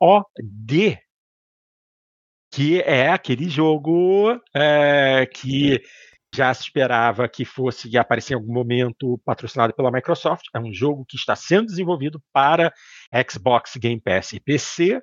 OD, 0.00 0.98
que 2.50 2.80
é 2.80 3.08
aquele 3.08 3.48
jogo 3.48 4.40
é, 4.54 5.26
que 5.26 5.82
já 6.34 6.52
se 6.52 6.62
esperava 6.62 7.28
que 7.28 7.44
fosse 7.44 7.96
aparecer 7.96 8.34
em 8.34 8.36
algum 8.36 8.52
momento 8.52 9.18
patrocinado 9.24 9.74
pela 9.74 9.90
Microsoft. 9.90 10.44
É 10.54 10.58
um 10.58 10.72
jogo 10.72 11.04
que 11.08 11.16
está 11.16 11.34
sendo 11.34 11.66
desenvolvido 11.66 12.22
para 12.32 12.72
Xbox 13.28 13.76
Game 13.76 14.00
Pass 14.00 14.32
e 14.32 14.40
PC. 14.40 15.02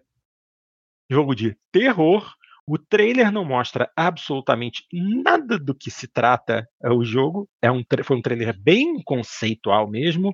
Jogo 1.09 1.35
de 1.35 1.57
terror. 1.71 2.31
O 2.65 2.77
trailer 2.77 3.31
não 3.31 3.43
mostra 3.43 3.91
absolutamente 3.95 4.85
nada 4.93 5.59
do 5.59 5.75
que 5.75 5.91
se 5.91 6.07
trata 6.07 6.65
é, 6.81 6.89
o 6.89 7.03
jogo. 7.03 7.49
É 7.61 7.71
um, 7.71 7.83
foi 8.03 8.15
um 8.15 8.21
trailer 8.21 8.57
bem 8.57 9.01
conceitual 9.03 9.89
mesmo, 9.89 10.33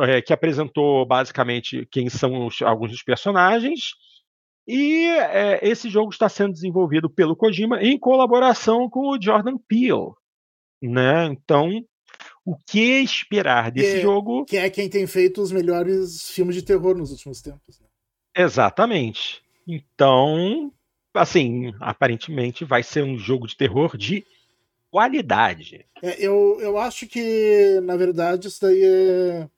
é, 0.00 0.22
que 0.22 0.32
apresentou 0.32 1.04
basicamente 1.04 1.86
quem 1.90 2.08
são 2.08 2.46
os, 2.46 2.62
alguns 2.62 2.92
dos 2.92 3.02
personagens 3.02 3.90
e 4.70 5.06
é, 5.08 5.58
esse 5.68 5.90
jogo 5.90 6.12
está 6.12 6.28
sendo 6.28 6.52
desenvolvido 6.52 7.10
pelo 7.10 7.34
Kojima 7.34 7.82
em 7.82 7.98
colaboração 7.98 8.88
com 8.88 9.08
o 9.08 9.20
Jordan 9.20 9.58
Peele. 9.58 10.12
Né? 10.80 11.26
Então, 11.26 11.84
o 12.44 12.56
que 12.56 13.00
esperar 13.00 13.72
desse 13.72 13.96
que, 13.96 14.00
jogo? 14.00 14.44
Que 14.44 14.58
é 14.58 14.70
quem 14.70 14.88
tem 14.88 15.08
feito 15.08 15.42
os 15.42 15.50
melhores 15.50 16.30
filmes 16.30 16.54
de 16.54 16.62
terror 16.62 16.96
nos 16.96 17.10
últimos 17.10 17.42
tempos. 17.42 17.80
Né? 17.80 17.86
Exatamente. 18.36 19.42
Então, 19.66 20.72
assim, 21.14 21.74
aparentemente 21.80 22.64
vai 22.64 22.84
ser 22.84 23.02
um 23.02 23.18
jogo 23.18 23.48
de 23.48 23.56
terror 23.56 23.96
de 23.96 24.24
qualidade. 24.88 25.84
É, 26.00 26.24
eu, 26.24 26.58
eu 26.60 26.78
acho 26.78 27.08
que, 27.08 27.80
na 27.82 27.96
verdade, 27.96 28.46
isso 28.46 28.60
daí 28.60 28.84
é 28.84 29.48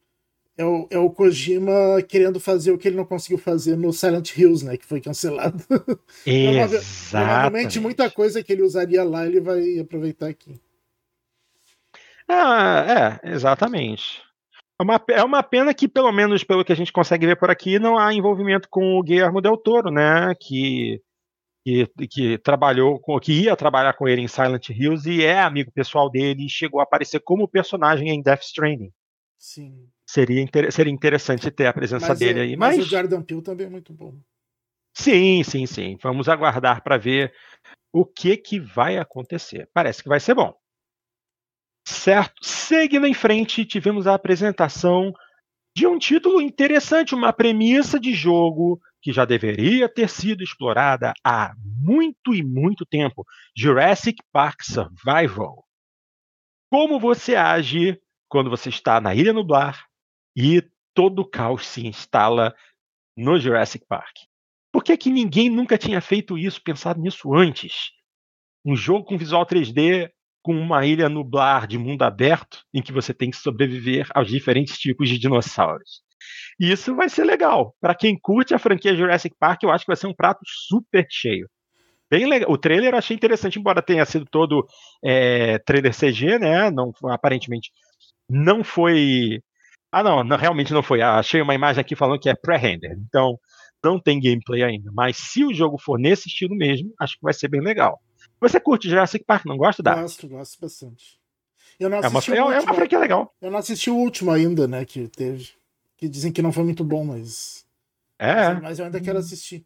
é 0.57 0.64
o, 0.64 0.86
é 0.90 0.98
o 0.98 1.11
Kojima 1.11 2.03
querendo 2.07 2.38
fazer 2.38 2.72
o 2.72 2.78
que 2.78 2.88
ele 2.88 2.96
não 2.96 3.05
conseguiu 3.05 3.38
fazer 3.38 3.76
no 3.76 3.92
Silent 3.92 4.36
Hills, 4.36 4.64
né? 4.64 4.76
Que 4.76 4.84
foi 4.84 5.00
cancelado. 5.00 5.64
Provavelmente 7.11 7.80
muita 7.80 8.11
coisa 8.11 8.42
que 8.42 8.53
ele 8.53 8.62
usaria 8.62 9.03
lá 9.03 9.26
ele 9.26 9.40
vai 9.40 9.78
aproveitar 9.78 10.28
aqui. 10.28 10.61
Ah, 12.28 13.20
é, 13.22 13.32
exatamente. 13.32 14.22
É 14.78 14.82
uma, 14.82 15.05
é 15.11 15.24
uma 15.24 15.42
pena 15.42 15.72
que, 15.72 15.88
pelo 15.88 16.11
menos 16.12 16.44
pelo 16.44 16.64
que 16.64 16.72
a 16.72 16.76
gente 16.76 16.92
consegue 16.92 17.26
ver 17.26 17.36
por 17.36 17.50
aqui, 17.50 17.78
não 17.78 17.98
há 17.98 18.12
envolvimento 18.12 18.68
com 18.70 18.98
o 18.98 19.03
Guillermo 19.03 19.40
Del 19.40 19.57
Toro, 19.57 19.90
né? 19.90 20.34
Que, 20.40 21.00
que, 21.64 21.86
que 22.09 22.38
trabalhou 22.38 22.98
com, 22.98 23.18
que 23.18 23.32
ia 23.32 23.57
trabalhar 23.57 23.94
com 23.94 24.09
ele 24.09 24.22
em 24.22 24.28
Silent 24.28 24.68
Hills 24.70 25.09
e 25.09 25.22
é 25.24 25.40
amigo 25.40 25.70
pessoal 25.72 26.11
dele 26.11 26.46
e 26.46 26.50
chegou 26.50 26.80
a 26.80 26.84
aparecer 26.84 27.20
como 27.20 27.48
personagem 27.48 28.09
em 28.09 28.22
Death 28.22 28.42
Stranding. 28.42 28.90
Sim. 29.38 29.88
Seria, 30.12 30.42
inter 30.42 30.70
seria 30.70 30.92
interessante 30.92 31.50
ter 31.50 31.64
a 31.64 31.72
presença 31.72 32.08
mas 32.08 32.18
dele 32.18 32.40
aí. 32.40 32.54
Mas, 32.54 32.76
mas 32.76 32.86
o 32.86 32.90
Jordan 32.90 33.22
Peele 33.22 33.40
também 33.40 33.66
é 33.66 33.70
muito 33.70 33.94
bom. 33.94 34.14
Sim, 34.94 35.42
sim, 35.42 35.64
sim. 35.64 35.96
Vamos 36.02 36.28
aguardar 36.28 36.82
para 36.82 36.98
ver 36.98 37.32
o 37.90 38.04
que, 38.04 38.36
que 38.36 38.60
vai 38.60 38.98
acontecer. 38.98 39.70
Parece 39.72 40.02
que 40.02 40.10
vai 40.10 40.20
ser 40.20 40.34
bom. 40.34 40.54
Certo. 41.88 42.44
Seguindo 42.44 43.06
em 43.06 43.14
frente, 43.14 43.64
tivemos 43.64 44.06
a 44.06 44.12
apresentação 44.12 45.14
de 45.74 45.86
um 45.86 45.98
título 45.98 46.42
interessante, 46.42 47.14
uma 47.14 47.32
premissa 47.32 47.98
de 47.98 48.12
jogo 48.12 48.78
que 49.00 49.14
já 49.14 49.24
deveria 49.24 49.88
ter 49.88 50.10
sido 50.10 50.44
explorada 50.44 51.14
há 51.24 51.54
muito 51.56 52.34
e 52.34 52.42
muito 52.42 52.84
tempo: 52.84 53.24
Jurassic 53.56 54.22
Park 54.30 54.60
Survival. 54.62 55.64
Como 56.70 57.00
você 57.00 57.34
age 57.34 57.98
quando 58.28 58.50
você 58.50 58.68
está 58.68 59.00
na 59.00 59.14
Ilha 59.14 59.32
Nublar 59.32 59.90
e 60.37 60.62
todo 60.95 61.20
o 61.20 61.28
caos 61.28 61.66
se 61.66 61.87
instala 61.87 62.55
no 63.16 63.39
Jurassic 63.39 63.85
Park. 63.87 64.16
Por 64.72 64.83
que, 64.83 64.97
que 64.97 65.11
ninguém 65.11 65.51
nunca 65.51 65.76
tinha 65.76 66.01
feito 66.01 66.39
isso, 66.39 66.62
pensado 66.62 67.01
nisso 67.01 67.35
antes? 67.35 67.91
Um 68.64 68.74
jogo 68.74 69.05
com 69.05 69.18
visual 69.18 69.45
3D, 69.45 70.11
com 70.43 70.55
uma 70.55 70.85
ilha 70.87 71.09
nublar 71.09 71.66
de 71.66 71.78
mundo 71.78 72.03
aberto, 72.03 72.64
em 72.72 72.83
que 72.83 72.93
você 72.93 73.12
tem 73.12 73.30
que 73.30 73.37
sobreviver 73.37 74.09
aos 74.14 74.28
diferentes 74.28 74.78
tipos 74.78 75.09
de 75.09 75.18
dinossauros. 75.18 76.03
E 76.59 76.70
isso 76.70 76.95
vai 76.95 77.09
ser 77.09 77.24
legal. 77.24 77.74
Para 77.80 77.95
quem 77.95 78.18
curte 78.18 78.55
a 78.55 78.59
franquia 78.59 78.95
Jurassic 78.95 79.37
Park, 79.39 79.62
eu 79.62 79.70
acho 79.70 79.85
que 79.85 79.91
vai 79.91 79.97
ser 79.97 80.07
um 80.07 80.14
prato 80.14 80.41
super 80.45 81.07
cheio. 81.11 81.49
bem 82.11 82.26
legal. 82.26 82.51
O 82.51 82.59
trailer 82.59 82.93
eu 82.95 82.99
achei 82.99 83.16
interessante, 83.16 83.59
embora 83.59 83.83
tenha 83.83 84.05
sido 84.05 84.26
todo 84.30 84.66
é, 85.05 85.59
trailer 85.61 85.93
CG, 85.95 86.39
né? 86.39 86.70
Não, 86.70 86.93
aparentemente 87.05 87.70
não 88.28 88.64
foi. 88.64 89.41
Ah, 89.93 90.03
não, 90.03 90.24
não, 90.24 90.38
realmente 90.38 90.72
não 90.72 90.82
foi. 90.82 91.03
Ah, 91.03 91.18
achei 91.18 91.43
uma 91.43 91.55
imagem 91.55 91.82
aqui 91.82 91.95
falando 91.95 92.18
que 92.18 92.30
é 92.30 92.34
pré-render. 92.34 92.97
Então, 93.07 93.38
não 93.84 94.01
tem 94.01 94.18
gameplay 94.18 94.62
ainda. 94.62 94.90
Mas 94.93 95.18
se 95.18 95.45
o 95.45 95.53
jogo 95.53 95.76
for 95.78 95.99
nesse 95.99 96.28
estilo 96.28 96.57
mesmo, 96.57 96.95
acho 96.99 97.16
que 97.16 97.22
vai 97.22 97.34
ser 97.34 97.49
bem 97.49 97.61
legal. 97.61 98.01
Você 98.40 98.59
curte 98.59 98.88
Jurassic 98.88 99.24
Park, 99.24 99.45
não 99.45 99.59
gosta 99.59 99.82
da? 99.82 99.95
Gosto, 99.95 100.26
gosto 100.26 100.59
bastante. 100.61 101.20
Eu 101.78 101.90
não 101.90 101.99
assisti 101.99 102.32
é 102.32 102.43
uma, 102.43 102.55
é, 102.55 102.59
é 102.59 102.61
uma 102.61 102.74
franquia 102.74 102.99
legal. 102.99 103.34
Eu 103.40 103.51
não 103.51 103.59
assisti 103.59 103.90
o 103.90 103.97
último 103.97 104.30
ainda, 104.30 104.66
né, 104.66 104.84
que 104.84 105.09
teve. 105.09 105.51
Que 105.97 106.09
dizem 106.09 106.32
que 106.32 106.43
não 106.43 106.53
foi 106.53 106.64
muito 106.64 106.82
bom, 106.82 107.05
mas. 107.05 107.66
É. 108.18 108.55
Mas, 108.55 108.78
eu 108.78 108.86
ainda 108.86 109.01
quero 109.01 109.18
assistir. 109.18 109.64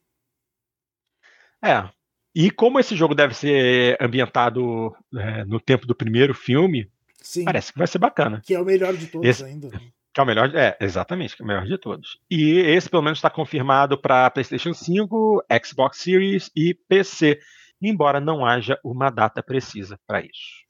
É. 1.62 1.88
E 2.34 2.50
como 2.50 2.78
esse 2.78 2.94
jogo 2.94 3.14
deve 3.14 3.32
ser 3.32 3.96
ambientado 4.00 4.94
é, 5.14 5.44
no 5.44 5.58
tempo 5.60 5.86
do 5.86 5.94
primeiro 5.94 6.34
filme, 6.34 6.90
Sim. 7.22 7.44
parece 7.44 7.72
que 7.72 7.78
vai 7.78 7.86
ser 7.86 7.98
bacana. 7.98 8.42
Que 8.44 8.54
é 8.54 8.60
o 8.60 8.64
melhor 8.64 8.94
de 8.94 9.06
todos 9.06 9.26
esse... 9.26 9.44
ainda. 9.44 9.68
Né? 9.68 9.80
Que 10.16 10.20
é 10.20 10.22
o 10.22 10.26
melhor, 10.26 10.50
é, 10.56 10.74
exatamente, 10.80 11.36
que 11.36 11.42
é 11.42 11.44
o 11.44 11.46
melhor 11.46 11.66
de 11.66 11.76
todos. 11.76 12.18
E 12.30 12.52
esse, 12.52 12.88
pelo 12.88 13.02
menos, 13.02 13.18
está 13.18 13.28
confirmado 13.28 14.00
para 14.00 14.30
PlayStation 14.30 14.72
5, 14.72 15.44
Xbox 15.62 15.98
Series 15.98 16.50
e 16.56 16.72
PC, 16.72 17.38
embora 17.82 18.18
não 18.18 18.42
haja 18.42 18.80
uma 18.82 19.10
data 19.10 19.42
precisa 19.42 20.00
para 20.06 20.22
isso. 20.22 20.64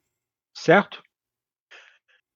Certo? 0.53 1.01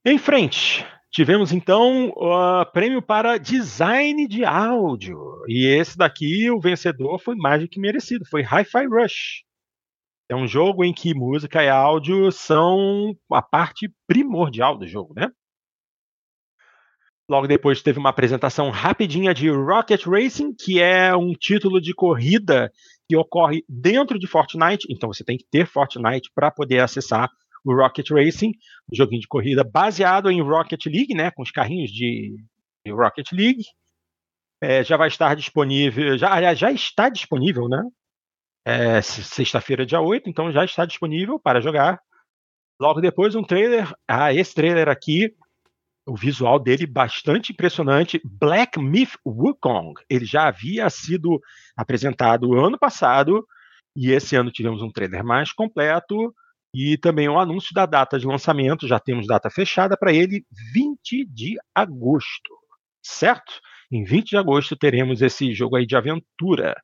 Em 0.07 0.19
frente, 0.19 0.87
tivemos 1.11 1.51
então 1.51 2.13
o 2.15 2.65
prêmio 2.67 3.03
para 3.03 3.39
design 3.39 4.29
de 4.29 4.45
áudio. 4.45 5.19
E 5.49 5.67
esse 5.67 5.99
daqui, 5.99 6.49
o 6.49 6.61
vencedor, 6.61 7.19
foi 7.19 7.35
mais 7.35 7.61
do 7.61 7.69
que 7.69 7.81
merecido, 7.81 8.25
foi 8.25 8.43
Hi-Fi 8.43 8.87
Rush. 8.87 9.43
É 10.29 10.37
um 10.37 10.47
jogo 10.47 10.85
em 10.85 10.95
que 10.95 11.13
música 11.13 11.61
e 11.61 11.69
áudio 11.69 12.31
são 12.31 13.17
a 13.33 13.43
parte 13.43 13.93
primordial 14.07 14.79
do 14.79 14.87
jogo, 14.87 15.13
né? 15.13 15.29
Logo 17.31 17.47
depois 17.47 17.81
teve 17.81 17.97
uma 17.97 18.09
apresentação 18.09 18.71
rapidinha 18.71 19.33
de 19.33 19.49
Rocket 19.49 20.05
Racing, 20.05 20.53
que 20.53 20.81
é 20.81 21.15
um 21.15 21.33
título 21.33 21.81
de 21.81 21.95
corrida 21.95 22.73
que 23.09 23.17
ocorre 23.17 23.65
dentro 23.69 24.19
de 24.19 24.27
Fortnite. 24.27 24.89
Então 24.91 25.13
você 25.13 25.23
tem 25.23 25.39
que 25.39 25.45
ter 25.49 25.65
Fortnite 25.65 26.29
para 26.35 26.51
poder 26.51 26.81
acessar 26.81 27.31
o 27.65 27.73
Rocket 27.73 28.11
Racing, 28.11 28.49
um 28.93 28.97
joguinho 28.97 29.21
de 29.21 29.29
corrida 29.29 29.63
baseado 29.63 30.29
em 30.29 30.43
Rocket 30.43 30.85
League, 30.87 31.15
né, 31.15 31.31
com 31.31 31.43
os 31.43 31.53
carrinhos 31.53 31.93
de, 31.93 32.35
Rocket 32.89 33.31
League. 33.31 33.63
É, 34.61 34.83
já 34.83 34.97
vai 34.97 35.07
estar 35.07 35.37
disponível, 35.37 36.19
já, 36.19 36.53
já 36.53 36.73
está 36.73 37.09
disponível, 37.09 37.69
né? 37.69 37.81
É, 38.65 39.01
Sexta-feira, 39.03 39.87
dia 39.87 40.01
8, 40.01 40.29
então 40.29 40.51
já 40.51 40.65
está 40.65 40.85
disponível 40.85 41.39
para 41.39 41.61
jogar. 41.61 42.01
Logo 42.81 43.01
depois, 43.01 43.37
um 43.37 43.45
trailer. 43.45 43.89
Ah, 44.09 44.35
esse 44.35 44.53
trailer 44.53 44.89
aqui 44.89 45.33
o 46.07 46.17
visual 46.17 46.59
dele 46.59 46.87
bastante 46.87 47.53
impressionante. 47.53 48.21
Black 48.25 48.79
Myth 48.79 49.17
Wukong, 49.25 49.95
ele 50.09 50.25
já 50.25 50.49
havia 50.49 50.89
sido 50.91 51.41
apresentado 51.77 52.55
ano 52.55 52.79
passado 52.79 53.47
e 53.97 54.11
esse 54.11 54.37
ano 54.37 54.51
tivemos 54.51 54.83
um 54.83 54.91
trailer 54.91 55.25
mais 55.25 55.53
completo 55.53 56.35
e 56.75 56.97
também 56.97 57.29
o 57.29 57.33
um 57.33 57.39
anúncio 57.39 57.75
da 57.75 57.85
data 57.85 58.19
de 58.19 58.27
lançamento, 58.27 58.87
já 58.87 58.99
temos 58.99 59.27
data 59.27 59.51
fechada 59.51 59.97
para 59.97 60.13
ele, 60.13 60.45
20 60.73 61.25
de 61.27 61.57
agosto, 61.75 62.55
certo? 63.03 63.61
Em 63.91 64.05
20 64.05 64.31
de 64.31 64.37
agosto 64.37 64.77
teremos 64.77 65.21
esse 65.21 65.53
jogo 65.53 65.77
aí 65.77 65.85
de 65.85 65.97
aventura. 65.97 66.81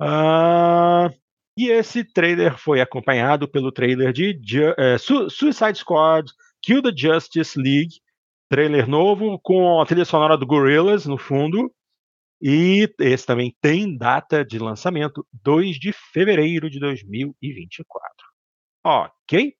Uh, 0.00 1.08
e 1.56 1.70
esse 1.70 2.04
trailer 2.04 2.58
foi 2.58 2.80
acompanhado 2.80 3.48
pelo 3.48 3.72
trailer 3.72 4.12
de 4.12 4.60
uh, 4.60 5.30
Suicide 5.30 5.78
Squad 5.78 6.30
Kill 6.64 6.82
the 6.82 6.92
Justice 6.94 7.58
League, 7.58 8.00
trailer 8.54 8.88
novo 8.88 9.36
com 9.40 9.80
a 9.80 9.84
trilha 9.84 10.04
sonora 10.04 10.38
do 10.38 10.46
Gorillaz 10.46 11.06
no 11.06 11.18
fundo. 11.18 11.74
E 12.40 12.88
esse 13.00 13.26
também 13.26 13.52
tem 13.60 13.98
data 13.98 14.44
de 14.44 14.60
lançamento 14.60 15.26
2 15.42 15.76
de 15.76 15.92
fevereiro 15.92 16.70
de 16.70 16.78
2024. 16.78 18.08
Ok? 18.84 19.56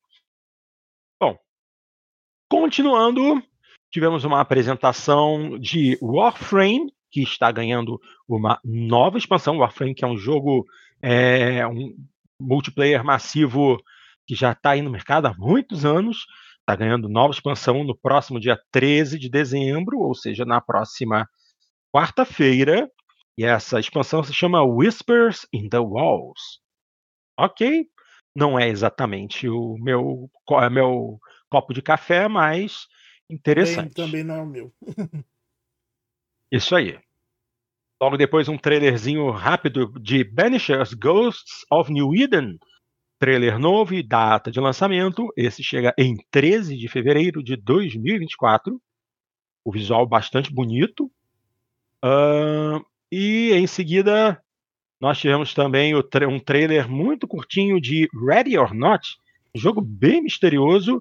Bom, 1.21 1.37
continuando, 2.49 3.43
tivemos 3.91 4.23
uma 4.23 4.41
apresentação 4.41 5.59
de 5.59 5.99
Warframe, 6.01 6.95
que 7.11 7.21
está 7.23 7.51
ganhando 7.51 8.01
uma 8.29 8.61
nova 8.63 9.19
expansão. 9.19 9.59
Warframe, 9.59 9.97
que 9.97 10.05
é 10.05 10.09
um 10.09 10.17
jogo, 10.17 10.65
é, 11.03 11.67
um 11.67 11.97
multiplayer 12.41 13.03
massivo 13.05 13.77
que 14.25 14.37
já 14.37 14.53
está 14.53 14.71
aí 14.71 14.83
no 14.83 14.91
mercado 14.91 15.27
há 15.27 15.35
muitos 15.35 15.85
anos 15.85 16.27
está 16.65 16.75
ganhando 16.75 17.09
nova 17.09 17.33
expansão 17.33 17.85
no 17.85 17.97
próximo 17.97 18.41
dia 18.41 18.59
13 18.73 19.19
de 19.19 19.29
dezembro, 19.29 19.99
ou 19.99 20.15
seja, 20.15 20.45
na 20.45 20.61
próxima 20.61 21.29
quarta-feira. 21.95 22.91
E 23.37 23.45
essa 23.45 23.79
expansão 23.79 24.23
se 24.23 24.33
chama 24.33 24.63
Whispers 24.63 25.47
in 25.53 25.69
the 25.69 25.79
Walls. 25.79 26.61
Ok, 27.39 27.87
não 28.35 28.59
é 28.59 28.69
exatamente 28.69 29.49
o 29.49 29.77
meu, 29.79 30.31
é 30.63 30.71
meu 30.71 31.19
copo 31.51 31.75
de 31.75 31.83
café, 31.83 32.29
mas 32.29 32.87
interessante. 33.29 33.95
Também, 33.95 34.25
também 34.25 34.25
não 34.25 34.35
é 34.37 34.43
o 34.43 34.47
meu. 34.47 34.73
Isso 36.51 36.75
aí. 36.75 36.99
Logo 38.01 38.17
depois, 38.17 38.49
um 38.49 38.57
trailerzinho 38.57 39.31
rápido 39.31 39.93
de 40.01 40.25
Banishers 40.25 40.95
Ghosts 40.95 41.65
of 41.71 41.93
New 41.93 42.15
Eden, 42.15 42.59
trailer 43.25 43.59
novo 43.59 43.95
e 43.95 44.03
data 44.03 44.51
de 44.51 44.61
lançamento. 44.61 45.33
Esse 45.35 45.63
chega 45.63 45.95
em 45.97 46.15
13 46.31 46.77
de 46.77 46.87
fevereiro 46.89 47.43
de 47.43 47.57
2024. 47.57 48.79
O 49.65 49.73
visual 49.73 50.07
bastante 50.07 50.53
bonito. 50.53 51.11
Uh, 52.05 52.85
e 53.11 53.51
em 53.55 53.67
seguida, 53.67 54.39
nós 55.01 55.19
tivemos 55.19 55.55
também 55.55 55.95
tra 56.11 56.29
um 56.29 56.39
trailer 56.39 56.87
muito 56.87 57.27
curtinho 57.27 57.81
de 57.81 58.11
Ready 58.29 58.59
or 58.59 58.75
Not, 58.75 59.17
um 59.57 59.59
jogo 59.59 59.81
bem 59.81 60.23
misterioso 60.23 61.01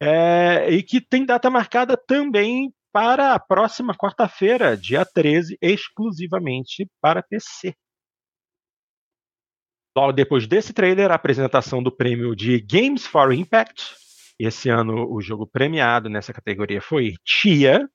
é, 0.00 0.66
e 0.68 0.82
que 0.82 1.00
tem 1.00 1.24
data 1.24 1.48
marcada 1.48 1.96
também 1.96 2.74
para 2.92 3.34
a 3.34 3.38
próxima 3.38 3.94
quarta-feira, 3.94 4.76
dia 4.76 5.04
13, 5.04 5.56
exclusivamente 5.62 6.90
para 7.00 7.22
PC. 7.22 7.72
Logo 9.96 10.12
depois 10.12 10.46
desse 10.46 10.72
trailer, 10.72 11.10
a 11.10 11.14
apresentação 11.14 11.82
do 11.82 11.92
prêmio 11.92 12.34
de 12.34 12.60
Games 12.60 13.06
for 13.06 13.32
Impact. 13.32 13.94
Esse 14.38 14.70
ano 14.70 15.06
o 15.12 15.20
jogo 15.20 15.46
premiado 15.46 16.08
nessa 16.08 16.32
categoria 16.32 16.80
foi 16.80 17.14
Tia, 17.24 17.86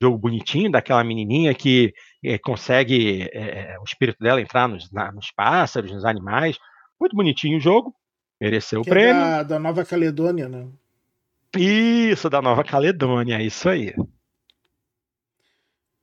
jogo 0.00 0.18
bonitinho 0.18 0.70
daquela 0.70 1.04
menininha 1.04 1.54
que 1.54 1.92
é, 2.24 2.38
consegue 2.38 3.28
é, 3.32 3.76
o 3.78 3.84
espírito 3.84 4.18
dela 4.18 4.40
entrar 4.40 4.68
nos, 4.68 4.90
na, 4.90 5.12
nos, 5.12 5.30
pássaros, 5.30 5.92
nos 5.92 6.04
animais. 6.04 6.58
Muito 6.98 7.14
bonitinho 7.14 7.58
o 7.58 7.60
jogo, 7.60 7.94
mereceu 8.40 8.82
que 8.82 8.88
o 8.88 8.92
prêmio. 8.92 9.10
É 9.10 9.14
da, 9.14 9.42
da 9.42 9.58
Nova 9.58 9.84
Caledônia, 9.84 10.48
né? 10.48 10.66
Isso, 11.56 12.28
da 12.28 12.42
Nova 12.42 12.64
Caledônia, 12.64 13.40
isso 13.42 13.68
aí. 13.68 13.94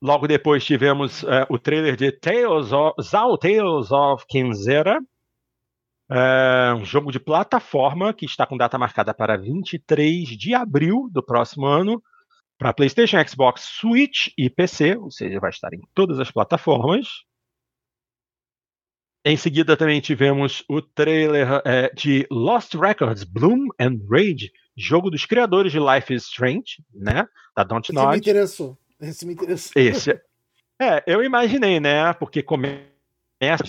Logo 0.04 0.28
depois 0.28 0.66
tivemos 0.66 1.24
uh, 1.24 1.47
o 1.49 1.58
trailer 1.58 1.95
de 1.95 2.12
Tales 2.12 2.74
of, 2.74 3.01
Zao 3.01 3.38
Tales 3.38 3.89
of 3.89 4.26
Kenzera, 4.28 4.99
uh, 6.12 6.76
um 6.78 6.84
jogo 6.84 7.10
de 7.10 7.22
plataforma 7.22 8.14
que 8.14 8.26
está 8.26 8.45
com 8.45 8.58
data 8.58 8.78
marcada 8.78 9.14
para 9.14 9.38
23 9.38 10.28
de 10.28 10.54
abril 10.54 11.08
do 11.10 11.24
próximo 11.24 11.66
ano, 11.66 12.04
para 12.58 12.74
PlayStation, 12.74 13.16
Xbox, 13.26 13.62
Switch 13.62 14.28
e 14.38 14.49
PC, 14.49 14.97
ou 14.97 15.10
seja, 15.10 15.39
vai 15.39 15.51
estar 15.51 15.74
em 15.74 15.80
todas 15.93 16.20
as 16.20 16.30
plataformas. 16.30 17.08
Em 19.24 19.38
seguida 19.38 19.78
também 19.78 20.01
tivemos 20.01 20.66
o 20.68 20.82
trailer 20.82 21.47
uh, 21.60 21.95
de 21.95 22.28
Lost 22.30 22.74
Records, 22.74 23.24
Bloom 23.24 23.70
and 23.80 23.99
Rage, 24.10 24.51
jogo 24.76 25.10
dos 25.10 25.26
criadores 25.26 25.72
de 25.72 25.80
Life 25.80 26.14
is 26.14 26.24
Strange, 26.24 26.84
né? 26.93 27.26
Da 27.56 27.64
Dontnod. 27.64 28.12
me 28.12 28.18
interessou. 28.18 28.78
Esse 29.04 29.26
me 29.26 29.34
interessou. 29.34 29.72
Esse. 29.76 30.20
É, 30.82 31.04
eu 31.06 31.24
imaginei, 31.24 31.80
né? 31.80 32.14
Porque 32.14 32.41
começa, 32.41 32.84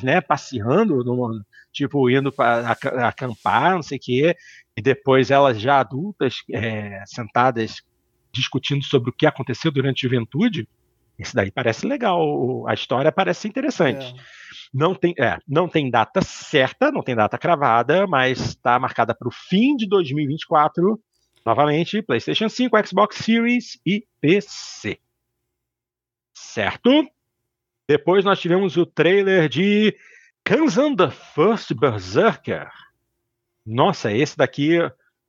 né, 0.03 0.20
passeando, 0.20 1.05
no, 1.05 1.45
tipo, 1.72 2.09
indo 2.09 2.32
para 2.32 2.76
acampar, 3.07 3.74
não 3.74 3.82
sei 3.82 3.99
o 3.99 4.01
quê, 4.01 4.37
e 4.76 4.82
depois 4.82 5.30
elas 5.30 5.61
já 5.61 5.80
adultas, 5.80 6.43
é, 6.53 7.03
sentadas, 7.07 7.82
discutindo 8.32 8.85
sobre 8.85 9.11
o 9.11 9.12
que 9.12 9.26
aconteceu 9.26 9.70
durante 9.70 10.07
a 10.07 10.09
juventude. 10.09 10.68
Isso 11.18 11.35
daí 11.35 11.51
parece 11.51 11.87
legal, 11.87 12.66
a 12.66 12.74
história 12.74 13.12
parece 13.12 13.47
interessante. 13.47 14.07
É. 14.07 14.45
Não 14.72 14.95
tem, 14.95 15.14
é, 15.18 15.39
não 15.47 15.68
tem 15.68 15.89
data 15.89 16.20
certa, 16.20 16.91
não 16.91 17.03
tem 17.03 17.14
data 17.14 17.39
cravada, 17.39 18.07
mas 18.09 18.41
está 18.41 18.76
marcada 18.78 19.14
para 19.14 19.28
o 19.28 19.32
fim 19.32 19.76
de 19.76 19.89
2024. 19.89 21.01
Novamente, 21.47 22.03
PlayStation 22.03 22.49
5, 22.49 22.87
Xbox 22.89 23.16
Series 23.18 23.78
e 23.87 24.05
PC 24.20 24.99
certo? 26.35 27.09
Depois 27.89 28.24
nós 28.24 28.41
tivemos 28.41 28.76
o 28.76 28.85
trailer 28.85 29.49
de 29.49 29.97
Kanzan 30.43 30.97
the 30.97 31.11
First 31.11 31.72
Berserker. 31.74 32.70
Nossa, 33.64 34.12
esse 34.12 34.37
daqui, 34.37 34.78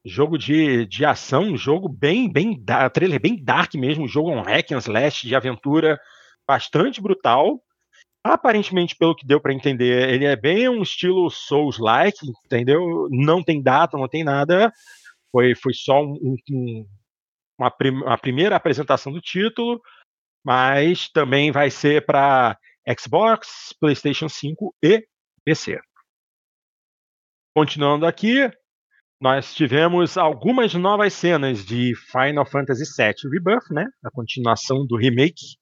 jogo 0.03 0.37
de, 0.37 0.85
de 0.85 1.05
ação, 1.05 1.55
jogo 1.55 1.87
bem, 1.87 2.31
bem, 2.31 2.61
trailer 2.93 3.19
bem 3.19 3.41
dark 3.41 3.73
mesmo, 3.75 4.07
jogo 4.07 4.31
um 4.31 4.41
hack 4.41 4.71
and 4.71 4.79
slash 4.79 5.27
de 5.27 5.35
aventura 5.35 5.99
bastante 6.47 7.01
brutal. 7.01 7.61
Aparentemente, 8.23 8.95
pelo 8.95 9.15
que 9.15 9.25
deu 9.25 9.39
para 9.39 9.53
entender, 9.53 10.09
ele 10.09 10.25
é 10.25 10.35
bem 10.35 10.67
um 10.67 10.81
estilo 10.81 11.29
Souls-like, 11.29 12.17
entendeu? 12.43 13.07
Não 13.11 13.43
tem 13.43 13.61
data, 13.61 13.97
não 13.97 14.07
tem 14.07 14.23
nada. 14.23 14.73
Foi, 15.31 15.53
foi 15.53 15.73
só 15.73 16.03
um, 16.03 16.35
um, 16.49 16.87
uma, 17.57 17.69
prim, 17.69 17.91
uma 17.91 18.17
primeira 18.17 18.55
apresentação 18.55 19.11
do 19.13 19.21
título, 19.21 19.79
mas 20.45 21.09
também 21.09 21.51
vai 21.51 21.71
ser 21.71 22.05
para 22.05 22.55
Xbox, 22.99 23.73
PlayStation 23.79 24.29
5 24.29 24.75
e 24.83 25.03
PC. 25.43 25.79
Continuando 27.55 28.05
aqui, 28.05 28.51
nós 29.19 29.55
tivemos 29.55 30.17
algumas 30.17 30.73
novas 30.75 31.13
cenas 31.13 31.65
de 31.65 31.93
Final 32.11 32.45
Fantasy 32.45 32.83
VII 32.95 33.31
Rebirth, 33.31 33.71
né? 33.71 33.87
A 34.03 34.11
continuação 34.11 34.85
do 34.85 34.95
remake 34.95 35.55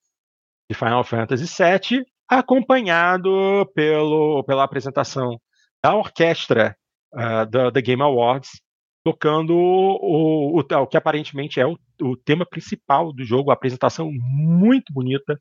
de 0.69 0.77
Final 0.77 1.03
Fantasy 1.03 1.45
VII 1.45 2.03
acompanhado 2.27 3.65
pelo, 3.73 4.43
pela 4.43 4.63
apresentação 4.63 5.39
da 5.81 5.95
orquestra 5.95 6.75
uh, 7.13 7.45
da, 7.49 7.69
da 7.69 7.81
Game 7.81 8.01
Awards, 8.01 8.49
tocando 9.03 9.53
o, 9.53 10.57
o, 10.57 10.59
o, 10.59 10.87
que 10.87 10.97
aparentemente 10.97 11.59
é 11.59 11.67
o, 11.67 11.77
o, 12.01 12.15
tema 12.15 12.45
principal 12.45 13.11
do 13.11 13.23
jogo, 13.23 13.51
a 13.51 13.53
apresentação 13.53 14.09
muito 14.11 14.93
bonita. 14.93 15.39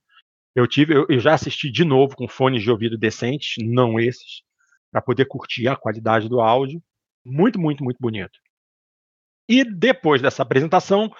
Eu 0.55 0.67
tive, 0.67 0.95
eu, 0.95 1.07
eu 1.09 1.21
já 1.21 1.35
assisti 1.35 1.71
de 1.71 1.85
novo 1.85 2.17
com 2.17 2.29
fones 2.29 2.63
de 2.63 2.71
ouvido 2.71 2.99
decentes, 2.99 3.55
não 3.65 3.99
esses, 3.99 4.43
para 4.91 5.01
poder 5.01 5.27
curtir 5.27 5.69
a 5.69 5.77
qualidade 5.77 6.29
do 6.29 6.41
áudio. 6.41 6.83
Muito, 7.25 7.61
muito, 7.61 7.85
muito 7.85 7.99
bonito. 8.01 8.39
E 9.49 9.65
depois 9.65 10.21
dessa 10.21 10.43
apresentação, 10.43 11.11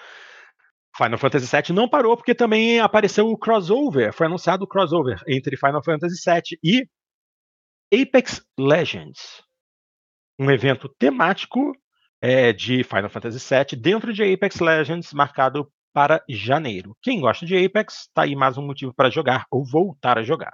Final 0.95 1.17
Fantasy 1.17 1.47
VII 1.49 1.75
não 1.75 1.89
parou 1.89 2.15
porque 2.15 2.35
também 2.35 2.79
apareceu 2.79 3.27
o 3.27 3.37
crossover, 3.37 4.13
foi 4.13 4.27
anunciado 4.27 4.63
o 4.63 4.67
crossover 4.67 5.21
entre 5.27 5.57
Final 5.57 5.83
Fantasy 5.83 6.17
VII 6.23 6.59
e 6.63 8.01
Apex 8.01 8.45
Legends, 8.59 9.43
um 10.39 10.51
evento 10.51 10.89
temático 10.99 11.73
é, 12.23 12.53
de 12.53 12.85
Final 12.85 13.09
Fantasy 13.09 13.37
VII 13.37 13.77
dentro 13.77 14.13
de 14.13 14.23
Apex 14.23 14.61
Legends, 14.61 15.11
marcado 15.11 15.69
para 15.91 16.23
janeiro. 16.29 16.95
Quem 17.01 17.19
gosta 17.19 17.45
de 17.45 17.65
Apex, 17.65 18.03
está 18.07 18.21
aí 18.21 18.33
mais 18.33 18.57
um 18.57 18.65
motivo 18.65 18.93
para 18.93 19.09
jogar 19.09 19.45
ou 19.51 19.65
voltar 19.65 20.17
a 20.17 20.23
jogar. 20.23 20.53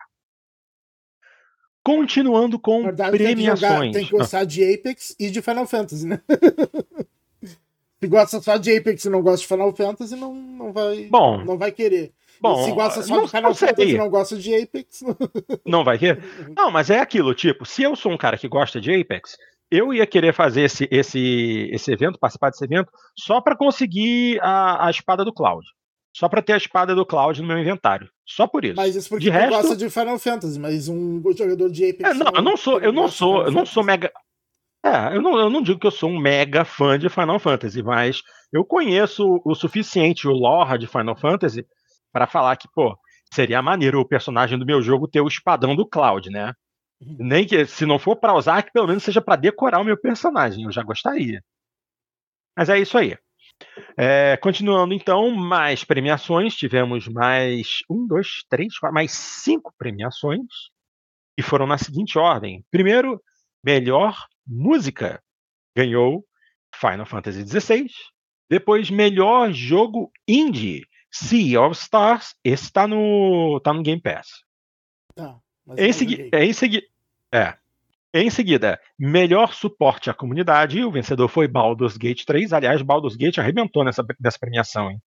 Continuando 1.84 2.59
com 2.59 2.82
verdade, 2.82 3.15
premiações. 3.15 3.61
Tem 3.61 3.61
que, 3.61 3.61
jogar, 3.61 3.93
tem 3.93 4.05
que 4.05 4.11
gostar 4.11 4.43
de 4.45 4.74
Apex 4.74 5.15
e 5.20 5.30
de 5.30 5.43
Final 5.43 5.67
Fantasy, 5.67 6.07
né? 6.07 6.20
Se 8.01 8.07
gosta 8.07 8.41
só 8.41 8.57
de 8.57 8.76
Apex 8.76 9.05
e 9.05 9.09
não 9.09 9.22
gosta 9.22 9.41
de 9.41 9.47
Final 9.47 9.76
Fantasy, 9.76 10.15
não, 10.15 10.34
não, 10.34 10.74
vai, 10.74 11.07
Bom, 11.11 11.43
não 11.43 11.57
vai 11.57 11.72
querer. 11.72 12.13
Bom, 12.41 12.63
se 12.65 12.72
gosta 12.72 13.03
só 13.03 13.15
não, 13.15 13.26
de 13.26 13.32
Final 13.32 13.53
Fantasy 13.53 13.89
e 13.89 13.97
não 13.97 14.09
gosta 14.09 14.38
de 14.38 14.55
Apex. 14.55 15.03
Não 15.65 15.84
vai 15.84 15.99
querer? 15.99 16.24
Não, 16.55 16.72
mas 16.72 16.89
é 16.89 16.97
aquilo, 16.97 17.36
tipo, 17.36 17.65
se 17.65 17.84
eu 17.84 17.97
sou 17.97 18.13
um 18.13 18.17
cara 18.17 18.38
que 18.38 18.47
gosta 18.47 18.80
de 18.80 18.95
Apex, 18.95 19.38
eu 19.72 19.93
ia 19.93 20.05
querer 20.05 20.34
fazer 20.34 20.63
esse, 20.63 20.88
esse, 20.91 21.70
esse 21.72 21.91
evento, 21.91 22.20
participar 22.20 22.49
desse 22.49 22.63
evento, 22.63 22.91
só 23.17 23.39
para 23.39 23.55
conseguir 23.55 24.39
a, 24.41 24.88
a 24.88 24.89
espada 24.89 25.24
do 25.24 25.34
Cloud. 25.34 25.65
Só 26.15 26.28
para 26.28 26.41
ter 26.41 26.53
a 26.53 26.57
espada 26.57 26.95
do 26.95 27.05
Cloud 27.05 27.39
no 27.41 27.47
meu 27.47 27.59
inventário. 27.59 28.09
Só 28.26 28.47
por 28.47 28.65
isso. 28.65 28.76
Mas 28.76 28.95
isso 28.95 29.09
porque 29.09 29.26
de 29.26 29.30
resto... 29.30 29.49
gosta 29.49 29.76
de 29.76 29.89
Final 29.89 30.17
Fantasy, 30.17 30.59
mas 30.59 30.89
um 30.89 31.22
jogador 31.38 31.70
de 31.70 31.89
Apex. 31.89 32.09
É, 32.09 32.13
não, 32.13 32.32
eu 32.36 32.41
não 32.41 32.57
sou, 32.57 32.80
eu 32.80 32.91
não 32.91 33.07
sou, 33.07 33.43
eu 33.43 33.51
não 33.51 33.65
sou 33.65 33.84
mega. 33.84 34.11
É, 34.84 35.15
eu 35.15 35.22
não, 35.22 35.38
eu 35.38 35.49
não 35.49 35.61
digo 35.61 35.80
que 35.80 35.88
eu 35.88 35.91
sou 35.91 36.09
um 36.09 36.20
mega 36.20 36.65
fã 36.65 36.97
de 36.97 37.09
Final 37.09 37.39
Fantasy, 37.39 37.84
mas 37.84 38.22
eu 38.51 38.65
conheço 38.65 39.41
o 39.45 39.53
suficiente 39.53 40.28
o 40.28 40.32
lore 40.32 40.80
de 40.80 40.88
Final 40.88 41.15
Fantasy 41.15 41.65
para 42.11 42.26
falar 42.26 42.55
que, 42.55 42.67
pô, 42.74 42.97
seria 43.34 43.61
maneiro 43.61 43.99
o 43.99 44.07
personagem 44.07 44.57
do 44.57 44.65
meu 44.65 44.82
jogo 44.82 45.07
ter 45.07 45.22
o 45.22 45.28
espadão 45.28 45.76
do 45.76 45.88
Cloud, 45.88 46.30
né? 46.30 46.53
Nem 47.20 47.45
que, 47.47 47.66
se 47.66 47.86
não 47.86 48.00
for 48.00 48.16
para 48.16 48.36
usar, 48.36 48.64
que 48.64 48.72
pelo 48.72 48.88
menos 48.88 49.04
seja 49.04 49.22
para 49.22 49.36
decorar 49.36 49.80
o 49.80 49.86
meu 49.86 49.97
personagem, 49.97 50.66
eu 50.66 50.72
já 50.72 50.84
gostaria. 50.84 51.43
Mas 52.58 52.70
é 52.70 52.78
isso 52.78 52.97
aí. 52.97 53.18
É, 53.97 54.38
continuando 54.38 54.93
então, 54.93 55.30
mais 55.32 55.84
premiações. 55.84 56.56
Tivemos 56.56 57.08
mais 57.08 57.80
um, 57.89 58.08
dois, 58.08 58.43
três, 58.50 58.78
quatro, 58.78 58.93
mais 58.93 59.12
cinco 59.12 59.74
premiações. 59.78 60.45
E 61.38 61.41
foram 61.41 61.66
na 61.66 61.78
seguinte 61.78 62.18
ordem: 62.18 62.66
primeiro, 62.72 63.22
melhor 63.64 64.26
música 64.45 65.22
ganhou 65.76 66.26
Final 66.76 67.06
Fantasy 67.06 67.45
XVI. 67.45 67.88
Depois, 68.50 68.89
melhor 68.89 69.52
jogo 69.52 70.12
indie, 70.28 70.86
Sea 71.12 71.62
of 71.62 71.78
Stars. 71.78 72.36
Esse 72.43 72.66
está 72.66 72.88
no, 72.88 73.60
tá 73.64 73.74
no 73.74 73.84
Game 73.84 74.02
Pass. 74.02 74.43
Tá, 75.16 75.38
em, 75.78 75.93
segui 75.93 76.30
em, 76.34 76.53
segui 76.53 76.84
é. 77.32 77.55
em 78.13 78.30
seguida, 78.30 78.80
melhor 78.97 79.53
suporte 79.53 80.09
à 80.09 80.13
comunidade. 80.13 80.84
O 80.84 80.91
vencedor 80.91 81.28
foi 81.28 81.47
Baldur's 81.47 81.97
Gate 81.97 82.26
3. 82.26 82.53
Aliás, 82.53 82.82
Baldur's 82.82 83.15
Gate 83.15 83.38
arrebentou 83.38 83.84
nessa, 83.84 84.05
nessa 84.20 84.39
premiação. 84.39 84.89
Hein? 84.89 85.01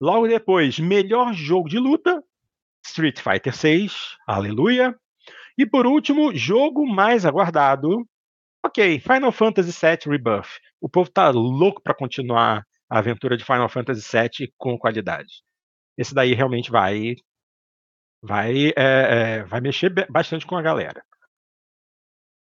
Logo 0.00 0.26
depois, 0.28 0.78
melhor 0.78 1.32
jogo 1.32 1.68
de 1.68 1.78
luta. 1.78 2.22
Street 2.84 3.20
Fighter 3.20 3.54
6. 3.54 4.16
Aleluia. 4.26 4.94
E 5.56 5.64
por 5.64 5.86
último, 5.86 6.34
jogo 6.34 6.86
mais 6.86 7.24
aguardado, 7.24 8.04
Ok, 8.66 8.98
Final 8.98 9.30
Fantasy 9.30 9.70
VII 9.78 10.10
Rebirth. 10.10 10.58
O 10.80 10.88
povo 10.88 11.10
tá 11.10 11.28
louco 11.28 11.82
para 11.82 11.94
continuar 11.94 12.66
a 12.88 12.98
aventura 12.98 13.36
de 13.36 13.44
Final 13.44 13.68
Fantasy 13.68 14.00
VII 14.10 14.54
com 14.56 14.78
qualidade. 14.78 15.42
Esse 15.98 16.14
daí 16.14 16.32
realmente 16.32 16.70
vai 16.70 17.14
vai 18.24 18.68
é, 18.68 18.72
é, 18.76 19.44
vai 19.44 19.60
mexer 19.60 19.90
bastante 20.08 20.46
com 20.46 20.56
a 20.56 20.62
galera. 20.62 21.04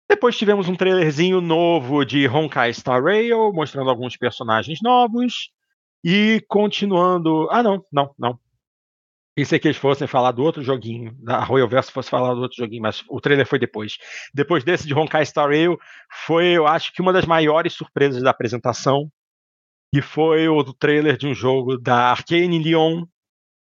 Depois 0.09 0.37
tivemos 0.37 0.69
um 0.69 0.77
trailerzinho 0.77 1.41
novo 1.41 2.05
de 2.05 2.29
Honkai 2.29 2.75
Star 2.75 3.03
Rail, 3.03 3.53
mostrando 3.53 3.89
alguns 3.89 4.17
personagens 4.17 4.81
novos. 4.83 5.51
E 6.05 6.45
continuando. 6.49 7.49
Ah, 7.51 7.63
não, 7.63 7.85
não, 7.93 8.15
não. 8.19 8.39
Pensei 9.35 9.59
que 9.59 9.69
eles 9.69 9.77
fossem 9.77 10.07
falar 10.07 10.33
do 10.33 10.43
outro 10.43 10.63
joguinho, 10.63 11.15
da 11.19 11.43
Royal 11.45 11.69
Verso 11.69 11.93
fosse 11.93 12.11
falar 12.11 12.35
do 12.35 12.41
outro 12.41 12.57
joguinho, 12.57 12.83
mas 12.83 13.03
o 13.09 13.21
trailer 13.21 13.47
foi 13.47 13.59
depois. 13.59 13.97
Depois 14.35 14.65
desse 14.65 14.87
de 14.87 14.95
Honkai 14.95 15.25
Star 15.25 15.49
Rail, 15.49 15.79
foi, 16.27 16.47
eu 16.49 16.67
acho 16.67 16.93
que 16.93 17.01
uma 17.01 17.13
das 17.13 17.25
maiores 17.25 17.73
surpresas 17.73 18.23
da 18.23 18.31
apresentação, 18.31 19.11
que 19.95 20.03
foi 20.03 20.49
o 20.49 20.63
trailer 20.75 21.17
de 21.17 21.27
um 21.27 21.35
jogo 21.35 21.79
da 21.79 22.11
Arcane 22.11 22.59
Lyon, 22.59 23.07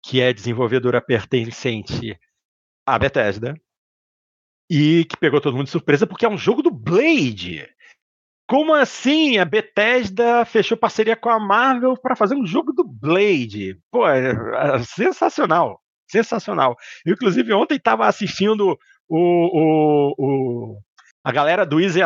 que 0.05 0.21
é 0.21 0.31
desenvolvedora 0.31 1.01
pertencente 1.01 2.17
à 2.85 2.99
Bethesda, 2.99 3.55
e 4.69 5.03
que 5.05 5.17
pegou 5.17 5.41
todo 5.41 5.55
mundo 5.55 5.65
de 5.65 5.71
surpresa 5.71 6.05
porque 6.05 6.25
é 6.25 6.29
um 6.29 6.37
jogo 6.37 6.61
do 6.61 6.71
Blade. 6.71 7.67
Como 8.47 8.73
assim? 8.73 9.39
A 9.39 9.45
Bethesda 9.45 10.45
fechou 10.45 10.77
parceria 10.77 11.15
com 11.15 11.29
a 11.29 11.39
Marvel 11.39 11.97
para 11.97 12.15
fazer 12.15 12.35
um 12.35 12.45
jogo 12.45 12.71
do 12.71 12.83
Blade. 12.83 13.79
Pô, 13.91 14.07
é, 14.07 14.29
é 14.29 14.83
sensacional. 14.83 15.81
Sensacional. 16.07 16.75
inclusive, 17.05 17.51
ontem 17.53 17.77
estava 17.77 18.05
assistindo 18.05 18.77
o, 19.09 19.17
o, 19.17 20.13
o, 20.19 20.79
a 21.23 21.31
galera 21.31 21.65
do 21.65 21.79
Easy 21.79 21.99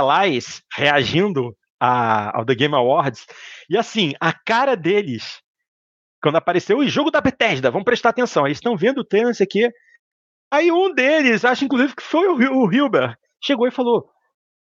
reagindo 0.73 1.53
a, 1.77 2.37
ao 2.37 2.45
The 2.45 2.55
Game 2.55 2.75
Awards. 2.75 3.25
E 3.69 3.77
assim, 3.77 4.13
a 4.21 4.31
cara 4.31 4.75
deles, 4.75 5.41
quando 6.21 6.35
apareceu 6.35 6.77
o 6.77 6.87
jogo 6.87 7.11
da 7.11 7.21
Bethesda, 7.21 7.71
vamos 7.71 7.85
prestar 7.85 8.09
atenção, 8.09 8.45
eles 8.45 8.57
estão 8.57 8.75
vendo 8.75 8.99
o 8.99 9.03
trailer, 9.05 9.33
aqui. 9.41 9.69
Aí 10.51 10.71
um 10.71 10.93
deles, 10.93 11.45
acho 11.45 11.65
inclusive 11.65 11.95
que 11.95 12.03
foi 12.03 12.27
o, 12.27 12.63
o 12.63 12.73
Hilbert, 12.73 13.15
chegou 13.43 13.67
e 13.67 13.71
falou: 13.71 14.09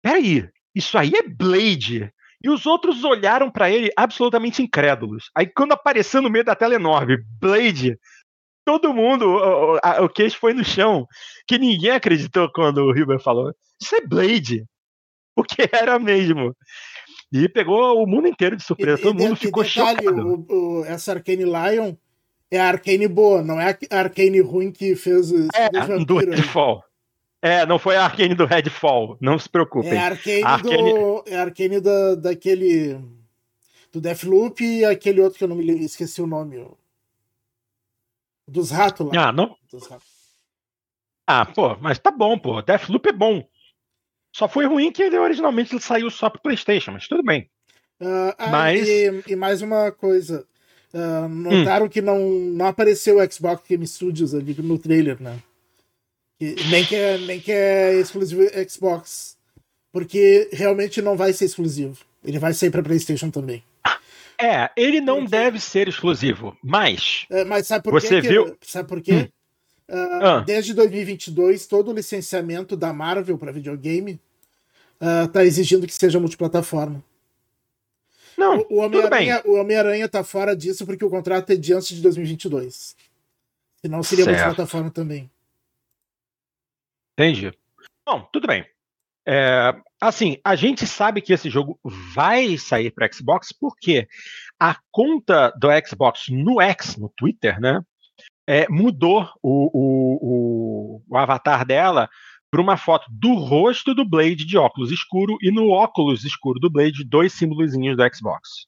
Peraí, 0.01 0.47
isso 0.75 0.97
aí 0.97 1.11
é 1.15 1.23
Blade. 1.23 2.11
E 2.41 2.49
os 2.49 2.65
outros 2.65 3.03
olharam 3.03 3.51
para 3.51 3.69
ele 3.69 3.91
absolutamente 3.97 4.61
incrédulos. 4.61 5.29
Aí 5.35 5.45
quando 5.47 5.73
apareceu 5.73 6.21
no 6.21 6.29
meio 6.29 6.45
da 6.45 6.55
tela 6.55 6.75
enorme, 6.75 7.17
Blade, 7.39 7.97
todo 8.65 8.93
mundo, 8.93 9.25
o, 9.25 9.75
o, 9.75 10.05
o 10.05 10.09
queixo 10.09 10.37
foi 10.37 10.53
no 10.53 10.63
chão, 10.63 11.05
que 11.47 11.57
ninguém 11.57 11.91
acreditou 11.91 12.49
quando 12.51 12.83
o 12.83 12.97
Hilbert 12.97 13.19
falou. 13.19 13.53
Isso 13.81 13.95
é 13.95 14.01
Blade. 14.01 14.65
Porque 15.35 15.67
era 15.73 15.97
mesmo. 15.99 16.55
E 17.31 17.47
pegou 17.47 18.01
o 18.01 18.07
mundo 18.07 18.27
inteiro 18.27 18.55
de 18.55 18.63
surpresa. 18.63 18.99
E, 18.99 19.03
Todo 19.03 19.19
e, 19.19 19.23
mundo 19.23 19.37
e 19.37 19.39
ficou 19.39 19.63
detalhe, 19.63 20.03
chocado. 20.03 20.45
O, 20.49 20.79
o, 20.79 20.85
essa 20.85 21.11
Arcane 21.13 21.43
Lion 21.43 21.95
é 22.51 22.59
a 22.59 22.67
Arcane 22.67 23.07
boa, 23.07 23.43
não 23.43 23.59
é 23.59 23.77
a 23.89 23.99
Arcane 23.99 24.41
ruim 24.41 24.71
que 24.71 24.95
fez. 24.95 25.31
É, 25.53 25.69
do 26.03 26.17
Redfall. 26.17 26.83
É, 27.41 27.65
não 27.65 27.79
foi 27.79 27.95
a 27.95 28.03
Arkane 28.03 28.35
do 28.35 28.45
Redfall, 28.45 29.17
não 29.21 29.39
se 29.39 29.47
preocupem. 29.47 29.93
É 29.93 29.97
a 29.97 30.05
Arkane, 30.07 30.43
Arkane... 30.43 30.93
do. 30.93 31.23
É 31.25 31.37
a 31.37 31.41
Arkane 31.41 31.79
da, 31.79 32.15
daquele. 32.15 32.99
Do 33.91 34.01
Deathloop 34.01 34.63
e 34.63 34.85
aquele 34.85 35.21
outro 35.21 35.37
que 35.37 35.43
eu 35.43 35.47
não 35.47 35.55
me 35.55 35.65
esqueci 35.83 36.21
o 36.21 36.27
nome. 36.27 36.63
Dos 38.47 38.69
ratos 38.71 39.07
lá. 39.07 39.29
Ah, 39.29 39.31
não. 39.31 39.55
Dos 39.71 39.87
ratos. 39.87 40.07
Ah, 41.25 41.45
pô, 41.45 41.75
mas 41.77 41.97
tá 41.97 42.11
bom, 42.11 42.37
pô. 42.37 42.61
Deathloop 42.61 43.07
é 43.07 43.13
bom. 43.13 43.47
Só 44.39 44.47
foi 44.47 44.65
ruim 44.65 44.89
que 44.89 45.03
ele 45.03 45.17
originalmente 45.17 45.73
ele 45.73 45.81
saiu 45.81 46.09
só 46.09 46.29
pro 46.29 46.41
PlayStation, 46.41 46.91
mas 46.91 47.09
tudo 47.09 47.21
bem. 47.21 47.49
Uh, 47.99 48.33
ah, 48.37 48.47
mas... 48.47 48.87
E, 48.87 49.23
e, 49.27 49.35
mais 49.35 49.61
uma 49.61 49.91
coisa. 49.91 50.45
Uh, 50.93 51.27
notaram 51.27 51.87
hum. 51.87 51.89
que 51.89 52.01
não, 52.01 52.17
não 52.29 52.67
apareceu 52.67 53.17
o 53.17 53.31
Xbox 53.31 53.61
Game 53.67 53.85
Studios 53.85 54.33
ali 54.33 54.55
no 54.59 54.79
trailer, 54.79 55.21
né? 55.21 55.39
E, 56.39 56.55
nem, 56.71 56.85
que 56.85 56.95
é, 56.95 57.17
nem 57.17 57.37
que 57.41 57.51
é 57.51 57.99
exclusivo 57.99 58.43
Xbox. 58.69 59.37
Porque 59.91 60.47
realmente 60.53 61.01
não 61.01 61.17
vai 61.17 61.33
ser 61.33 61.43
exclusivo. 61.43 61.97
Ele 62.23 62.39
vai 62.39 62.53
sair 62.53 62.69
para 62.69 62.81
PlayStation 62.81 63.29
também. 63.29 63.61
É, 64.41 64.69
ele 64.77 65.01
não 65.01 65.17
porque... 65.17 65.31
deve 65.31 65.59
ser 65.59 65.89
exclusivo, 65.89 66.55
mas. 66.63 67.25
É, 67.29 67.43
mas 67.43 67.67
sabe 67.67 67.83
por 67.83 67.91
você 67.91 68.21
quê? 68.21 68.29
Viu? 68.29 68.57
Sabe 68.61 68.87
por 68.87 69.01
quê? 69.01 69.29
Hum. 69.89 69.93
Uh, 69.93 70.23
ah. 70.23 70.43
Desde 70.45 70.73
2022, 70.73 71.67
todo 71.67 71.91
o 71.91 71.93
licenciamento 71.93 72.77
da 72.77 72.93
Marvel 72.93 73.37
para 73.37 73.51
videogame 73.51 74.17
está 74.99 75.43
exigindo 75.43 75.87
que 75.87 75.93
seja 75.93 76.19
multiplataforma. 76.19 77.03
Não, 78.37 78.65
o 78.69 78.77
Homem-Aranha 78.77 79.41
Homem 79.45 80.07
tá 80.07 80.23
fora 80.23 80.55
disso 80.55 80.85
porque 80.85 81.03
o 81.03 81.09
contrato 81.09 81.51
é 81.51 81.55
de 81.55 81.73
antes 81.73 81.89
de 81.89 82.01
2022. 82.01 82.95
Senão 83.81 84.01
seria 84.03 84.25
certo. 84.25 84.37
multiplataforma 84.37 84.89
também. 84.91 85.29
Entendi. 87.13 87.53
Bom, 88.05 88.27
tudo 88.31 88.47
bem. 88.47 88.65
É, 89.27 89.75
assim, 90.01 90.37
a 90.43 90.55
gente 90.55 90.87
sabe 90.87 91.21
que 91.21 91.33
esse 91.33 91.49
jogo 91.49 91.79
vai 91.83 92.57
sair 92.57 92.91
para 92.91 93.11
Xbox 93.11 93.51
porque 93.51 94.07
a 94.59 94.77
conta 94.89 95.51
do 95.51 95.67
Xbox 95.85 96.29
no 96.29 96.61
X, 96.61 96.95
no 96.95 97.09
Twitter, 97.09 97.59
né, 97.59 97.81
é, 98.47 98.67
mudou 98.69 99.29
o, 99.43 99.69
o, 99.71 100.19
o, 100.21 101.01
o 101.07 101.17
avatar 101.17 101.65
dela 101.65 102.09
para 102.51 102.61
uma 102.61 102.77
foto 102.77 103.05
do 103.11 103.33
rosto 103.35 103.93
do 103.93 104.03
Blade 104.03 104.45
de 104.45 104.57
óculos 104.57 104.91
escuro 104.91 105.37
e 105.41 105.51
no 105.51 105.69
óculos 105.69 106.23
escuro 106.25 106.59
do 106.59 106.69
Blade 106.69 107.03
dois 107.03 107.33
símbolozinhos 107.33 107.95
do 107.95 108.15
Xbox. 108.15 108.67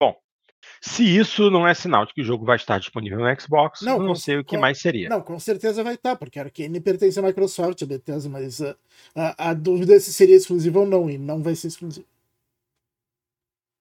Bom, 0.00 0.14
se 0.80 1.04
isso 1.04 1.50
não 1.50 1.66
é 1.66 1.74
sinal 1.74 2.04
de 2.04 2.12
que 2.12 2.20
o 2.20 2.24
jogo 2.24 2.44
vai 2.44 2.56
estar 2.56 2.78
disponível 2.78 3.18
no 3.18 3.40
Xbox, 3.40 3.80
não, 3.82 3.98
não 3.98 4.08
com, 4.08 4.14
sei 4.14 4.38
o 4.38 4.44
que 4.44 4.56
com, 4.56 4.60
mais 4.60 4.78
seria. 4.80 5.08
Não, 5.08 5.22
com 5.22 5.38
certeza 5.38 5.82
vai 5.82 5.94
estar, 5.94 6.16
porque 6.16 6.38
a 6.38 6.42
Arkane 6.42 6.80
pertence 6.80 7.18
à 7.18 7.22
Microsoft, 7.22 7.82
a 7.82 7.86
Bethesda, 7.86 8.28
mas 8.28 8.60
a, 8.60 8.76
a, 9.14 9.50
a 9.50 9.54
dúvida 9.54 9.94
é 9.94 10.00
se 10.00 10.12
seria 10.12 10.36
exclusivo 10.36 10.80
ou 10.80 10.86
não, 10.86 11.08
e 11.08 11.16
não 11.16 11.42
vai 11.42 11.54
ser 11.54 11.68
exclusivo. 11.68 12.06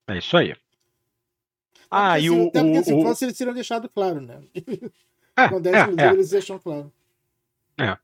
É 0.08 0.18
isso 0.18 0.36
aí. 0.38 0.56
Ah, 1.90 2.18
e 2.18 2.30
o. 2.30 2.48
Até 2.48 2.62
porque 2.64 2.80
o, 2.80 2.84
se 2.84 2.94
o... 2.94 3.02
fosse, 3.02 3.26
eles 3.26 3.38
teriam 3.38 3.54
deixado 3.54 3.90
claro, 3.90 4.22
né? 4.22 4.42
É, 5.38 5.50
Quando 5.50 5.68
é, 5.68 5.72
é 5.72 5.80
exclusivo, 5.80 6.02
é. 6.02 6.14
eles 6.14 6.30
deixam 6.30 6.60
claro. 6.60 6.94
É. 7.78 7.98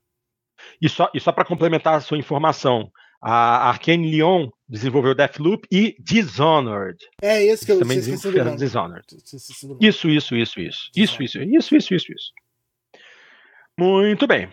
E 0.80 0.88
só, 0.88 1.10
e 1.14 1.20
só 1.20 1.32
para 1.32 1.44
complementar 1.44 1.94
a 1.94 2.00
sua 2.00 2.18
informação, 2.18 2.90
a 3.20 3.68
Arkane 3.68 4.10
Lyon 4.10 4.48
desenvolveu 4.68 5.14
Deathloop 5.14 5.66
e 5.70 5.96
Dishonored. 5.98 6.98
É 7.20 7.42
esse 7.44 7.66
que 7.66 7.72
eu 7.72 7.78
também 7.78 7.98
desenvolveu 7.98 8.56
Dishonored. 8.56 9.06
Isso, 9.80 10.08
isso, 10.08 10.36
isso, 10.36 10.60
isso. 10.60 10.90
Isso, 10.96 11.22
isso, 11.22 11.42
isso, 11.42 11.76
isso, 11.76 11.94
isso, 11.94 12.12
isso. 12.12 12.32
Muito 13.78 14.26
bem. 14.26 14.48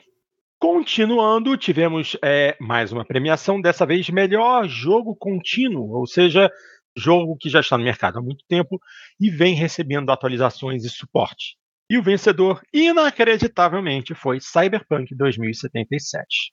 Continuando, 0.58 1.58
tivemos 1.58 2.18
é, 2.24 2.56
mais 2.60 2.92
uma 2.92 3.06
premiação, 3.06 3.60
dessa 3.60 3.86
vez 3.86 4.10
melhor 4.10 4.68
jogo 4.68 5.16
contínuo, 5.16 5.92
ou 5.92 6.08
seja, 6.08 6.50
jogo 6.98 7.36
que 7.38 7.50
já 7.50 7.60
está 7.60 7.78
no 7.78 7.84
mercado 7.84 8.18
há 8.18 8.22
muito 8.22 8.44
tempo 8.48 8.80
e 9.20 9.30
vem 9.30 9.54
recebendo 9.54 10.10
atualizações 10.12 10.86
e 10.86 10.90
suporte. 10.90 11.58
E 11.90 11.98
o 11.98 12.04
vencedor, 12.04 12.62
inacreditavelmente, 12.74 14.16
foi 14.16 14.40
Cyberpunk 14.42 15.16
2077. 15.16 16.52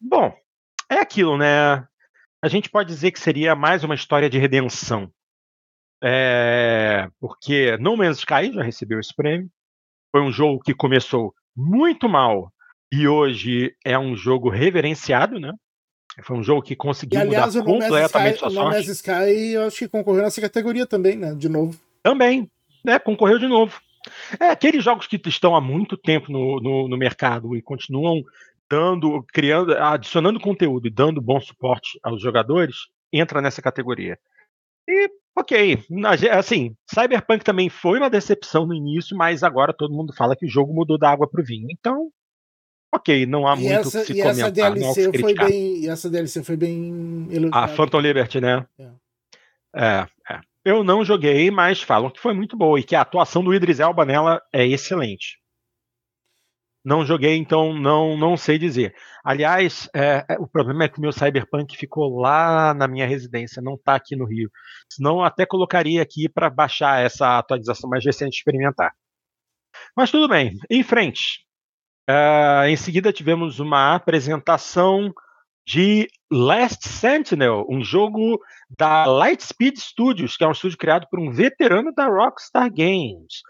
Bom, 0.00 0.34
é 0.90 0.96
aquilo, 0.96 1.36
né? 1.36 1.86
A 2.42 2.48
gente 2.48 2.70
pode 2.70 2.88
dizer 2.88 3.10
que 3.10 3.20
seria 3.20 3.54
mais 3.54 3.84
uma 3.84 3.94
história 3.94 4.30
de 4.30 4.38
redenção. 4.38 5.12
É... 6.02 7.08
Porque 7.20 7.76
No 7.78 7.96
Man's 7.96 8.18
Sky 8.18 8.52
já 8.52 8.62
recebeu 8.62 8.98
esse 9.00 9.14
prêmio. 9.14 9.50
Foi 10.10 10.22
um 10.22 10.32
jogo 10.32 10.60
que 10.60 10.72
começou 10.72 11.34
muito 11.54 12.08
mal 12.08 12.50
e 12.90 13.06
hoje 13.06 13.74
é 13.84 13.98
um 13.98 14.16
jogo 14.16 14.48
reverenciado, 14.48 15.38
né? 15.38 15.52
Foi 16.22 16.36
um 16.36 16.42
jogo 16.42 16.62
que 16.62 16.74
conseguiu 16.74 17.20
e, 17.20 17.22
aliás, 17.22 17.54
mudar 17.54 17.66
completamente 17.66 18.34
Sky, 18.36 18.38
sua 18.38 18.50
sorte. 18.50 18.76
Man's 18.76 18.88
Sky, 18.88 19.52
eu 19.52 19.66
acho 19.66 19.78
que 19.78 19.88
concorreu 19.88 20.22
nessa 20.22 20.40
categoria 20.40 20.86
também, 20.86 21.16
né? 21.16 21.34
De 21.34 21.48
novo. 21.48 21.78
Também, 22.02 22.50
né? 22.84 22.98
Concorreu 22.98 23.38
de 23.38 23.46
novo. 23.46 23.78
É, 24.40 24.50
aqueles 24.50 24.84
jogos 24.84 25.06
que 25.06 25.20
estão 25.26 25.54
há 25.54 25.60
muito 25.60 25.96
tempo 25.96 26.30
no, 26.30 26.60
no, 26.60 26.88
no 26.88 26.96
mercado 26.96 27.56
e 27.56 27.62
continuam 27.62 28.22
dando, 28.70 29.24
criando, 29.32 29.72
adicionando 29.76 30.40
conteúdo 30.40 30.86
e 30.86 30.90
dando 30.90 31.20
bom 31.20 31.40
suporte 31.40 31.98
aos 32.02 32.20
jogadores, 32.20 32.76
entra 33.12 33.40
nessa 33.40 33.62
categoria. 33.62 34.18
E, 34.86 35.10
ok, 35.36 35.84
assim, 36.32 36.74
Cyberpunk 36.86 37.44
também 37.44 37.68
foi 37.68 37.98
uma 37.98 38.10
decepção 38.10 38.66
no 38.66 38.74
início, 38.74 39.16
mas 39.16 39.42
agora 39.42 39.72
todo 39.72 39.94
mundo 39.94 40.14
fala 40.14 40.36
que 40.36 40.46
o 40.46 40.50
jogo 40.50 40.74
mudou 40.74 40.98
da 40.98 41.10
água 41.10 41.28
para 41.28 41.40
o 41.40 41.44
vinho. 41.44 41.68
Então, 41.70 42.10
ok, 42.94 43.26
não 43.26 43.46
há 43.46 43.54
e 43.54 43.60
muito 43.60 43.72
essa, 43.74 44.00
que 44.00 44.06
se 44.06 44.18
e 44.18 44.22
comentar. 44.22 44.48
Essa 44.48 44.50
DLC 44.52 45.18
foi 45.18 45.34
bem, 45.34 45.76
e 45.78 45.88
essa 45.88 46.10
DLC 46.10 46.42
foi 46.42 46.56
bem 46.56 47.28
A 47.52 47.68
Phantom 47.68 48.00
Liberty, 48.00 48.40
né? 48.40 48.66
É. 48.78 48.90
é, 49.76 50.06
é. 50.30 50.40
Eu 50.68 50.84
não 50.84 51.02
joguei, 51.02 51.50
mas 51.50 51.80
falam 51.80 52.10
que 52.10 52.20
foi 52.20 52.34
muito 52.34 52.54
boa 52.54 52.78
e 52.78 52.84
que 52.84 52.94
a 52.94 53.00
atuação 53.00 53.42
do 53.42 53.54
Idris 53.54 53.80
Elba 53.80 54.04
nela 54.04 54.42
é 54.52 54.66
excelente. 54.66 55.38
Não 56.84 57.06
joguei, 57.06 57.36
então 57.38 57.72
não 57.72 58.18
não 58.18 58.36
sei 58.36 58.58
dizer. 58.58 58.94
Aliás, 59.24 59.88
é, 59.96 60.26
é, 60.28 60.38
o 60.38 60.46
problema 60.46 60.84
é 60.84 60.88
que 60.90 60.98
o 60.98 61.00
meu 61.00 61.10
Cyberpunk 61.10 61.74
ficou 61.74 62.20
lá 62.20 62.74
na 62.74 62.86
minha 62.86 63.06
residência, 63.06 63.62
não 63.62 63.76
está 63.76 63.94
aqui 63.94 64.14
no 64.14 64.26
Rio. 64.26 64.50
Senão 64.90 65.22
até 65.24 65.46
colocaria 65.46 66.02
aqui 66.02 66.28
para 66.28 66.50
baixar 66.50 67.02
essa 67.02 67.38
atualização 67.38 67.88
mais 67.88 68.04
recente 68.04 68.36
experimentar. 68.36 68.92
Mas 69.96 70.10
tudo 70.10 70.28
bem, 70.28 70.52
em 70.68 70.82
frente. 70.82 71.46
Uh, 72.10 72.68
em 72.68 72.76
seguida 72.76 73.10
tivemos 73.10 73.58
uma 73.58 73.94
apresentação 73.94 75.14
de 75.68 76.08
Last 76.32 76.88
Sentinel, 76.88 77.66
um 77.68 77.84
jogo 77.84 78.40
da 78.78 79.04
Lightspeed 79.04 79.76
Studios, 79.76 80.34
que 80.34 80.42
é 80.42 80.48
um 80.48 80.52
estúdio 80.52 80.78
criado 80.78 81.06
por 81.10 81.20
um 81.20 81.30
veterano 81.30 81.92
da 81.94 82.06
Rockstar 82.06 82.70
Games. 82.70 83.42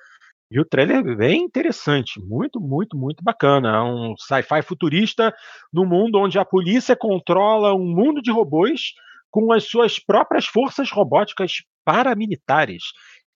E 0.50 0.58
o 0.58 0.64
trailer 0.64 0.96
é 1.06 1.14
bem 1.14 1.44
interessante, 1.44 2.20
muito, 2.20 2.60
muito, 2.60 2.96
muito 2.96 3.22
bacana. 3.22 3.68
É 3.68 3.82
um 3.82 4.16
sci-fi 4.16 4.62
futurista 4.62 5.32
no 5.72 5.86
mundo 5.86 6.18
onde 6.18 6.40
a 6.40 6.44
polícia 6.44 6.96
controla 6.96 7.72
um 7.72 7.86
mundo 7.86 8.20
de 8.20 8.32
robôs 8.32 8.94
com 9.30 9.52
as 9.52 9.68
suas 9.68 10.00
próprias 10.00 10.46
forças 10.46 10.90
robóticas 10.90 11.62
paramilitares. 11.84 12.82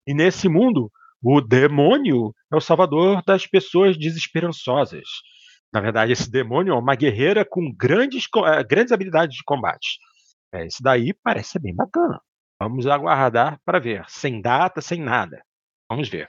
E 0.05 0.13
nesse 0.13 0.49
mundo, 0.49 0.91
o 1.23 1.41
demônio 1.41 2.35
é 2.53 2.57
o 2.57 2.61
salvador 2.61 3.23
das 3.25 3.47
pessoas 3.47 3.97
desesperançosas. 3.97 5.07
Na 5.73 5.81
verdade, 5.81 6.13
esse 6.13 6.31
demônio 6.31 6.75
é 6.75 6.79
uma 6.79 6.95
guerreira 6.95 7.45
com 7.45 7.73
grandes, 7.75 8.27
eh, 8.47 8.65
grandes 8.65 8.93
habilidades 8.93 9.37
de 9.37 9.45
combate. 9.45 9.99
É, 10.53 10.67
isso 10.67 10.83
daí 10.83 11.15
parece 11.23 11.53
ser 11.53 11.61
bem 11.61 11.75
bacana. 11.75 12.21
Vamos 12.61 12.87
aguardar 12.87 13.59
para 13.65 13.79
ver. 13.79 14.05
Sem 14.07 14.41
data, 14.41 14.81
sem 14.81 15.01
nada. 15.01 15.43
Vamos 15.91 16.09
ver. 16.09 16.29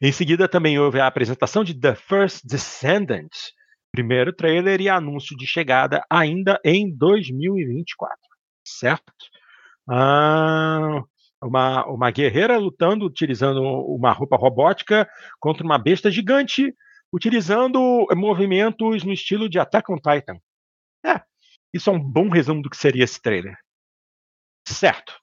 Em 0.00 0.12
seguida, 0.12 0.48
também 0.48 0.78
houve 0.78 1.00
a 1.00 1.06
apresentação 1.06 1.64
de 1.64 1.78
The 1.78 1.96
First 1.96 2.42
Descendant, 2.44 3.32
primeiro 3.90 4.32
trailer 4.32 4.80
e 4.80 4.88
anúncio 4.88 5.36
de 5.36 5.46
chegada 5.46 6.04
ainda 6.08 6.60
em 6.64 6.94
2024. 6.96 8.16
Certo? 8.64 9.12
Ah, 9.90 11.02
uma, 11.42 11.86
uma 11.86 12.10
guerreira 12.10 12.58
lutando 12.58 13.04
utilizando 13.04 13.60
uma 13.62 14.12
roupa 14.12 14.36
robótica 14.36 15.08
contra 15.40 15.64
uma 15.64 15.78
besta 15.78 16.10
gigante 16.10 16.72
utilizando 17.12 18.06
movimentos 18.14 19.04
no 19.04 19.12
estilo 19.12 19.48
de 19.48 19.58
Attack 19.58 19.90
on 19.90 19.96
Titan. 19.96 20.38
É, 21.04 21.20
isso 21.72 21.90
é 21.90 21.92
um 21.92 22.00
bom 22.00 22.28
resumo 22.28 22.62
do 22.62 22.70
que 22.70 22.76
seria 22.76 23.04
esse 23.04 23.20
trailer. 23.20 23.56
Certo. 24.66 25.14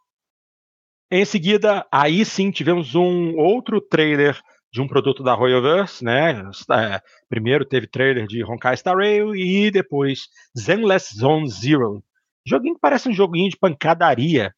Em 1.12 1.24
seguida, 1.24 1.86
aí 1.92 2.26
sim 2.26 2.50
tivemos 2.50 2.96
um 2.96 3.36
outro 3.38 3.80
trailer 3.80 4.40
de 4.74 4.82
um 4.82 4.88
produto 4.88 5.24
da 5.24 5.34
Royalverse, 5.34 6.04
né? 6.04 6.32
É, 6.72 7.02
primeiro 7.30 7.64
teve 7.64 7.88
trailer 7.88 8.28
de 8.28 8.44
Honkai 8.44 8.76
Star 8.76 8.98
Rail 8.98 9.36
e 9.36 9.72
depois 9.72 10.28
Zenless 10.58 11.16
Zone 11.16 11.48
Zero. 11.50 12.04
Joguinho 12.46 12.76
que 12.76 12.82
parece 12.82 13.08
um 13.08 13.14
joguinho 13.14 13.50
de 13.50 13.58
pancadaria 13.58 14.54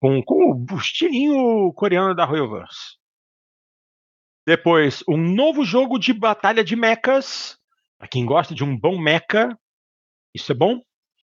com, 0.00 0.22
com 0.22 0.64
o 0.70 0.76
estilinho 0.76 1.72
coreano 1.74 2.14
da 2.14 2.24
Royalverse. 2.24 2.99
Depois, 4.46 5.04
um 5.08 5.16
novo 5.16 5.64
jogo 5.64 5.98
de 5.98 6.12
batalha 6.12 6.64
de 6.64 6.74
mechas. 6.74 7.58
Para 7.98 8.08
quem 8.08 8.24
gosta 8.24 8.54
de 8.54 8.64
um 8.64 8.76
bom 8.76 8.98
mecha, 8.98 9.56
isso 10.34 10.52
é 10.52 10.54
bom. 10.54 10.80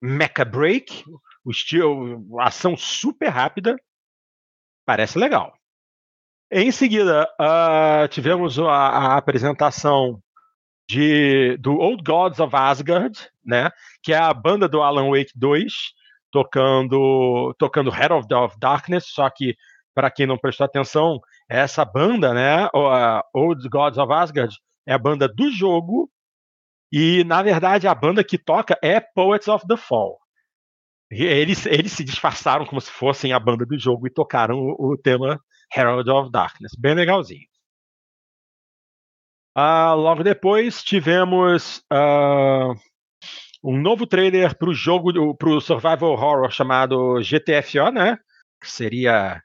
Mecha 0.01 0.45
Break, 0.45 1.03
o 1.43 1.51
estilo, 1.51 2.39
ação 2.39 2.77
super 2.77 3.29
rápida. 3.29 3.75
Parece 4.85 5.17
legal. 5.17 5.53
Em 6.51 6.71
seguida, 6.71 7.27
uh, 7.39 8.07
tivemos 8.09 8.59
a, 8.59 8.65
a, 8.65 9.17
apresentação 9.17 10.21
de, 10.89 11.55
do 11.57 11.77
Old 11.77 12.03
Gods 12.03 12.39
of 12.39 12.53
Asgard, 12.55 13.17
né? 13.43 13.71
Que 14.03 14.11
é 14.13 14.17
a 14.17 14.33
banda 14.33 14.67
do 14.67 14.81
Alan 14.81 15.09
Wake 15.11 15.31
2, 15.33 15.71
tocando 16.29 17.55
tocando 17.57 17.89
Head 17.89 18.13
of, 18.13 18.33
of 18.33 18.59
Darkness, 18.59 19.05
só 19.07 19.29
que 19.29 19.55
para 20.01 20.09
quem 20.09 20.25
não 20.25 20.35
prestou 20.35 20.65
atenção, 20.65 21.19
essa 21.47 21.85
banda, 21.85 22.33
né, 22.33 22.67
Old 23.35 23.69
Gods 23.69 23.99
of 23.99 24.11
Asgard, 24.11 24.57
é 24.83 24.93
a 24.93 24.97
banda 24.97 25.27
do 25.27 25.51
jogo 25.51 26.09
e 26.91 27.23
na 27.23 27.43
verdade 27.43 27.87
a 27.87 27.93
banda 27.93 28.23
que 28.23 28.35
toca 28.35 28.75
é 28.81 28.99
Poets 28.99 29.47
of 29.47 29.63
the 29.67 29.77
Fall. 29.77 30.17
Eles, 31.11 31.67
eles 31.67 31.91
se 31.91 32.03
disfarçaram 32.03 32.65
como 32.65 32.81
se 32.81 32.89
fossem 32.89 33.31
a 33.31 33.39
banda 33.39 33.63
do 33.63 33.77
jogo 33.77 34.07
e 34.07 34.09
tocaram 34.11 34.57
o, 34.57 34.93
o 34.93 34.97
tema 34.97 35.39
Herald 35.71 36.09
of 36.09 36.31
Darkness, 36.31 36.71
bem 36.75 36.95
legalzinho. 36.95 37.45
Uh, 39.55 39.93
logo 39.95 40.23
depois 40.23 40.81
tivemos 40.81 41.83
uh, 41.93 42.73
um 43.63 43.79
novo 43.79 44.07
trailer 44.07 44.57
para 44.57 44.69
o 44.69 44.73
jogo, 44.73 45.35
para 45.35 45.49
o 45.49 45.61
survival 45.61 46.13
horror 46.13 46.49
chamado 46.49 47.21
GTFO, 47.21 47.91
né? 47.91 48.17
Que 48.59 48.71
seria 48.71 49.39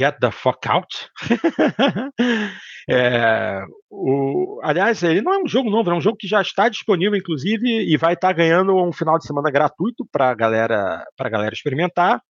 Get 0.00 0.18
the 0.18 0.30
Fuck 0.30 0.66
Out. 0.66 1.10
é, 2.88 3.62
o, 3.90 4.58
aliás, 4.62 5.02
ele 5.02 5.20
não 5.20 5.34
é 5.34 5.38
um 5.42 5.46
jogo 5.46 5.68
novo, 5.68 5.90
é 5.90 5.94
um 5.94 6.00
jogo 6.00 6.16
que 6.16 6.26
já 6.26 6.40
está 6.40 6.70
disponível, 6.70 7.18
inclusive, 7.18 7.68
e 7.68 7.98
vai 7.98 8.14
estar 8.14 8.32
ganhando 8.32 8.74
um 8.74 8.92
final 8.92 9.18
de 9.18 9.26
semana 9.26 9.50
gratuito 9.50 10.06
para 10.10 10.34
galera, 10.34 11.04
a 11.18 11.28
galera 11.28 11.52
experimentar. 11.52 12.22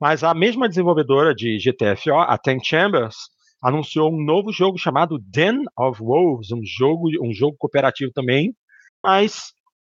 Mas 0.00 0.24
a 0.24 0.34
mesma 0.34 0.68
desenvolvedora 0.68 1.32
de 1.32 1.58
GTFO, 1.58 2.18
a 2.18 2.36
Ten 2.36 2.58
Chambers, 2.60 3.14
anunciou 3.62 4.12
um 4.12 4.24
novo 4.24 4.52
jogo 4.52 4.76
chamado 4.76 5.16
Den 5.20 5.62
of 5.78 6.02
Wolves, 6.02 6.50
um 6.50 6.62
jogo, 6.64 7.08
um 7.22 7.32
jogo 7.32 7.56
cooperativo 7.56 8.10
também, 8.12 8.52
mas 9.00 9.52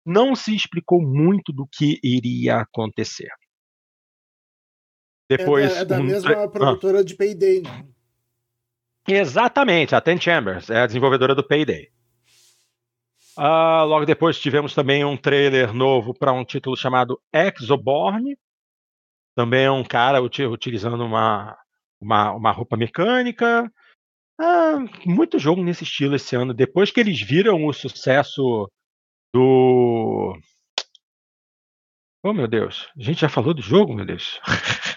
não 0.06 0.36
se 0.36 0.54
explicou 0.54 1.02
muito 1.02 1.54
do 1.54 1.66
que 1.72 2.00
iria 2.04 2.58
acontecer. 2.58 3.30
Depois, 5.30 5.72
é 5.72 5.76
da, 5.76 5.82
é 5.82 5.86
da 5.86 6.00
um... 6.00 6.04
mesma 6.04 6.44
ah. 6.44 6.48
produtora 6.48 7.00
ah. 7.00 7.04
de 7.04 7.16
Payday, 7.16 7.62
né? 7.62 7.86
Exatamente, 9.08 9.96
a 9.96 10.02
Ten 10.02 10.20
Chambers, 10.20 10.70
é 10.70 10.82
a 10.82 10.88
desenvolvedora 10.88 11.34
do 11.34 11.46
Payday. 11.46 11.90
Uh, 13.38 13.86
logo 13.86 14.06
depois 14.06 14.40
tivemos 14.40 14.74
também 14.74 15.06
um 15.06 15.16
trailer 15.16 15.72
novo 15.74 16.14
para 16.14 16.34
um 16.34 16.44
título 16.44 16.76
chamado 16.76 17.22
Exoborn. 17.32 18.38
Também 19.36 19.66
é 19.66 19.72
um 19.72 19.84
cara 19.84 20.20
utilizando 20.22 21.00
uma, 21.06 21.56
uma, 22.02 22.32
uma 22.32 22.52
roupa 22.52 22.76
mecânica. 22.76 23.72
Ah, 24.40 24.80
muito 25.06 25.40
jogo 25.40 25.64
nesse 25.64 25.84
estilo 25.84 26.16
esse 26.16 26.36
ano. 26.36 26.54
Depois 26.54 26.92
que 26.92 27.00
eles 27.00 27.22
viram 27.22 27.66
o 27.66 27.72
sucesso 27.72 28.70
do. 29.34 30.38
Oh 32.24 32.34
meu 32.34 32.48
Deus, 32.48 32.90
a 32.98 33.04
gente 33.04 33.22
já 33.22 33.30
falou 33.30 33.54
do 33.54 33.62
jogo, 33.62 33.94
meu 33.94 34.06
Deus. 34.06 34.42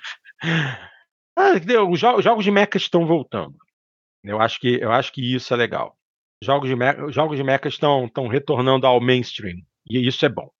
ah, 1.36 1.55
os 1.88 2.01
jogos 2.01 2.45
de 2.45 2.51
mecha 2.51 2.76
estão 2.76 3.07
voltando. 3.07 3.57
Eu 4.22 4.41
acho 4.41 4.61
que, 4.61 4.80
eu 4.80 4.93
acho 4.93 5.12
que 5.12 5.34
isso 5.34 5.53
é 5.53 5.57
legal. 5.57 5.97
Jogos 6.43 6.68
de 6.68 6.76
mecha, 6.76 7.11
jogos 7.11 7.36
de 7.36 7.45
mecha 7.45 7.68
estão, 7.68 8.07
estão 8.07 8.26
retornando 8.28 8.86
ao 8.86 9.01
mainstream. 9.01 9.57
E 9.88 10.07
isso 10.07 10.24
é 10.24 10.28
bom. 10.28 10.51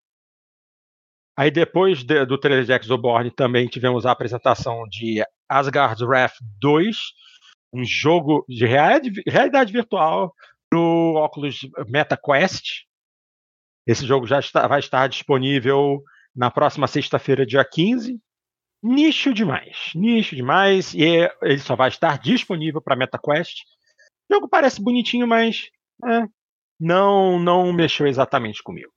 Aí 1.37 1.51
depois 1.51 2.03
de, 2.05 2.27
do 2.27 2.39
trailer 2.39 2.65
de 2.65 2.73
Exoborn 2.73 3.31
também 3.31 3.67
tivemos 3.67 4.05
a 4.05 4.11
apresentação 4.11 4.87
de 4.89 5.25
Asgard's 5.49 6.03
Wrath 6.03 6.35
2, 6.61 6.97
um 7.73 7.85
jogo 7.85 8.45
de 8.49 8.67
realidade 8.67 9.73
virtual 9.73 10.35
pro 10.69 11.15
óculos 11.17 11.61
MetaQuest. 11.89 12.85
Esse 13.87 14.07
jogo 14.07 14.27
já 14.27 14.39
está, 14.39 14.67
vai 14.69 14.81
estar 14.81 15.09
disponível 15.09 16.03
na 16.35 16.51
próxima 16.51 16.87
sexta-feira, 16.87 17.47
dia 17.47 17.65
15. 17.65 18.21
Nicho 18.83 19.35
demais, 19.35 19.91
nicho 19.95 20.35
demais, 20.35 20.95
e 20.95 21.29
ele 21.43 21.59
só 21.59 21.77
vai 21.77 21.89
estar 21.89 22.19
disponível 22.19 22.81
para 22.81 22.97
MetaQuest. 22.97 23.65
O 24.31 24.35
jogo 24.35 24.49
parece 24.49 24.83
bonitinho, 24.83 25.27
mas 25.27 25.71
é, 26.07 26.27
não, 26.79 27.39
não 27.39 27.73
mexeu 27.73 28.07
exatamente 28.07 28.63
comigo. 28.63 28.91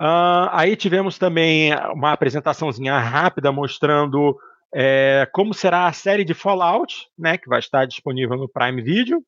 Uh, 0.00 0.46
aí 0.52 0.76
tivemos 0.76 1.18
também 1.18 1.72
uma 1.92 2.12
apresentaçãozinha 2.12 2.96
rápida 2.98 3.50
mostrando 3.50 4.38
é, 4.72 5.28
como 5.32 5.52
será 5.52 5.86
a 5.86 5.92
série 5.92 6.24
de 6.24 6.34
Fallout, 6.34 7.08
né, 7.18 7.36
que 7.36 7.48
vai 7.48 7.58
estar 7.58 7.84
disponível 7.86 8.36
no 8.36 8.48
Prime 8.48 8.80
Video. 8.80 9.24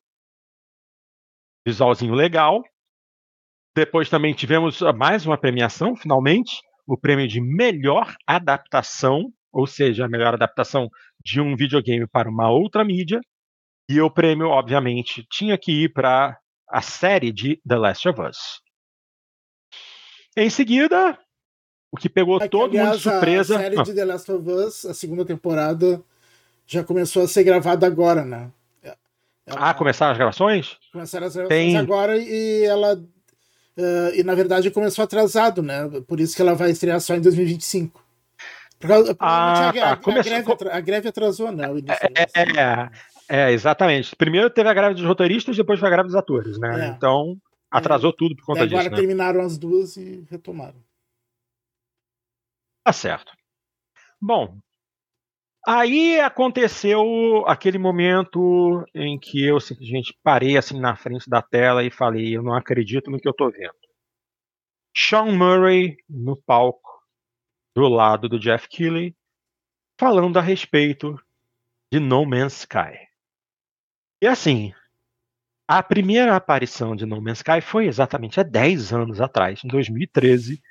Visualzinho 1.67 2.13
legal. 2.13 2.63
Depois 3.75 4.09
também 4.09 4.33
tivemos 4.33 4.81
mais 4.97 5.25
uma 5.25 5.37
premiação, 5.37 5.95
finalmente, 5.95 6.61
o 6.91 6.97
prêmio 6.97 7.25
de 7.25 7.39
melhor 7.39 8.13
adaptação, 8.27 9.31
ou 9.49 9.65
seja, 9.65 10.03
a 10.03 10.09
melhor 10.09 10.33
adaptação 10.33 10.89
de 11.23 11.39
um 11.39 11.55
videogame 11.55 12.05
para 12.05 12.29
uma 12.29 12.51
outra 12.51 12.83
mídia. 12.83 13.21
E 13.87 14.01
o 14.01 14.11
prêmio, 14.11 14.47
obviamente, 14.47 15.25
tinha 15.31 15.57
que 15.57 15.71
ir 15.83 15.93
para 15.93 16.37
a 16.69 16.81
série 16.81 17.31
de 17.31 17.61
The 17.65 17.77
Last 17.77 18.09
of 18.09 18.21
Us. 18.21 18.37
Em 20.35 20.49
seguida, 20.49 21.17
o 21.89 21.95
que 21.95 22.09
pegou 22.09 22.35
Aqui, 22.35 22.49
todo 22.49 22.71
aliás, 22.71 22.87
mundo 22.87 22.97
de 22.97 23.03
surpresa. 23.03 23.55
A 23.55 23.59
série 23.59 23.79
ah. 23.79 23.83
de 23.83 23.93
The 23.93 24.05
Last 24.05 24.31
of 24.31 24.49
Us, 24.49 24.85
a 24.85 24.93
segunda 24.93 25.23
temporada, 25.23 26.03
já 26.67 26.83
começou 26.83 27.23
a 27.23 27.27
ser 27.27 27.45
gravada 27.45 27.87
agora, 27.87 28.25
né? 28.25 28.51
Ela... 29.45 29.69
Ah, 29.69 29.73
começaram 29.73 30.11
as 30.11 30.17
gravações? 30.17 30.77
Começaram 30.91 31.27
as 31.27 31.35
gravações 31.35 31.57
Tem... 31.57 31.77
agora 31.77 32.17
e 32.17 32.63
ela. 32.63 33.01
Uh, 33.77 34.13
e 34.15 34.23
na 34.23 34.35
verdade 34.35 34.69
começou 34.69 35.03
atrasado, 35.03 35.61
né? 35.61 35.89
Por 36.07 36.19
isso 36.19 36.35
que 36.35 36.41
ela 36.41 36.53
vai 36.53 36.71
estrear 36.71 36.99
só 36.99 37.15
em 37.15 37.21
2025. 37.21 38.03
Por 38.79 38.87
causa, 38.87 39.15
ah, 39.19 39.69
a, 39.69 39.73
tá. 39.73 39.91
a, 39.91 39.95
começou... 39.95 40.33
a, 40.33 40.39
greve, 40.41 40.69
a, 40.69 40.81
greve, 40.81 41.09
atrasou, 41.09 41.51
né? 41.51 41.65
É, 42.15 42.41
é, 42.41 42.89
é, 43.29 43.51
exatamente. 43.51 44.15
Primeiro 44.15 44.49
teve 44.49 44.67
a 44.67 44.73
greve 44.73 44.95
dos 44.95 45.05
roteiristas, 45.05 45.55
depois 45.55 45.79
foi 45.79 45.87
a 45.87 45.91
greve 45.91 46.07
dos 46.07 46.15
atores, 46.15 46.57
né? 46.57 46.87
É. 46.87 46.87
Então. 46.89 47.37
Atrasou 47.71 48.11
tudo 48.11 48.35
por 48.35 48.47
conta 48.47 48.63
agora 48.63 48.67
disso. 48.67 48.79
Agora 48.81 48.91
né? 48.91 48.97
terminaram 48.97 49.41
as 49.41 49.57
duas 49.57 49.95
e 49.95 50.27
retomaram. 50.29 50.83
Tá 52.83 52.91
certo. 52.91 53.31
Bom, 54.19 54.57
aí 55.65 56.19
aconteceu 56.19 57.45
aquele 57.47 57.77
momento 57.77 58.85
em 58.93 59.19
que 59.19 59.45
eu 59.45 59.59
simplesmente 59.59 60.17
parei 60.23 60.57
assim 60.57 60.79
na 60.79 60.95
frente 60.95 61.29
da 61.29 61.41
tela 61.41 61.83
e 61.83 61.91
falei: 61.91 62.35
eu 62.35 62.43
não 62.43 62.53
acredito 62.53 63.09
no 63.11 63.19
que 63.19 63.27
eu 63.27 63.33
tô 63.33 63.49
vendo. 63.49 63.73
Sean 64.95 65.31
Murray 65.37 65.97
no 66.09 66.35
palco, 66.35 67.01
do 67.75 67.87
lado 67.87 68.27
do 68.27 68.39
Jeff 68.39 68.67
Keighley, 68.67 69.15
falando 69.97 70.37
a 70.37 70.41
respeito 70.41 71.15
de 71.91 71.99
No 71.99 72.25
Man's 72.25 72.59
Sky. 72.59 73.07
E 74.21 74.27
assim, 74.27 74.73
a 75.67 75.81
primeira 75.81 76.35
aparição 76.35 76.95
de 76.95 77.05
No 77.05 77.21
Man's 77.21 77.39
Sky 77.39 77.61
foi 77.61 77.87
exatamente 77.87 78.39
há 78.39 78.43
10 78.43 78.93
anos 78.93 79.21
atrás, 79.21 79.63
em 79.63 79.67
2013, 79.67 80.61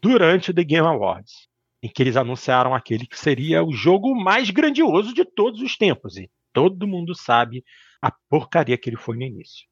durante 0.00 0.54
The 0.54 0.64
Game 0.64 0.86
Awards, 0.86 1.47
em 1.82 1.88
que 1.88 2.02
eles 2.02 2.16
anunciaram 2.16 2.74
aquele 2.74 3.06
que 3.06 3.18
seria 3.18 3.62
o 3.62 3.72
jogo 3.72 4.14
mais 4.14 4.50
grandioso 4.50 5.14
de 5.14 5.24
todos 5.24 5.60
os 5.60 5.76
tempos. 5.76 6.16
E 6.16 6.30
todo 6.52 6.88
mundo 6.88 7.14
sabe 7.14 7.64
a 8.02 8.10
porcaria 8.28 8.76
que 8.76 8.90
ele 8.90 8.96
foi 8.96 9.16
no 9.16 9.22
início. 9.22 9.66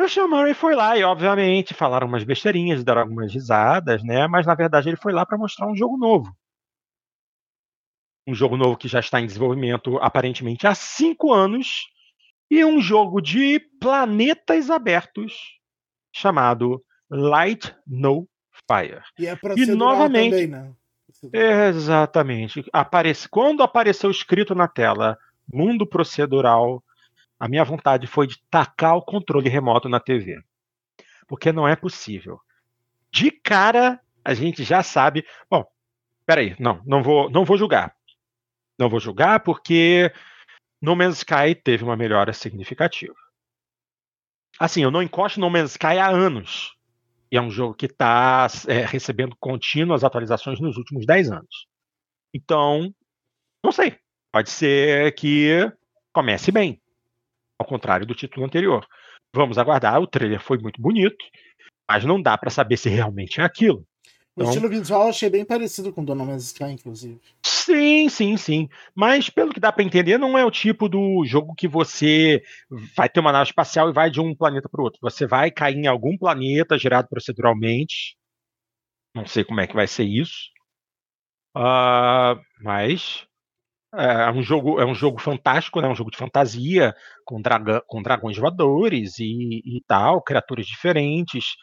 O 0.00 0.08
Sean 0.08 0.26
Murray 0.26 0.54
foi 0.54 0.74
lá 0.74 0.98
e, 0.98 1.04
obviamente, 1.04 1.72
falaram 1.72 2.08
umas 2.08 2.24
besteirinhas, 2.24 2.82
deram 2.82 3.02
algumas 3.02 3.32
risadas, 3.32 4.02
né? 4.02 4.26
Mas 4.26 4.44
na 4.44 4.54
verdade 4.54 4.88
ele 4.88 4.96
foi 4.96 5.12
lá 5.12 5.24
para 5.24 5.38
mostrar 5.38 5.68
um 5.68 5.76
jogo 5.76 5.96
novo. 5.96 6.36
Um 8.26 8.34
jogo 8.34 8.56
novo 8.56 8.76
que 8.76 8.88
já 8.88 8.98
está 8.98 9.20
em 9.20 9.26
desenvolvimento 9.26 9.98
aparentemente 9.98 10.66
há 10.66 10.74
cinco 10.74 11.32
anos 11.32 11.86
e 12.50 12.64
um 12.64 12.80
jogo 12.80 13.20
de 13.20 13.60
planetas 13.80 14.70
abertos 14.70 15.60
chamado 16.12 16.82
Light 17.10 17.74
No 17.86 18.28
Fire. 18.66 19.02
E 19.18 19.26
é 19.26 19.38
e 19.56 19.66
novamente, 19.66 20.30
também, 20.30 20.46
né? 20.46 20.72
Exatamente. 21.32 22.64
Aparece, 22.72 23.28
quando 23.28 23.62
apareceu 23.62 24.10
escrito 24.10 24.54
na 24.54 24.68
tela 24.68 25.18
mundo 25.52 25.86
procedural, 25.86 26.82
a 27.38 27.48
minha 27.48 27.64
vontade 27.64 28.06
foi 28.06 28.26
de 28.26 28.40
tacar 28.50 28.96
o 28.96 29.02
controle 29.02 29.48
remoto 29.48 29.88
na 29.88 30.00
TV. 30.00 30.42
Porque 31.26 31.52
não 31.52 31.66
é 31.66 31.76
possível. 31.76 32.40
De 33.10 33.30
cara, 33.30 34.00
a 34.24 34.34
gente 34.34 34.64
já 34.64 34.82
sabe. 34.82 35.24
Bom, 35.50 35.64
peraí, 36.26 36.56
não, 36.58 36.80
não 36.84 37.02
vou, 37.02 37.30
não 37.30 37.44
vou 37.44 37.56
julgar. 37.56 37.94
Não 38.78 38.88
vou 38.88 38.98
julgar 38.98 39.40
porque 39.40 40.12
no 40.80 40.96
Man's 40.96 41.18
Sky 41.18 41.54
teve 41.54 41.84
uma 41.84 41.96
melhora 41.96 42.32
significativa. 42.32 43.14
Assim, 44.58 44.82
eu 44.82 44.90
não 44.90 45.02
encosto 45.02 45.40
No 45.40 45.50
Man's 45.50 45.72
Sky 45.72 45.98
há 45.98 46.08
anos. 46.08 46.76
E 47.34 47.36
é 47.36 47.42
um 47.42 47.50
jogo 47.50 47.74
que 47.74 47.86
está 47.86 48.46
é, 48.68 48.86
recebendo 48.86 49.34
contínuas 49.40 50.04
atualizações 50.04 50.60
nos 50.60 50.76
últimos 50.76 51.04
10 51.04 51.32
anos. 51.32 51.66
Então, 52.32 52.94
não 53.60 53.72
sei. 53.72 53.98
Pode 54.32 54.50
ser 54.50 55.12
que 55.16 55.68
comece 56.12 56.52
bem. 56.52 56.80
Ao 57.58 57.66
contrário 57.66 58.06
do 58.06 58.14
título 58.14 58.46
anterior. 58.46 58.86
Vamos 59.34 59.58
aguardar. 59.58 60.00
O 60.00 60.06
trailer 60.06 60.40
foi 60.40 60.58
muito 60.58 60.80
bonito, 60.80 61.24
mas 61.90 62.04
não 62.04 62.22
dá 62.22 62.38
para 62.38 62.50
saber 62.50 62.76
se 62.76 62.88
realmente 62.88 63.40
é 63.40 63.42
aquilo. 63.42 63.84
O 64.36 64.40
então, 64.40 64.52
estilo 64.52 64.68
visual 64.68 65.02
eu 65.02 65.08
achei 65.10 65.30
bem 65.30 65.44
parecido 65.44 65.92
com 65.92 66.02
No 66.02 66.16
Man's 66.26 66.46
Sky, 66.46 66.64
inclusive. 66.64 67.20
Sim, 67.44 68.08
sim, 68.08 68.36
sim. 68.36 68.68
Mas 68.94 69.30
pelo 69.30 69.52
que 69.52 69.60
dá 69.60 69.70
para 69.70 69.84
entender, 69.84 70.18
não 70.18 70.36
é 70.36 70.44
o 70.44 70.50
tipo 70.50 70.88
do 70.88 71.24
jogo 71.24 71.54
que 71.54 71.68
você 71.68 72.42
vai 72.96 73.08
ter 73.08 73.20
uma 73.20 73.30
nave 73.30 73.50
espacial 73.50 73.88
e 73.88 73.92
vai 73.92 74.10
de 74.10 74.20
um 74.20 74.34
planeta 74.34 74.68
para 74.68 74.80
o 74.80 74.84
outro. 74.84 74.98
Você 75.00 75.24
vai 75.24 75.52
cair 75.52 75.76
em 75.76 75.86
algum 75.86 76.18
planeta 76.18 76.76
gerado 76.76 77.08
proceduralmente. 77.08 78.16
Não 79.14 79.24
sei 79.24 79.44
como 79.44 79.60
é 79.60 79.68
que 79.68 79.74
vai 79.74 79.86
ser 79.86 80.04
isso. 80.04 80.50
Uh, 81.56 82.34
mas 82.60 83.24
é 83.94 84.30
um 84.32 84.42
jogo, 84.42 84.80
é 84.80 84.84
um 84.84 84.94
jogo 84.94 85.20
fantástico, 85.20 85.80
né? 85.80 85.88
Um 85.88 85.94
jogo 85.94 86.10
de 86.10 86.18
fantasia 86.18 86.92
com, 87.24 87.40
draga, 87.40 87.80
com 87.86 88.02
dragões 88.02 88.36
voadores 88.36 89.20
e, 89.20 89.62
e 89.64 89.80
tal, 89.86 90.20
criaturas 90.20 90.66
diferentes. 90.66 91.54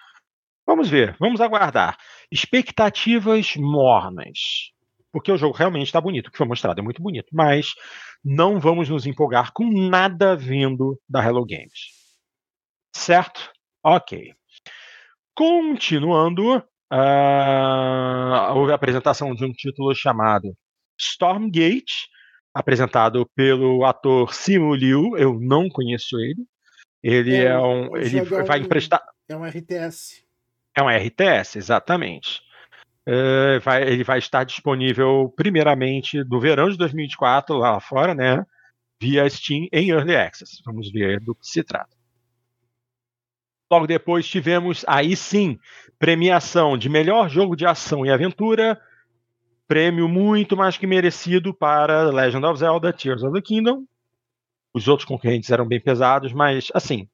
Vamos 0.72 0.89
ver, 0.89 1.17
vamos 1.19 1.41
aguardar. 1.41 1.97
Expectativas 2.32 3.57
mornas. 3.57 4.72
Porque 5.11 5.30
o 5.30 5.36
jogo 5.36 5.53
realmente 5.53 5.88
está 5.88 5.99
bonito, 5.99 6.28
o 6.28 6.32
que 6.32 6.38
foi 6.38 6.47
mostrado 6.47 6.80
é 6.80 6.82
muito 6.82 7.03
bonito, 7.03 7.28
mas 7.34 7.74
não 8.24 8.57
vamos 8.57 8.88
nos 8.88 9.05
empolgar 9.05 9.51
com 9.51 9.69
nada 9.69 10.34
vindo 10.34 10.97
da 11.09 11.22
Hello 11.22 11.45
Games. 11.45 11.89
Certo? 12.95 13.51
Ok. 13.84 14.34
Continuando, 15.36 16.55
uh, 16.55 18.55
houve 18.55 18.72
a 18.72 18.76
apresentação 18.76 19.36
de 19.36 19.43
um 19.43 19.51
título 19.51 19.93
chamado 19.93 20.55
Stormgate, 20.97 22.07
apresentado 22.53 23.30
pelo 23.36 23.84
ator 23.84 24.34
Simu 24.34 24.74
Liu. 24.74 25.17
Eu 25.17 25.38
não 25.38 25.67
conheço 25.67 26.17
ele. 26.17 26.45
Ele 27.03 27.36
é, 27.36 27.47
é 27.47 27.59
um. 27.59 27.97
Ele 27.97 28.24
vai 28.24 28.59
emprestar. 28.59 29.03
É 29.28 29.36
um 29.36 29.43
RTS. 29.43 30.31
É 30.76 30.82
um 30.82 30.89
RTS, 30.89 31.57
exatamente. 31.57 32.41
É, 33.05 33.59
vai, 33.59 33.84
ele 33.84 34.03
vai 34.03 34.19
estar 34.19 34.43
disponível 34.43 35.34
primeiramente 35.36 36.24
no 36.24 36.39
verão 36.39 36.69
de 36.69 36.78
2024 36.78 37.57
lá 37.57 37.80
fora, 37.80 38.13
né? 38.13 38.45
Via 39.01 39.28
Steam 39.30 39.67
em 39.72 39.89
Early 39.89 40.15
Access. 40.15 40.61
Vamos 40.65 40.91
ver 40.91 41.19
do 41.19 41.34
que 41.34 41.47
se 41.47 41.63
trata. 41.63 41.95
Logo 43.72 43.88
depois 43.88 44.28
tivemos 44.28 44.84
aí 44.88 45.15
sim 45.15 45.57
premiação 45.97 46.78
de 46.78 46.89
melhor 46.89 47.30
jogo 47.30 47.55
de 47.55 47.65
ação 47.65 48.05
e 48.05 48.11
aventura, 48.11 48.80
prêmio 49.67 50.09
muito 50.09 50.57
mais 50.57 50.78
que 50.78 50.86
merecido 50.86 51.53
para 51.53 52.09
Legend 52.09 52.45
of 52.45 52.59
Zelda 52.59 52.91
Tears 52.91 53.24
of 53.24 53.34
the 53.34 53.41
Kingdom. 53.41 53.86
Os 54.74 54.88
outros 54.88 55.07
concorrentes 55.07 55.49
eram 55.49 55.65
bem 55.65 55.80
pesados, 55.80 56.34
mas 56.34 56.69
assim, 56.74 57.07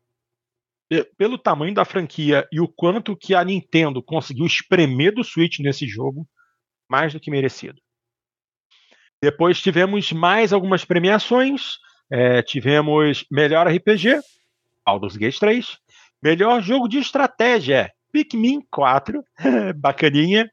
pelo 1.18 1.38
tamanho 1.38 1.74
da 1.74 1.86
franquia 1.86 2.48
e 2.52 2.60
o 2.60 2.68
quanto 2.68 3.16
que 3.16 3.36
a 3.36 3.44
Nintendo 3.44 4.02
conseguiu 4.02 4.46
espremer 4.46 5.14
do 5.14 5.24
Switch 5.24 5.60
nesse 5.60 5.88
jogo, 5.88 6.28
mais 6.90 7.14
do 7.14 7.20
que 7.20 7.32
merecido. 7.32 7.82
Depois 9.22 9.62
tivemos 9.62 10.12
mais 10.12 10.54
algumas 10.54 10.86
premiações. 10.86 11.78
É, 12.10 12.42
tivemos 12.42 13.26
melhor 13.30 13.68
RPG, 13.68 14.22
Baldur's 14.86 15.18
Gate 15.18 15.38
3, 15.38 15.78
melhor 16.24 16.62
jogo 16.62 16.88
de 16.88 17.00
estratégia, 17.00 17.92
Pikmin 18.14 18.62
4, 18.72 19.22
bacaninha, 19.76 20.50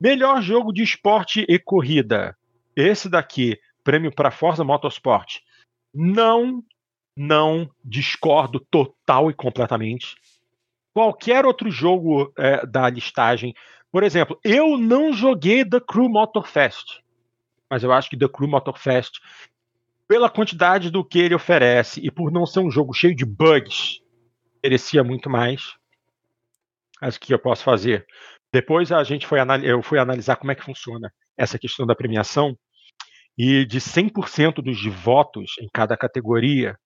Melhor 0.00 0.40
jogo 0.40 0.72
de 0.72 0.82
esporte 0.82 1.44
e 1.46 1.58
corrida. 1.58 2.34
Esse 2.74 3.06
daqui, 3.06 3.58
prêmio 3.84 4.10
para 4.10 4.30
Forza 4.30 4.64
Motorsport. 4.64 5.40
Não, 5.94 6.62
não 7.20 7.70
discordo 7.84 8.60
total 8.70 9.30
e 9.30 9.34
completamente. 9.34 10.16
Qualquer 10.92 11.44
outro 11.44 11.70
jogo 11.70 12.32
é, 12.36 12.66
da 12.66 12.88
listagem. 12.88 13.54
Por 13.92 14.02
exemplo, 14.02 14.38
eu 14.44 14.76
não 14.78 15.12
joguei 15.12 15.64
The 15.64 15.80
Crew 15.80 16.08
Motorfest. 16.08 17.00
Mas 17.68 17.82
eu 17.82 17.92
acho 17.92 18.10
que 18.10 18.16
The 18.16 18.28
Crew 18.28 18.48
Motorfest, 18.48 19.20
pela 20.08 20.28
quantidade 20.30 20.90
do 20.90 21.04
que 21.04 21.18
ele 21.18 21.34
oferece 21.34 22.00
e 22.00 22.10
por 22.10 22.32
não 22.32 22.46
ser 22.46 22.60
um 22.60 22.70
jogo 22.70 22.92
cheio 22.92 23.14
de 23.14 23.24
bugs, 23.24 24.00
merecia 24.62 25.04
muito 25.04 25.30
mais. 25.30 25.74
Acho 27.00 27.20
que 27.20 27.32
eu 27.32 27.38
posso 27.38 27.62
fazer 27.62 28.06
depois 28.52 28.90
a 28.90 29.02
gente 29.04 29.26
foi 29.26 29.38
eu 29.62 29.82
fui 29.82 29.98
analisar 29.98 30.36
como 30.36 30.50
é 30.50 30.54
que 30.54 30.64
funciona 30.64 31.12
essa 31.36 31.58
questão 31.58 31.86
da 31.86 31.94
premiação 31.94 32.58
e 33.38 33.64
de 33.64 33.80
100% 33.80 34.56
dos 34.56 34.84
votos 34.86 35.56
em 35.60 35.68
cada 35.72 35.96
categoria, 35.96 36.76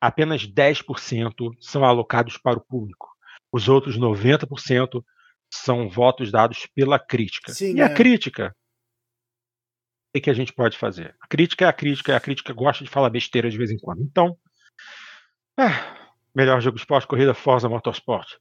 apenas 0.00 0.46
10% 0.46 1.32
são 1.60 1.84
alocados 1.84 2.36
para 2.36 2.58
o 2.58 2.64
público. 2.64 3.08
Os 3.52 3.68
outros 3.68 3.98
90% 3.98 5.02
são 5.50 5.88
votos 5.88 6.30
dados 6.30 6.66
pela 6.74 6.98
crítica. 6.98 7.52
Sim, 7.52 7.76
e 7.76 7.80
é. 7.80 7.84
a 7.84 7.94
crítica 7.94 8.54
o 10.16 10.20
que 10.20 10.30
a 10.30 10.34
gente 10.34 10.52
pode 10.52 10.76
fazer? 10.76 11.14
A 11.20 11.26
crítica 11.26 11.64
é 11.64 11.68
a 11.68 11.72
crítica, 11.72 12.12
e 12.12 12.14
a 12.14 12.20
crítica 12.20 12.52
gosta 12.52 12.84
de 12.84 12.90
falar 12.90 13.10
besteira 13.10 13.50
de 13.50 13.56
vez 13.56 13.70
em 13.70 13.78
quando. 13.78 14.02
Então, 14.02 14.36
é, 15.58 15.68
melhor 16.34 16.60
jogo 16.60 16.76
de 16.76 16.82
esporte, 16.82 17.06
corrida, 17.06 17.34
Forza 17.34 17.68
Motorsport. 17.68 18.36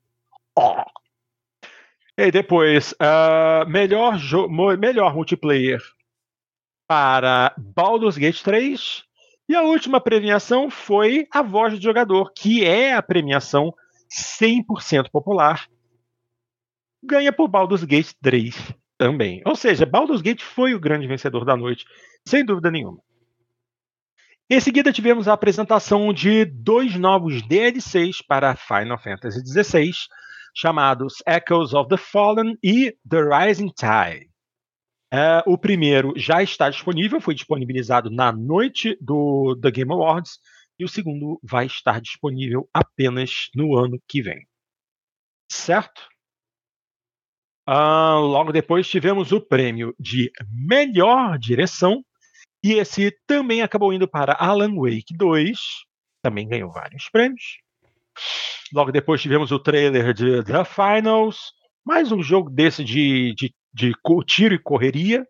Oh, 0.58 0.84
e 2.18 2.32
depois, 2.32 2.93
uh, 2.93 3.70
melhor, 3.70 4.18
melhor 4.78 5.14
multiplayer 5.14 5.80
para 6.88 7.53
Baldur's 7.58 8.18
Gate 8.18 8.41
3. 8.41 9.03
E 9.50 9.56
a 9.56 9.62
última 9.62 10.02
premiação 10.02 10.70
foi 10.70 11.28
a 11.32 11.41
voz 11.41 11.74
do 11.74 11.82
jogador, 11.82 12.32
que 12.34 12.66
é 12.66 12.93
a 12.93 13.02
premiação 13.02 13.74
100% 14.12 15.10
popular. 15.12 15.68
Ganha 17.04 17.32
por 17.32 17.48
Baldur's 17.48 17.84
Gate 17.84 18.12
3 18.22 18.56
também. 18.98 19.41
Ou 19.45 19.56
seja, 19.56 19.86
Baldur's 19.86 20.22
Gate 20.22 20.41
foi 20.41 20.74
o 20.74 20.80
grande 20.80 21.08
vencedor 21.08 21.45
da 21.45 21.56
noite, 21.56 21.86
sem 22.28 22.43
dúvida 22.43 22.70
nenhuma. 22.70 23.00
Em 24.50 24.60
seguida, 24.60 24.93
tivemos 24.93 25.28
a 25.28 25.34
apresentação 25.34 26.14
de 26.14 26.45
dois 26.45 26.95
novos 26.95 27.41
DLCs 27.41 28.22
para 28.22 28.56
Final 28.56 28.98
Fantasy 28.98 29.41
XVI 29.45 29.91
chamados 30.58 31.22
Echoes 31.28 31.74
of 31.74 31.88
the 31.88 31.98
Fallen 31.98 32.58
e 32.64 32.95
The 33.08 33.22
Rising 33.22 33.70
Tide. 33.70 34.28
É, 35.12 35.41
o 35.45 35.58
primeiro 35.58 36.14
já 36.18 36.43
está 36.43 36.70
disponível, 36.70 37.22
foi 37.22 37.34
disponibilizado 37.34 38.10
na 38.10 38.32
noite 38.32 38.97
do 38.99 39.58
The 39.62 39.72
Game 39.72 39.91
Awards, 39.91 40.39
e 40.80 40.84
o 40.84 40.89
segundo 40.89 41.39
vai 41.41 41.66
estar 41.66 42.01
disponível 42.01 42.70
apenas 42.74 43.49
no 43.55 43.75
ano 43.75 44.01
que 44.08 44.21
vem. 44.21 44.46
Certo? 45.51 46.08
Uh, 47.67 48.20
logo 48.20 48.51
depois 48.51 48.88
tivemos 48.88 49.32
o 49.32 49.42
prêmio 49.42 49.93
de 50.00 50.32
melhor 50.50 51.38
direção, 51.38 52.04
e 52.63 52.74
esse 52.74 53.12
também 53.25 53.62
acabou 53.62 53.93
indo 53.93 54.08
para 54.08 54.38
Alan 54.39 54.75
Wake 54.75 55.16
2, 55.16 55.58
também 56.21 56.47
ganhou 56.47 56.71
vários 56.71 57.09
prêmios. 57.09 57.59
Logo 58.74 58.92
depois 58.92 59.21
tivemos 59.21 59.51
o 59.51 59.59
trailer 59.59 60.13
de 60.13 60.43
The 60.43 60.66
Finals, 60.66 61.54
mais 61.86 62.12
um 62.12 62.21
jogo 62.21 62.50
desse 62.50 62.84
de, 62.84 63.34
de, 63.36 63.54
de 63.78 63.93
tiro 64.25 64.55
e 64.55 64.59
correria. 64.59 65.25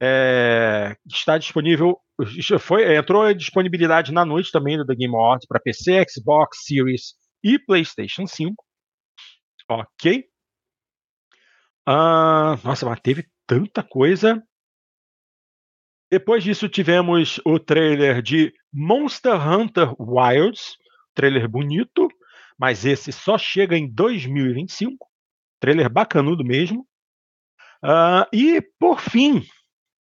É, 0.00 0.96
está 1.06 1.38
disponível, 1.38 1.98
foi, 2.60 2.96
entrou 2.96 3.28
em 3.28 3.36
disponibilidade 3.36 4.12
na 4.12 4.24
noite 4.24 4.50
também 4.50 4.76
do 4.76 4.84
The 4.84 4.94
Game 4.94 5.14
Awards 5.14 5.46
para 5.46 5.60
PC, 5.60 6.04
Xbox 6.08 6.64
Series 6.64 7.14
e 7.42 7.58
PlayStation 7.58 8.26
5. 8.26 8.64
Ok. 9.70 10.24
Uh, 11.88 12.58
nossa, 12.64 12.86
mas 12.86 13.00
teve 13.00 13.28
tanta 13.46 13.82
coisa. 13.82 14.42
Depois 16.10 16.42
disso, 16.42 16.68
tivemos 16.68 17.40
o 17.44 17.58
trailer 17.58 18.22
de 18.22 18.52
Monster 18.72 19.34
Hunter 19.34 19.94
Wilds, 20.00 20.76
trailer 21.14 21.46
bonito, 21.48 22.08
mas 22.58 22.86
esse 22.86 23.12
só 23.12 23.36
chega 23.36 23.76
em 23.76 23.92
2025. 23.92 25.06
Trailer 25.60 25.90
bacanudo 25.90 26.42
mesmo. 26.44 26.87
Uh, 27.84 28.26
e 28.32 28.60
por 28.78 29.00
fim, 29.00 29.46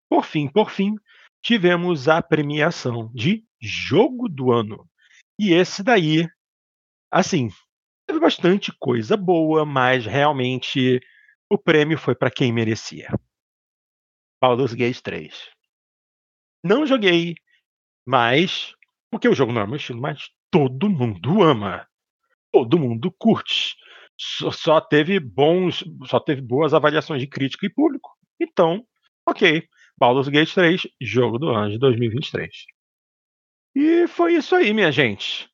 por 0.09 0.25
fim, 0.25 0.49
por 0.49 0.71
fim, 0.71 0.95
tivemos 1.43 2.09
a 2.09 2.23
premiação 2.23 3.11
de 3.15 3.45
jogo 3.61 4.29
do 4.29 4.53
ano. 4.53 4.89
E 5.39 5.53
esse 5.53 5.83
daí, 5.83 6.29
assim, 7.11 7.49
teve 8.07 8.21
bastante 8.21 8.73
coisa 8.79 9.17
boa, 9.17 9.65
mas 9.65 10.05
realmente 10.05 11.01
o 11.51 11.59
prêmio 11.59 11.99
foi 11.99 12.15
para 12.15 12.31
quem 12.31 12.53
merecia. 12.53 13.09
Baldur's 14.41 14.75
Gate 14.75 15.01
3. 15.01 15.51
Não 16.65 16.87
joguei, 16.87 17.35
mas 18.07 18.75
porque 19.11 19.29
o 19.29 19.35
jogo 19.35 19.53
não 19.53 19.63
é 19.63 19.67
meu 19.67 19.77
estilo, 19.77 20.01
mas 20.01 20.31
todo 20.51 20.89
mundo 20.89 21.43
ama 21.43 21.87
todo 22.53 22.79
mundo 22.79 23.11
curte. 23.11 23.75
Só 24.19 24.81
teve 24.81 25.19
bons, 25.19 25.85
só 26.07 26.21
teve 26.21 26.41
boas 26.41 26.75
avaliações 26.75 27.21
de 27.21 27.27
crítica 27.27 27.67
e 27.67 27.71
público. 27.71 28.11
Então, 28.41 28.85
ok. 29.27 29.65
Baldur's 29.99 30.29
Gate 30.29 30.53
3, 30.53 30.87
jogo 31.01 31.39
do 31.39 31.49
ano 31.49 31.71
de 31.71 31.79
2023. 31.79 32.51
E 33.75 34.07
foi 34.09 34.35
isso 34.35 34.55
aí, 34.55 34.73
minha 34.73 34.93
gente. 34.93 35.49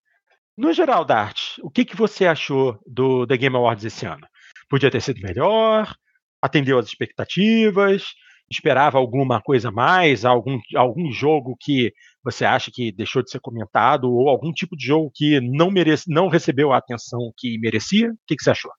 No 0.57 0.73
geral, 0.73 1.05
Dart, 1.05 1.59
o 1.63 1.71
que, 1.71 1.85
que 1.85 1.97
você 1.97 2.27
achou 2.27 2.81
do 2.87 3.27
The 3.27 3.37
Game 3.37 3.57
Awards 3.57 3.85
esse 3.85 4.05
ano? 4.07 4.27
Podia 4.69 4.91
ter 4.91 5.01
sido 5.01 5.21
melhor? 5.21 5.95
Atendeu 6.43 6.79
as 6.79 6.87
expectativas? 6.87 8.15
Esperava 8.51 8.99
alguma 8.99 9.41
coisa 9.41 9.71
mais? 9.71 10.25
Algum, 10.25 10.59
algum 10.75 11.13
jogo 11.13 11.57
que 11.61 11.93
você 12.31 12.45
acha 12.45 12.71
que 12.71 12.93
deixou 12.93 13.23
de 13.23 13.31
ser 13.31 13.41
comentado? 13.41 14.11
Ou 14.11 14.29
algum 14.29 14.53
tipo 14.53 14.77
de 14.77 14.87
jogo 14.87 15.11
que 15.15 15.41
não, 15.41 15.71
merece, 15.71 16.05
não 16.09 16.29
recebeu 16.29 16.73
a 16.73 16.79
atenção 16.79 17.33
que 17.37 17.59
merecia? 17.59 18.11
O 18.11 18.19
que, 18.27 18.37
que 18.37 18.43
você 18.43 18.51
achou? 18.51 18.71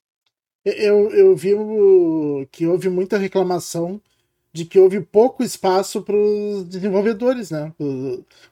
Eu, 0.64 1.10
eu 1.10 1.34
vi 1.34 1.50
que 2.52 2.66
houve 2.66 2.88
muita 2.88 3.18
reclamação 3.18 4.00
de 4.52 4.64
que 4.64 4.78
houve 4.78 5.00
pouco 5.00 5.42
espaço 5.42 6.02
para 6.02 6.16
os 6.16 6.64
desenvolvedores, 6.64 7.50
né? 7.50 7.72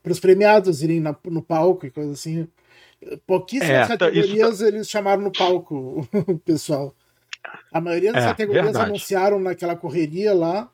Para 0.02 0.12
os 0.12 0.20
premiados 0.20 0.82
irem 0.82 1.00
na, 1.00 1.16
no 1.24 1.42
palco 1.42 1.86
e 1.86 1.90
coisa 1.90 2.12
assim. 2.12 2.48
Pouquíssimas 3.26 3.70
é, 3.70 3.82
tá, 3.82 3.98
categorias 3.98 4.58
tá... 4.58 4.66
eles 4.66 4.88
chamaram 4.88 5.22
no 5.22 5.32
palco 5.32 6.08
o 6.26 6.38
pessoal. 6.38 6.94
A 7.72 7.80
maioria 7.80 8.12
das 8.12 8.24
é, 8.24 8.28
categorias 8.28 8.64
verdade. 8.64 8.86
anunciaram 8.86 9.38
naquela 9.38 9.76
correria 9.76 10.34
lá 10.34 10.70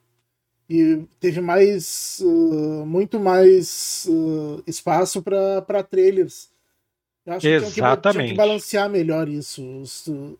e 0.68 1.04
teve 1.20 1.40
mais 1.40 2.20
uh, 2.22 2.86
muito 2.86 3.20
mais 3.20 4.06
uh, 4.08 4.62
espaço 4.66 5.22
para 5.22 5.82
trailers. 5.82 6.48
Eu 7.26 7.34
acho 7.34 7.46
Exatamente. 7.46 7.74
que 7.74 7.80
tinha 7.80 7.96
que, 7.96 8.10
tinha 8.12 8.28
que 8.28 8.34
balancear 8.34 8.88
melhor 8.90 9.28
isso. 9.28 9.62
Os, 9.80 10.06
uh, 10.06 10.38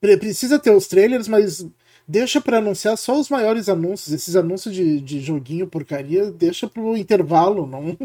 precisa 0.00 0.58
ter 0.58 0.70
os 0.70 0.86
trailers, 0.86 1.28
mas 1.28 1.66
deixa 2.06 2.40
para 2.40 2.58
anunciar 2.58 2.96
só 2.98 3.18
os 3.18 3.30
maiores 3.30 3.68
anúncios. 3.68 4.12
Esses 4.12 4.36
anúncios 4.36 4.74
de, 4.74 5.00
de 5.00 5.20
joguinho 5.20 5.66
porcaria, 5.66 6.30
deixa 6.30 6.68
pro 6.68 6.96
intervalo, 6.96 7.66
não, 7.66 7.96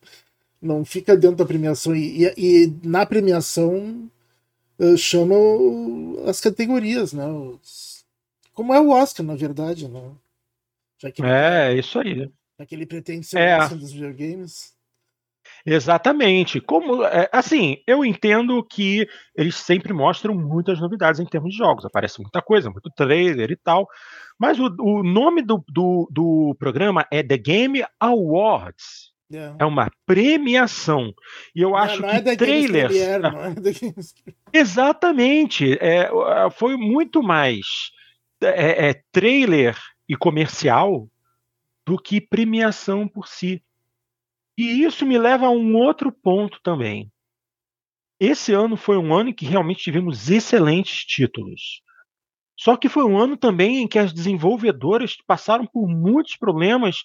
não 0.60 0.84
fica 0.84 1.16
dentro 1.16 1.36
da 1.36 1.44
premiação. 1.44 1.94
E, 1.94 2.24
e, 2.24 2.34
e 2.36 2.74
na 2.82 3.06
premiação 3.06 4.10
chama 4.98 5.36
as 6.28 6.40
categorias, 6.40 7.12
né? 7.12 7.26
Os, 7.26 8.04
como 8.52 8.74
é 8.74 8.80
o 8.80 8.90
Oscar, 8.90 9.24
na 9.24 9.36
verdade, 9.36 9.88
né? 9.88 10.02
Já 11.00 11.10
que 11.10 11.22
é, 11.22 11.70
ele, 11.70 11.80
isso 11.80 11.98
aí. 11.98 12.30
Já 12.58 12.66
que 12.66 12.74
ele 12.74 12.86
pretende 12.86 13.26
ser 13.26 13.38
é. 13.38 13.64
o 13.64 13.76
dos 13.76 13.92
videogames. 13.92 14.74
Exatamente. 15.66 16.60
Como 16.60 17.04
é, 17.04 17.28
assim, 17.32 17.78
eu 17.86 18.04
entendo 18.04 18.62
que 18.64 19.06
eles 19.36 19.56
sempre 19.56 19.92
mostram 19.92 20.34
muitas 20.34 20.80
novidades 20.80 21.20
em 21.20 21.26
termos 21.26 21.50
de 21.50 21.58
jogos. 21.58 21.84
Aparece 21.84 22.20
muita 22.20 22.42
coisa, 22.42 22.70
muito 22.70 22.90
trailer 22.90 23.50
e 23.50 23.56
tal. 23.56 23.86
Mas 24.38 24.58
o, 24.58 24.74
o 24.80 25.02
nome 25.02 25.42
do, 25.42 25.64
do, 25.68 26.08
do, 26.10 26.56
programa 26.58 27.06
é 27.10 27.22
The 27.22 27.38
Game 27.38 27.84
Awards. 28.00 29.12
Yeah. 29.32 29.56
É 29.58 29.64
uma 29.64 29.90
premiação. 30.06 31.12
E 31.54 31.62
eu 31.62 31.74
acho 31.74 32.00
não, 32.02 32.12
não 32.12 32.22
que 32.22 32.28
é 32.28 32.36
trailers. 32.36 32.92
Premier, 32.92 33.20
não 33.20 33.44
é 33.44 33.54
Exatamente. 34.52 35.78
É, 35.80 36.10
foi 36.50 36.76
muito 36.76 37.22
mais 37.22 37.64
é, 38.42 38.90
é, 38.90 39.02
trailer 39.10 39.76
e 40.08 40.16
comercial 40.16 41.08
do 41.86 41.98
que 41.98 42.20
premiação 42.20 43.06
por 43.06 43.28
si. 43.28 43.62
E 44.56 44.84
isso 44.84 45.04
me 45.04 45.18
leva 45.18 45.46
a 45.46 45.50
um 45.50 45.74
outro 45.76 46.12
ponto 46.12 46.60
também. 46.62 47.10
Esse 48.20 48.52
ano 48.52 48.76
foi 48.76 48.96
um 48.96 49.12
ano 49.12 49.30
em 49.30 49.34
que 49.34 49.44
realmente 49.44 49.82
tivemos 49.82 50.30
excelentes 50.30 51.04
títulos. 51.04 51.82
Só 52.56 52.76
que 52.76 52.88
foi 52.88 53.04
um 53.04 53.18
ano 53.18 53.36
também 53.36 53.78
em 53.78 53.88
que 53.88 53.98
as 53.98 54.12
desenvolvedoras 54.12 55.16
passaram 55.26 55.66
por 55.66 55.88
muitos 55.88 56.36
problemas 56.36 57.02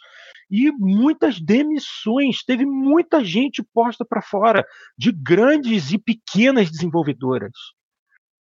e 0.50 0.72
muitas 0.72 1.40
demissões. 1.40 2.44
Teve 2.44 2.66
muita 2.66 3.24
gente 3.24 3.64
posta 3.74 4.06
para 4.06 4.22
fora, 4.22 4.64
de 4.96 5.12
grandes 5.12 5.92
e 5.92 5.98
pequenas 5.98 6.70
desenvolvedoras. 6.70 7.52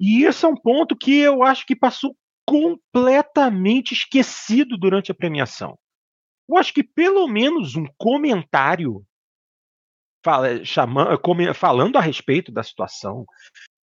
E 0.00 0.24
esse 0.24 0.44
é 0.44 0.48
um 0.48 0.56
ponto 0.56 0.96
que 0.96 1.18
eu 1.18 1.42
acho 1.42 1.66
que 1.66 1.76
passou 1.76 2.16
completamente 2.46 3.92
esquecido 3.92 4.76
durante 4.76 5.10
a 5.10 5.14
premiação. 5.14 5.78
Eu 6.48 6.56
acho 6.58 6.72
que 6.74 6.82
pelo 6.82 7.26
menos 7.26 7.74
um 7.74 7.86
comentário 7.96 9.04
fala, 10.24 10.64
chama, 10.64 11.18
falando 11.54 11.96
a 11.96 12.00
respeito 12.00 12.50
da 12.50 12.62
situação 12.62 13.26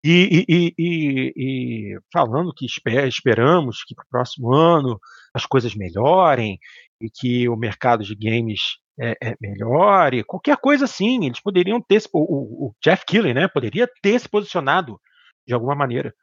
e, 0.04 0.46
e, 0.50 0.74
e, 0.78 1.34
e 1.36 2.00
falando 2.12 2.54
que 2.54 2.66
esper, 2.66 3.08
esperamos 3.08 3.84
que 3.84 3.94
para 3.94 4.04
o 4.04 4.10
próximo 4.10 4.54
ano 4.54 5.00
as 5.34 5.46
coisas 5.46 5.76
melhorem 5.76 6.60
e 7.00 7.10
que 7.10 7.48
o 7.48 7.56
mercado 7.56 8.04
de 8.04 8.16
games 8.16 8.78
é, 9.00 9.16
é 9.22 9.36
melhore, 9.40 10.24
qualquer 10.24 10.58
coisa 10.58 10.86
assim. 10.86 11.26
Eles 11.26 11.40
poderiam 11.40 11.80
ter, 11.80 12.02
o, 12.12 12.68
o 12.68 12.76
Jeff 12.84 13.06
Keighley, 13.06 13.34
né, 13.34 13.48
poderia 13.48 13.88
ter 14.02 14.20
se 14.20 14.28
posicionado 14.28 15.00
de 15.48 15.54
alguma 15.54 15.76
maneira. 15.76 16.14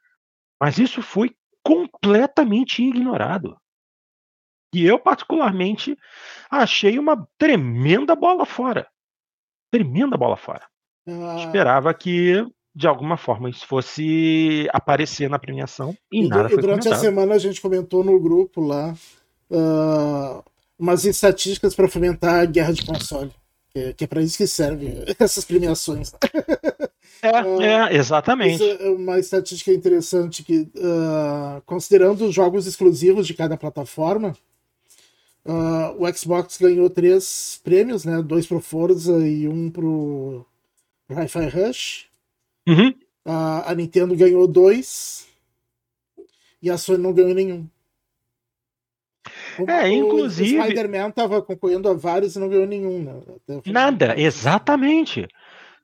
Mas 0.61 0.77
isso 0.77 1.01
foi 1.01 1.33
completamente 1.69 2.81
ignorado. 2.81 3.55
E 4.73 4.85
eu, 4.85 4.97
particularmente, 4.97 5.95
achei 6.49 6.97
uma 6.97 7.27
tremenda 7.37 8.15
bola 8.15 8.45
fora. 8.45 8.87
Tremenda 9.71 10.17
bola 10.17 10.35
fora. 10.35 10.65
Ah. 11.07 11.35
Esperava 11.39 11.93
que, 11.93 12.43
de 12.75 12.87
alguma 12.87 13.17
forma, 13.17 13.49
isso 13.51 13.67
fosse 13.67 14.67
aparecer 14.73 15.29
na 15.29 15.37
premiação 15.37 15.95
e, 16.11 16.23
e 16.23 16.27
nada 16.27 16.49
foi 16.49 16.59
Durante 16.59 16.83
comentado. 16.83 16.93
a 16.93 17.01
semana 17.01 17.35
a 17.35 17.39
gente 17.39 17.61
comentou 17.61 18.03
no 18.03 18.19
grupo 18.19 18.61
lá 18.61 18.95
uh, 19.51 20.43
umas 20.77 21.05
estatísticas 21.05 21.75
para 21.75 21.87
fomentar 21.87 22.41
a 22.41 22.45
guerra 22.45 22.73
de 22.73 22.83
console. 22.83 23.31
Que, 23.71 23.93
que 23.93 24.03
é 24.05 24.07
para 24.07 24.23
isso 24.23 24.37
que 24.37 24.47
servem 24.47 25.03
essas 25.19 25.45
premiações. 25.45 26.11
É, 27.21 27.43
uh, 27.43 27.61
é, 27.61 27.95
exatamente. 27.95 28.63
É 28.63 28.89
uma 28.89 29.19
estatística 29.19 29.71
interessante 29.71 30.43
que, 30.43 30.69
uh, 30.75 31.61
considerando 31.65 32.25
os 32.25 32.33
jogos 32.33 32.65
exclusivos 32.65 33.27
de 33.27 33.33
cada 33.33 33.57
plataforma, 33.57 34.35
Uh, 35.45 35.95
o 35.97 36.13
Xbox 36.15 36.57
ganhou 36.57 36.89
três 36.89 37.59
prêmios, 37.63 38.05
né? 38.05 38.21
Dois 38.21 38.45
pro 38.45 38.59
Forza 38.59 39.17
e 39.25 39.47
um 39.47 39.71
pro 39.71 40.45
Hi-Fi 41.09 41.47
Rush. 41.47 42.05
Uhum. 42.67 42.89
Uh, 43.25 43.63
a 43.65 43.73
Nintendo 43.75 44.15
ganhou 44.15 44.47
dois 44.47 45.27
e 46.61 46.69
a 46.69 46.77
Sony 46.77 47.01
não 47.01 47.13
ganhou 47.13 47.33
nenhum. 47.33 47.67
Como 49.55 49.71
é, 49.71 49.89
inclusive. 49.89 50.59
O 50.59 50.63
Spider-Man 50.63 51.11
tava 51.11 51.41
concorrendo 51.41 51.89
a 51.89 51.93
vários 51.93 52.35
e 52.35 52.39
não 52.39 52.49
ganhou 52.49 52.67
nenhum, 52.67 53.01
né? 53.01 53.61
Nada, 53.65 54.19
exatamente. 54.19 55.27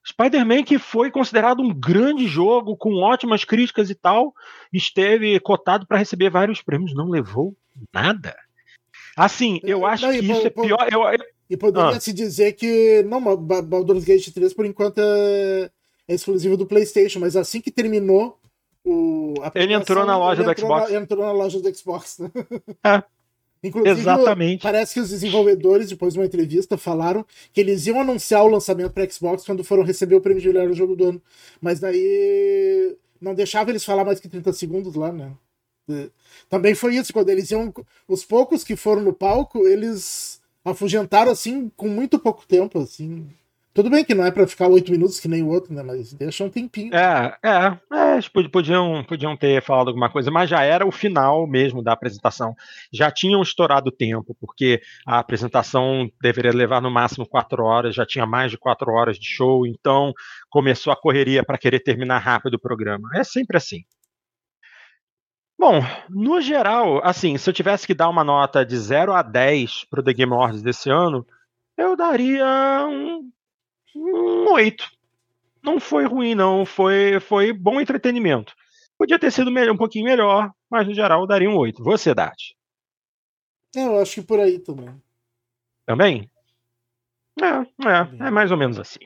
Spider-Man, 0.08 0.64
que 0.64 0.78
foi 0.78 1.10
considerado 1.10 1.62
um 1.62 1.74
grande 1.74 2.28
jogo, 2.28 2.78
com 2.78 3.02
ótimas 3.02 3.44
críticas 3.44 3.90
e 3.90 3.96
tal, 3.96 4.34
esteve 4.72 5.40
cotado 5.40 5.88
para 5.88 5.98
receber 5.98 6.30
vários 6.30 6.62
prêmios, 6.62 6.94
não 6.94 7.10
levou 7.10 7.56
nada. 7.94 8.36
Assim, 9.18 9.60
eu 9.64 9.86
acho 9.86 10.06
não, 10.06 10.14
que 10.14 10.20
isso 10.20 10.48
é 10.48 10.50
pior. 10.50 10.88
Eu, 10.92 11.02
eu... 11.04 11.18
E 11.50 11.56
poderia 11.56 11.98
ah. 11.98 12.00
se 12.00 12.12
dizer 12.12 12.54
que. 12.54 13.04
Não, 13.04 13.22
Baldur's 13.38 14.04
Gate 14.04 14.32
3, 14.34 14.54
por 14.54 14.66
enquanto, 14.66 15.00
é, 15.00 15.70
é 16.08 16.14
exclusivo 16.14 16.58
do 16.58 16.66
PlayStation, 16.66 17.20
mas 17.20 17.36
assim 17.36 17.62
que 17.62 17.72
terminou 17.72 18.40
o. 18.84 19.34
Ele 19.54 19.74
entrou 19.74 20.06
na 20.06 20.18
loja 20.18 20.44
do 20.44 20.60
Xbox. 20.60 20.92
Na, 20.92 21.00
entrou 21.00 21.24
na 21.24 21.32
loja 21.32 21.60
do 21.60 21.76
Xbox. 21.76 22.20
Né? 22.20 22.32
É. 22.84 23.04
Inclusive, 23.64 24.00
Exatamente. 24.00 24.62
parece 24.62 24.94
que 24.94 25.00
os 25.00 25.10
desenvolvedores, 25.10 25.90
depois 25.90 26.14
de 26.14 26.20
uma 26.20 26.26
entrevista, 26.26 26.78
falaram 26.78 27.26
que 27.52 27.60
eles 27.60 27.88
iam 27.88 28.00
anunciar 28.00 28.44
o 28.44 28.48
lançamento 28.48 28.92
para 28.92 29.10
Xbox 29.10 29.44
quando 29.44 29.64
foram 29.64 29.84
receber 29.84 30.16
o 30.16 30.22
prêmio 30.22 30.42
de 30.42 30.48
melhor 30.48 30.72
jogo 30.74 30.96
do 30.96 31.06
ano. 31.06 31.22
Mas 31.60 31.80
daí 31.80 32.96
não 33.20 33.34
deixava 33.34 33.72
eles 33.72 33.84
falar 33.84 34.06
mais 34.06 34.20
que 34.20 34.30
30 34.30 34.54
segundos 34.54 34.94
lá, 34.96 35.12
né? 35.12 35.32
Também 36.50 36.76
foi 36.76 36.96
isso, 36.96 37.14
quando 37.14 37.30
eles 37.30 37.50
iam. 37.52 37.74
Os 38.08 38.26
poucos 38.26 38.64
que 38.64 38.76
foram 38.76 39.02
no 39.02 39.14
palco, 39.14 39.68
eles 39.68 40.42
afugentaram 40.64 41.32
assim 41.32 41.72
com 41.76 41.88
muito 41.88 42.20
pouco 42.20 42.46
tempo, 42.46 42.80
assim. 42.80 43.28
Tudo 43.76 43.90
bem 43.90 44.06
que 44.06 44.16
não 44.16 44.26
é 44.26 44.32
para 44.32 44.48
ficar 44.48 44.70
oito 44.70 44.90
minutos 44.90 45.20
que 45.20 45.28
nem 45.28 45.44
o 45.44 45.50
outro, 45.50 45.74
né? 45.74 45.84
Mas 45.84 46.14
deixa 46.14 46.46
um 46.46 46.50
tempinho. 46.50 46.96
É, 46.96 47.38
é, 47.44 47.78
é 47.94 48.48
podiam, 48.50 49.04
podiam 49.04 49.36
ter 49.36 49.62
falado 49.62 49.90
alguma 49.90 50.10
coisa, 50.10 50.32
mas 50.32 50.50
já 50.50 50.64
era 50.64 50.88
o 50.88 50.94
final 50.94 51.46
mesmo 51.46 51.84
da 51.84 51.92
apresentação. 51.92 52.56
Já 52.90 53.12
tinham 53.12 53.42
estourado 53.42 53.90
o 53.90 53.92
tempo, 53.92 54.34
porque 54.40 54.82
a 55.06 55.20
apresentação 55.20 56.10
deveria 56.22 56.54
levar 56.54 56.82
no 56.82 56.90
máximo 56.90 57.28
quatro 57.28 57.66
horas, 57.66 57.94
já 57.94 58.06
tinha 58.06 58.26
mais 58.26 58.50
de 58.50 58.58
quatro 58.58 58.90
horas 58.94 59.20
de 59.20 59.28
show, 59.28 59.68
então 59.68 60.14
começou 60.50 60.94
a 60.94 60.96
correria 60.96 61.44
para 61.44 61.58
querer 61.58 61.82
terminar 61.82 62.20
rápido 62.20 62.54
o 62.54 62.62
programa. 62.62 63.10
É 63.14 63.26
sempre 63.26 63.58
assim. 63.58 63.84
Bom, 65.60 65.82
no 66.10 66.40
geral, 66.40 67.02
assim, 67.04 67.38
se 67.38 67.50
eu 67.50 67.54
tivesse 67.54 67.86
que 67.86 67.94
dar 67.94 68.08
uma 68.08 68.24
nota 68.24 68.66
de 68.66 68.78
0 68.78 69.12
a 69.12 69.22
10 69.22 69.84
pro 69.90 70.02
The 70.02 70.14
Game 70.14 70.32
Awards 70.32 70.62
desse 70.62 70.90
ano, 70.90 71.28
eu 71.78 71.98
daria 71.98 72.88
um, 72.88 73.30
um 73.96 74.52
8. 74.52 74.90
Não 75.64 75.80
foi 75.80 76.06
ruim, 76.06 76.36
não. 76.36 76.66
Foi, 76.66 77.20
foi 77.20 77.52
bom 77.52 77.80
entretenimento. 77.80 78.54
Podia 78.98 79.20
ter 79.20 79.32
sido 79.32 79.52
melhor, 79.52 79.74
um 79.74 79.78
pouquinho 79.78 80.06
melhor, 80.06 80.52
mas 80.70 80.88
no 80.88 80.94
geral 80.94 81.22
eu 81.22 81.28
daria 81.28 81.50
um 81.50 81.58
8. 81.58 81.84
Você, 81.84 82.14
Dati? 82.14 82.56
É, 83.76 83.86
eu 83.86 84.00
acho 84.00 84.16
que 84.16 84.22
por 84.22 84.40
aí 84.40 84.60
também. 84.60 85.02
Também? 85.86 86.32
É, 87.42 87.46
é, 87.46 88.28
é 88.28 88.32
mais 88.32 88.52
ou 88.52 88.58
menos 88.58 88.80
assim. 88.80 89.00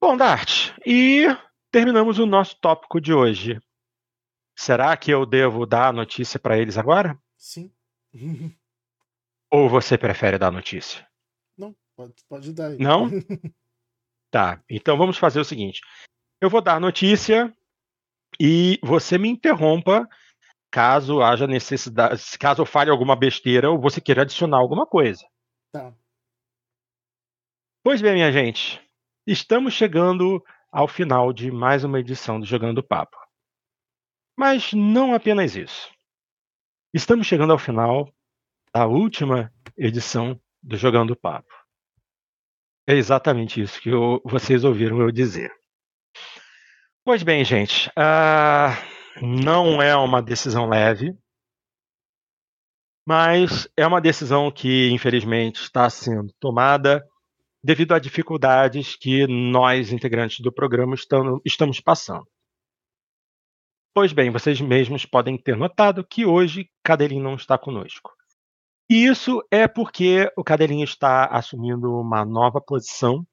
Bom, 0.00 0.16
Dart, 0.16 0.72
e 0.84 1.26
terminamos 1.70 2.18
o 2.18 2.26
nosso 2.26 2.58
tópico 2.60 3.00
de 3.00 3.12
hoje. 3.12 3.60
Será 4.56 4.96
que 4.96 5.10
eu 5.10 5.24
devo 5.24 5.64
dar 5.64 5.88
a 5.88 5.92
notícia 5.92 6.38
para 6.38 6.58
eles 6.58 6.76
agora? 6.76 7.18
Sim. 7.36 7.72
Ou 9.50 9.68
você 9.68 9.96
prefere 9.96 10.38
dar 10.38 10.48
a 10.48 10.52
notícia? 10.52 11.06
Pode, 11.96 12.14
pode 12.28 12.52
dar. 12.52 12.70
Aí. 12.70 12.78
Não? 12.78 13.08
tá, 14.30 14.62
então 14.68 14.96
vamos 14.96 15.16
fazer 15.16 15.40
o 15.40 15.44
seguinte. 15.44 15.80
Eu 16.40 16.50
vou 16.50 16.60
dar 16.60 16.76
a 16.76 16.80
notícia 16.80 17.54
e 18.40 18.78
você 18.82 19.16
me 19.16 19.28
interrompa 19.28 20.08
caso 20.70 21.22
haja 21.22 21.46
necessidade, 21.46 22.20
caso 22.38 22.62
eu 22.62 22.66
fale 22.66 22.90
alguma 22.90 23.14
besteira 23.14 23.70
ou 23.70 23.80
você 23.80 24.00
queira 24.00 24.22
adicionar 24.22 24.58
alguma 24.58 24.84
coisa. 24.84 25.24
Tá. 25.72 25.94
Pois 27.84 28.02
bem, 28.02 28.14
minha 28.14 28.32
gente, 28.32 28.82
estamos 29.24 29.72
chegando 29.74 30.44
ao 30.72 30.88
final 30.88 31.32
de 31.32 31.52
mais 31.52 31.84
uma 31.84 32.00
edição 32.00 32.40
do 32.40 32.46
Jogando 32.46 32.82
Papo. 32.82 33.16
Mas 34.36 34.72
não 34.72 35.14
apenas 35.14 35.54
isso. 35.54 35.88
Estamos 36.92 37.28
chegando 37.28 37.52
ao 37.52 37.58
final 37.58 38.12
da 38.74 38.84
última 38.86 39.52
edição 39.76 40.40
do 40.60 40.76
Jogando 40.76 41.14
Papo. 41.14 41.53
É 42.86 42.94
exatamente 42.94 43.60
isso 43.60 43.80
que 43.80 43.88
eu, 43.88 44.20
vocês 44.24 44.62
ouviram 44.62 45.00
eu 45.00 45.10
dizer. 45.10 45.50
Pois 47.04 47.22
bem, 47.22 47.44
gente, 47.44 47.88
uh, 47.90 49.22
não 49.22 49.80
é 49.80 49.96
uma 49.96 50.22
decisão 50.22 50.68
leve, 50.68 51.16
mas 53.06 53.68
é 53.76 53.86
uma 53.86 54.00
decisão 54.00 54.50
que, 54.50 54.90
infelizmente, 54.90 55.60
está 55.60 55.88
sendo 55.88 56.32
tomada 56.40 57.02
devido 57.62 57.92
a 57.92 57.98
dificuldades 57.98 58.96
que 58.96 59.26
nós, 59.26 59.92
integrantes 59.92 60.40
do 60.40 60.52
programa, 60.52 60.94
estamos 61.44 61.80
passando. 61.80 62.26
Pois 63.94 64.12
bem, 64.12 64.30
vocês 64.30 64.60
mesmos 64.60 65.06
podem 65.06 65.38
ter 65.38 65.56
notado 65.56 66.04
que 66.06 66.26
hoje 66.26 66.68
Cadelinho 66.82 67.22
não 67.22 67.36
está 67.36 67.56
conosco. 67.56 68.10
E 68.88 69.06
isso 69.06 69.42
é 69.50 69.66
porque 69.66 70.30
o 70.36 70.44
Cadelinho 70.44 70.84
está 70.84 71.24
assumindo 71.26 71.98
uma 71.98 72.24
nova 72.24 72.60
posição 72.60 73.26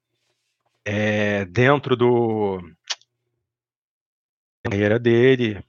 é, 0.86 1.46
dentro 1.46 1.96
do 1.96 2.60
carreira 4.64 5.00
dele. 5.00 5.64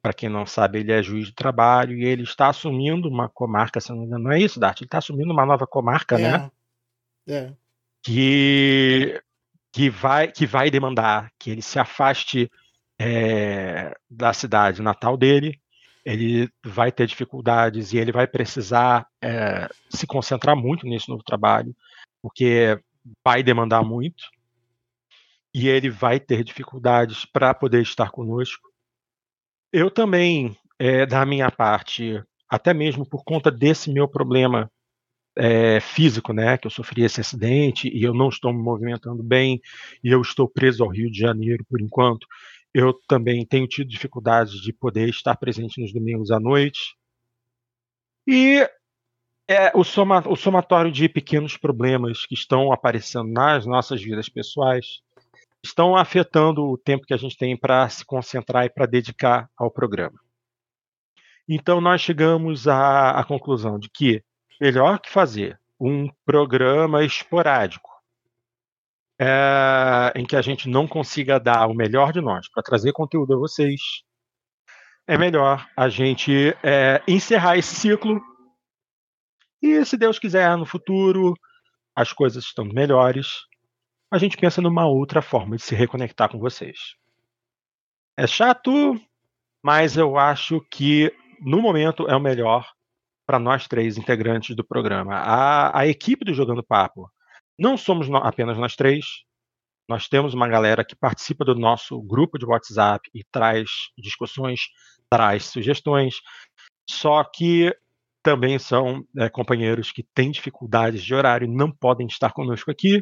Para 0.00 0.12
quem 0.12 0.28
não 0.28 0.46
sabe, 0.46 0.80
ele 0.80 0.92
é 0.92 1.02
juiz 1.02 1.26
de 1.26 1.34
trabalho 1.34 1.96
e 1.96 2.04
ele 2.04 2.22
está 2.22 2.48
assumindo 2.48 3.08
uma 3.08 3.28
comarca, 3.28 3.80
se 3.80 3.90
não 3.90 3.98
me 3.98 4.06
engano, 4.06 4.24
não 4.24 4.32
é 4.32 4.40
isso, 4.40 4.60
Dart? 4.60 4.80
Ele 4.80 4.86
está 4.86 4.98
assumindo 4.98 5.32
uma 5.32 5.44
nova 5.44 5.66
comarca, 5.66 6.16
é. 6.16 6.18
né? 6.22 6.50
É. 7.28 7.52
Que, 8.02 9.20
que, 9.72 9.90
vai, 9.90 10.30
que 10.30 10.46
vai 10.46 10.70
demandar 10.70 11.32
que 11.38 11.50
ele 11.50 11.62
se 11.62 11.78
afaste 11.78 12.48
é, 12.98 13.92
da 14.08 14.32
cidade 14.32 14.80
natal 14.80 15.16
dele, 15.16 15.60
ele 16.06 16.48
vai 16.64 16.92
ter 16.92 17.04
dificuldades 17.08 17.92
e 17.92 17.98
ele 17.98 18.12
vai 18.12 18.28
precisar 18.28 19.08
é, 19.20 19.68
se 19.90 20.06
concentrar 20.06 20.54
muito 20.54 20.86
nesse 20.86 21.08
novo 21.08 21.24
trabalho, 21.24 21.74
porque 22.22 22.80
vai 23.24 23.42
demandar 23.42 23.82
muito 23.82 24.22
e 25.52 25.68
ele 25.68 25.90
vai 25.90 26.20
ter 26.20 26.44
dificuldades 26.44 27.24
para 27.24 27.52
poder 27.52 27.82
estar 27.82 28.10
conosco. 28.10 28.68
Eu 29.72 29.90
também, 29.90 30.56
é, 30.78 31.04
da 31.04 31.26
minha 31.26 31.50
parte, 31.50 32.22
até 32.48 32.72
mesmo 32.72 33.04
por 33.04 33.24
conta 33.24 33.50
desse 33.50 33.90
meu 33.90 34.06
problema 34.06 34.70
é, 35.36 35.80
físico, 35.80 36.32
né, 36.32 36.56
que 36.56 36.68
eu 36.68 36.70
sofri 36.70 37.02
esse 37.02 37.20
acidente 37.20 37.88
e 37.88 38.04
eu 38.04 38.14
não 38.14 38.28
estou 38.28 38.52
me 38.52 38.62
movimentando 38.62 39.24
bem 39.24 39.60
e 40.04 40.08
eu 40.08 40.20
estou 40.20 40.48
preso 40.48 40.84
ao 40.84 40.88
Rio 40.88 41.10
de 41.10 41.18
Janeiro 41.18 41.64
por 41.68 41.80
enquanto 41.80 42.28
eu 42.78 42.92
também 43.08 43.46
tenho 43.46 43.66
tido 43.66 43.88
dificuldades 43.88 44.60
de 44.60 44.70
poder 44.70 45.08
estar 45.08 45.34
presente 45.36 45.80
nos 45.80 45.94
domingos 45.94 46.30
à 46.30 46.38
noite. 46.38 46.94
E 48.26 48.68
é, 49.48 49.72
o, 49.74 49.82
soma, 49.82 50.22
o 50.28 50.36
somatório 50.36 50.92
de 50.92 51.08
pequenos 51.08 51.56
problemas 51.56 52.26
que 52.26 52.34
estão 52.34 52.70
aparecendo 52.70 53.32
nas 53.32 53.64
nossas 53.64 54.02
vidas 54.02 54.28
pessoais 54.28 55.00
estão 55.64 55.96
afetando 55.96 56.66
o 56.66 56.76
tempo 56.76 57.06
que 57.06 57.14
a 57.14 57.16
gente 57.16 57.38
tem 57.38 57.56
para 57.56 57.88
se 57.88 58.04
concentrar 58.04 58.66
e 58.66 58.70
para 58.70 58.84
dedicar 58.84 59.48
ao 59.56 59.70
programa. 59.70 60.20
Então, 61.48 61.80
nós 61.80 62.02
chegamos 62.02 62.68
à, 62.68 63.12
à 63.12 63.24
conclusão 63.24 63.78
de 63.78 63.88
que 63.88 64.22
melhor 64.60 65.00
que 65.00 65.10
fazer 65.10 65.58
um 65.80 66.10
programa 66.26 67.02
esporádico 67.02 67.95
é, 69.18 70.12
em 70.14 70.24
que 70.24 70.36
a 70.36 70.42
gente 70.42 70.68
não 70.68 70.86
consiga 70.86 71.40
dar 71.40 71.66
o 71.66 71.74
melhor 71.74 72.12
de 72.12 72.20
nós 72.20 72.48
para 72.50 72.62
trazer 72.62 72.92
conteúdo 72.92 73.34
a 73.34 73.38
vocês, 73.38 73.80
é 75.06 75.16
melhor 75.16 75.66
a 75.76 75.88
gente 75.88 76.54
é, 76.62 77.02
encerrar 77.06 77.56
esse 77.56 77.74
ciclo. 77.74 78.20
E 79.62 79.84
se 79.84 79.96
Deus 79.96 80.18
quiser, 80.18 80.56
no 80.56 80.66
futuro, 80.66 81.34
as 81.94 82.12
coisas 82.12 82.44
estão 82.44 82.64
melhores, 82.64 83.46
a 84.10 84.18
gente 84.18 84.36
pensa 84.36 84.60
numa 84.60 84.86
outra 84.86 85.22
forma 85.22 85.56
de 85.56 85.62
se 85.62 85.74
reconectar 85.74 86.30
com 86.30 86.38
vocês. 86.38 86.94
É 88.16 88.26
chato, 88.26 89.00
mas 89.62 89.96
eu 89.96 90.18
acho 90.18 90.60
que 90.70 91.12
no 91.40 91.60
momento 91.60 92.08
é 92.08 92.16
o 92.16 92.20
melhor 92.20 92.66
para 93.26 93.38
nós 93.38 93.66
três 93.66 93.98
integrantes 93.98 94.54
do 94.54 94.64
programa. 94.64 95.14
A, 95.16 95.80
a 95.80 95.86
equipe 95.86 96.24
do 96.24 96.34
Jogando 96.34 96.62
Papo 96.62 97.10
não 97.58 97.76
somos 97.76 98.08
apenas 98.22 98.58
nós 98.58 98.74
três, 98.76 99.04
nós 99.88 100.08
temos 100.08 100.34
uma 100.34 100.48
galera 100.48 100.84
que 100.84 100.96
participa 100.96 101.44
do 101.44 101.54
nosso 101.54 102.00
grupo 102.02 102.38
de 102.38 102.46
WhatsApp 102.46 103.08
e 103.14 103.22
traz 103.30 103.68
discussões, 103.96 104.60
traz 105.08 105.44
sugestões, 105.46 106.16
só 106.88 107.22
que 107.24 107.72
também 108.22 108.58
são 108.58 109.04
é, 109.16 109.28
companheiros 109.28 109.92
que 109.92 110.04
têm 110.12 110.32
dificuldades 110.32 111.04
de 111.04 111.14
horário 111.14 111.46
não 111.48 111.70
podem 111.70 112.08
estar 112.08 112.32
conosco 112.32 112.70
aqui. 112.70 113.00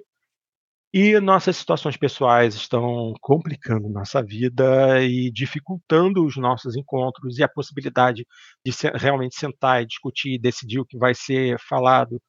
E 0.93 1.19
nossas 1.19 1.57
situações 1.57 1.97
pessoais 1.97 2.55
estão 2.55 3.15
complicando 3.21 3.89
nossa 3.89 4.23
vida 4.23 5.03
e 5.03 5.31
dificultando 5.33 6.25
os 6.25 6.37
nossos 6.37 6.77
encontros 6.77 7.39
e 7.39 7.43
a 7.43 7.49
possibilidade 7.49 8.25
de 8.65 8.73
realmente 8.95 9.35
sentar 9.35 9.83
e 9.83 9.87
discutir 9.87 10.35
e 10.35 10.39
decidir 10.39 10.79
o 10.79 10.87
que 10.87 10.97
vai 10.99 11.15
ser 11.15 11.59
falado. 11.59 12.21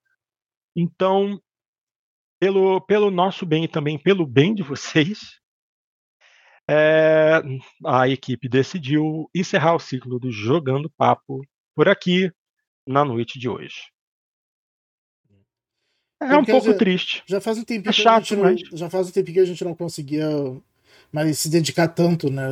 Então, 0.76 1.40
pelo, 2.46 2.80
pelo 2.82 3.10
nosso 3.10 3.44
bem 3.44 3.64
e 3.64 3.68
também 3.68 3.98
pelo 3.98 4.24
bem 4.24 4.54
de 4.54 4.62
vocês, 4.62 5.40
é, 6.70 7.42
a 7.84 8.08
equipe 8.08 8.48
decidiu 8.48 9.28
encerrar 9.34 9.74
o 9.74 9.80
ciclo 9.80 10.20
do 10.20 10.32
Jogando 10.32 10.88
Papo 10.92 11.42
por 11.76 11.90
aqui 11.90 12.32
na 12.88 13.04
noite 13.04 13.40
de 13.40 13.50
hoje. 13.50 13.90
É 16.22 16.38
um 16.38 16.46
pouco 16.46 16.68
já, 16.68 16.78
triste. 16.78 17.24
Já 17.26 17.42
faz 17.42 17.58
um 17.58 17.64
tempinho 17.64 17.90
é 17.90 17.94
chato, 17.94 18.28
que 18.28 18.36
mas... 18.36 18.62
não, 18.70 18.78
já 18.78 18.90
faz 18.92 19.10
um 19.10 19.12
tempinho 19.12 19.36
que 19.36 19.42
a 19.42 19.46
gente 19.46 19.66
não 19.66 19.74
conseguia 19.74 20.30
mais 21.12 21.40
se 21.40 21.50
dedicar 21.50 21.88
tanto, 21.88 22.30
né? 22.30 22.48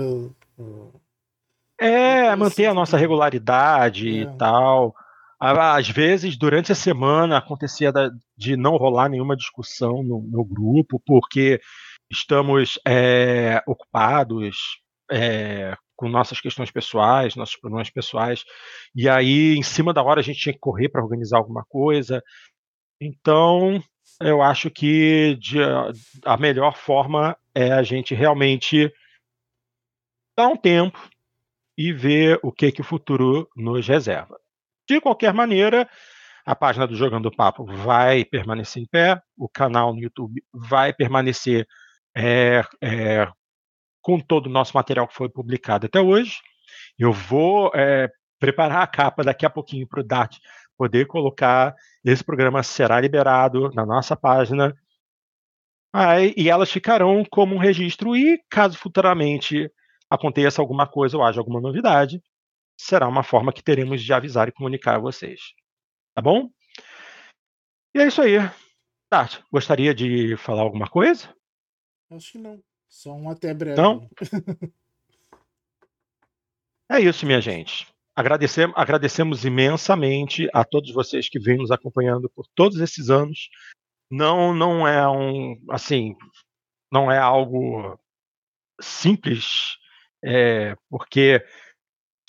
É, 1.79 2.35
manter 2.35 2.65
a 2.65 2.73
nossa 2.73 2.97
regularidade 2.97 4.09
é. 4.09 4.21
e 4.21 4.37
tal. 4.37 4.95
Às 5.45 5.89
vezes, 5.89 6.37
durante 6.37 6.71
a 6.71 6.75
semana, 6.75 7.37
acontecia 7.37 7.91
de 8.37 8.55
não 8.55 8.77
rolar 8.77 9.09
nenhuma 9.09 9.35
discussão 9.35 10.01
no, 10.01 10.21
no 10.21 10.45
grupo, 10.45 11.01
porque 11.05 11.59
estamos 12.09 12.79
é, 12.87 13.61
ocupados 13.67 14.79
é, 15.11 15.75
com 15.97 16.07
nossas 16.07 16.39
questões 16.39 16.71
pessoais, 16.71 17.35
nossos 17.35 17.57
problemas 17.57 17.89
pessoais, 17.89 18.45
e 18.95 19.09
aí, 19.09 19.53
em 19.57 19.63
cima 19.63 19.93
da 19.93 20.01
hora, 20.01 20.21
a 20.21 20.23
gente 20.23 20.39
tinha 20.39 20.53
que 20.53 20.59
correr 20.59 20.87
para 20.87 21.03
organizar 21.03 21.39
alguma 21.39 21.65
coisa. 21.65 22.23
Então, 23.01 23.83
eu 24.21 24.41
acho 24.41 24.71
que 24.71 25.35
de, 25.41 25.59
a 26.23 26.37
melhor 26.37 26.77
forma 26.77 27.37
é 27.53 27.73
a 27.73 27.83
gente 27.83 28.15
realmente 28.15 28.89
dar 30.37 30.47
um 30.47 30.55
tempo 30.55 30.97
e 31.77 31.91
ver 31.91 32.39
o 32.41 32.49
que, 32.49 32.71
que 32.71 32.79
o 32.79 32.85
futuro 32.85 33.49
nos 33.57 33.85
reserva. 33.85 34.39
De 34.87 34.99
qualquer 34.99 35.33
maneira, 35.33 35.89
a 36.45 36.55
página 36.55 36.85
do 36.85 36.95
Jogando 36.95 37.31
Papo 37.31 37.65
vai 37.65 38.25
permanecer 38.25 38.83
em 38.83 38.85
pé, 38.85 39.21
o 39.37 39.47
canal 39.47 39.93
no 39.93 40.01
YouTube 40.01 40.43
vai 40.53 40.93
permanecer 40.93 41.65
é, 42.15 42.63
é, 42.81 43.27
com 44.01 44.19
todo 44.19 44.47
o 44.47 44.51
nosso 44.51 44.75
material 44.75 45.07
que 45.07 45.15
foi 45.15 45.29
publicado 45.29 45.85
até 45.85 46.01
hoje. 46.01 46.37
Eu 46.99 47.13
vou 47.13 47.71
é, 47.73 48.09
preparar 48.39 48.83
a 48.83 48.87
capa 48.87 49.23
daqui 49.23 49.45
a 49.45 49.49
pouquinho 49.49 49.87
para 49.87 50.01
o 50.01 50.03
Dart 50.03 50.37
poder 50.77 51.05
colocar. 51.07 51.73
Esse 52.03 52.23
programa 52.23 52.61
será 52.61 52.99
liberado 52.99 53.69
na 53.73 53.85
nossa 53.85 54.15
página. 54.15 54.75
Aí, 55.93 56.33
e 56.35 56.49
elas 56.49 56.71
ficarão 56.71 57.23
como 57.29 57.55
um 57.55 57.59
registro, 57.59 58.15
e 58.15 58.41
caso 58.49 58.77
futuramente 58.77 59.71
aconteça 60.09 60.61
alguma 60.61 60.87
coisa 60.87 61.15
ou 61.15 61.23
haja 61.23 61.39
alguma 61.39 61.61
novidade, 61.61 62.21
será 62.77 63.07
uma 63.07 63.23
forma 63.23 63.53
que 63.53 63.63
teremos 63.63 64.01
de 64.03 64.13
avisar 64.13 64.47
e 64.47 64.51
comunicar 64.51 64.95
a 64.95 64.99
vocês. 64.99 65.53
Tá 66.15 66.21
bom? 66.21 66.49
E 67.95 67.99
é 67.99 68.07
isso 68.07 68.21
aí. 68.21 68.37
Tati, 69.09 69.43
gostaria 69.51 69.93
de 69.93 70.35
falar 70.37 70.61
alguma 70.61 70.89
coisa? 70.89 71.33
Acho 72.09 72.33
que 72.33 72.37
não. 72.37 72.61
Só 72.87 73.13
um 73.13 73.29
até 73.29 73.53
breve. 73.53 73.79
Não? 73.79 74.09
é 76.89 76.99
isso, 76.99 77.25
minha 77.25 77.41
gente. 77.41 77.87
Agradecemos, 78.15 78.75
agradecemos 78.77 79.45
imensamente 79.45 80.47
a 80.53 80.63
todos 80.63 80.91
vocês 80.91 81.27
que 81.27 81.39
vêm 81.39 81.57
nos 81.57 81.71
acompanhando 81.71 82.29
por 82.29 82.45
todos 82.53 82.79
esses 82.79 83.09
anos. 83.09 83.49
Não, 84.09 84.53
não 84.53 84.87
é 84.87 85.09
um, 85.09 85.59
assim, 85.71 86.15
não 86.91 87.11
é 87.11 87.17
algo 87.17 87.99
simples, 88.79 89.77
é, 90.23 90.75
porque 90.89 91.43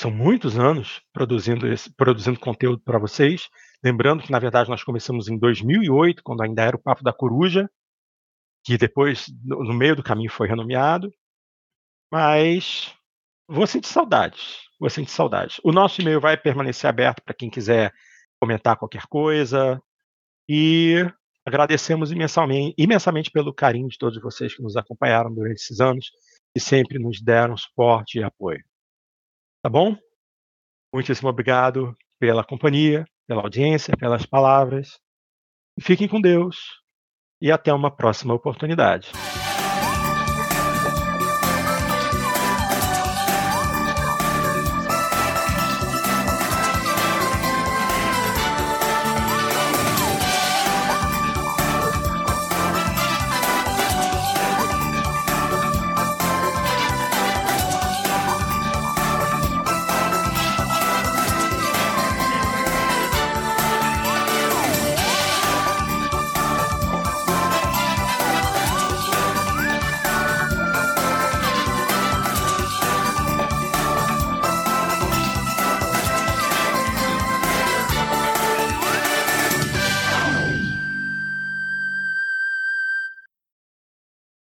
são 0.00 0.10
muitos 0.10 0.58
anos 0.58 1.00
produzindo, 1.12 1.66
esse, 1.66 1.92
produzindo 1.94 2.38
conteúdo 2.38 2.80
para 2.80 2.98
vocês. 2.98 3.48
Lembrando 3.82 4.22
que, 4.22 4.32
na 4.32 4.38
verdade, 4.38 4.68
nós 4.68 4.82
começamos 4.82 5.28
em 5.28 5.38
2008, 5.38 6.22
quando 6.22 6.42
ainda 6.42 6.62
era 6.62 6.76
o 6.76 6.82
Papo 6.82 7.02
da 7.02 7.12
Coruja, 7.12 7.68
que 8.64 8.78
depois, 8.78 9.26
no 9.44 9.74
meio 9.74 9.94
do 9.94 10.02
caminho, 10.02 10.30
foi 10.30 10.48
renomeado. 10.48 11.12
Mas 12.10 12.94
vou 13.48 13.66
sentir 13.66 13.88
saudades. 13.88 14.58
Vou 14.80 14.90
sentir 14.90 15.10
saudades. 15.10 15.60
O 15.62 15.72
nosso 15.72 16.00
e-mail 16.00 16.20
vai 16.20 16.36
permanecer 16.36 16.88
aberto 16.88 17.22
para 17.22 17.34
quem 17.34 17.50
quiser 17.50 17.92
comentar 18.40 18.76
qualquer 18.76 19.06
coisa. 19.06 19.80
E 20.48 21.06
agradecemos 21.46 22.10
imensamente, 22.10 22.74
imensamente 22.78 23.30
pelo 23.30 23.54
carinho 23.54 23.88
de 23.88 23.98
todos 23.98 24.20
vocês 24.20 24.54
que 24.54 24.62
nos 24.62 24.76
acompanharam 24.76 25.32
durante 25.32 25.56
esses 25.56 25.80
anos 25.80 26.10
e 26.54 26.60
sempre 26.60 26.98
nos 26.98 27.20
deram 27.22 27.56
suporte 27.56 28.18
e 28.18 28.22
apoio. 28.22 28.64
Tá 29.64 29.70
bom? 29.70 29.96
Muitíssimo 30.92 31.30
obrigado 31.30 31.96
pela 32.20 32.44
companhia, 32.44 33.06
pela 33.26 33.40
audiência, 33.40 33.96
pelas 33.96 34.26
palavras. 34.26 34.98
Fiquem 35.80 36.06
com 36.06 36.20
Deus 36.20 36.58
e 37.40 37.50
até 37.50 37.72
uma 37.72 37.90
próxima 37.90 38.34
oportunidade. 38.34 39.10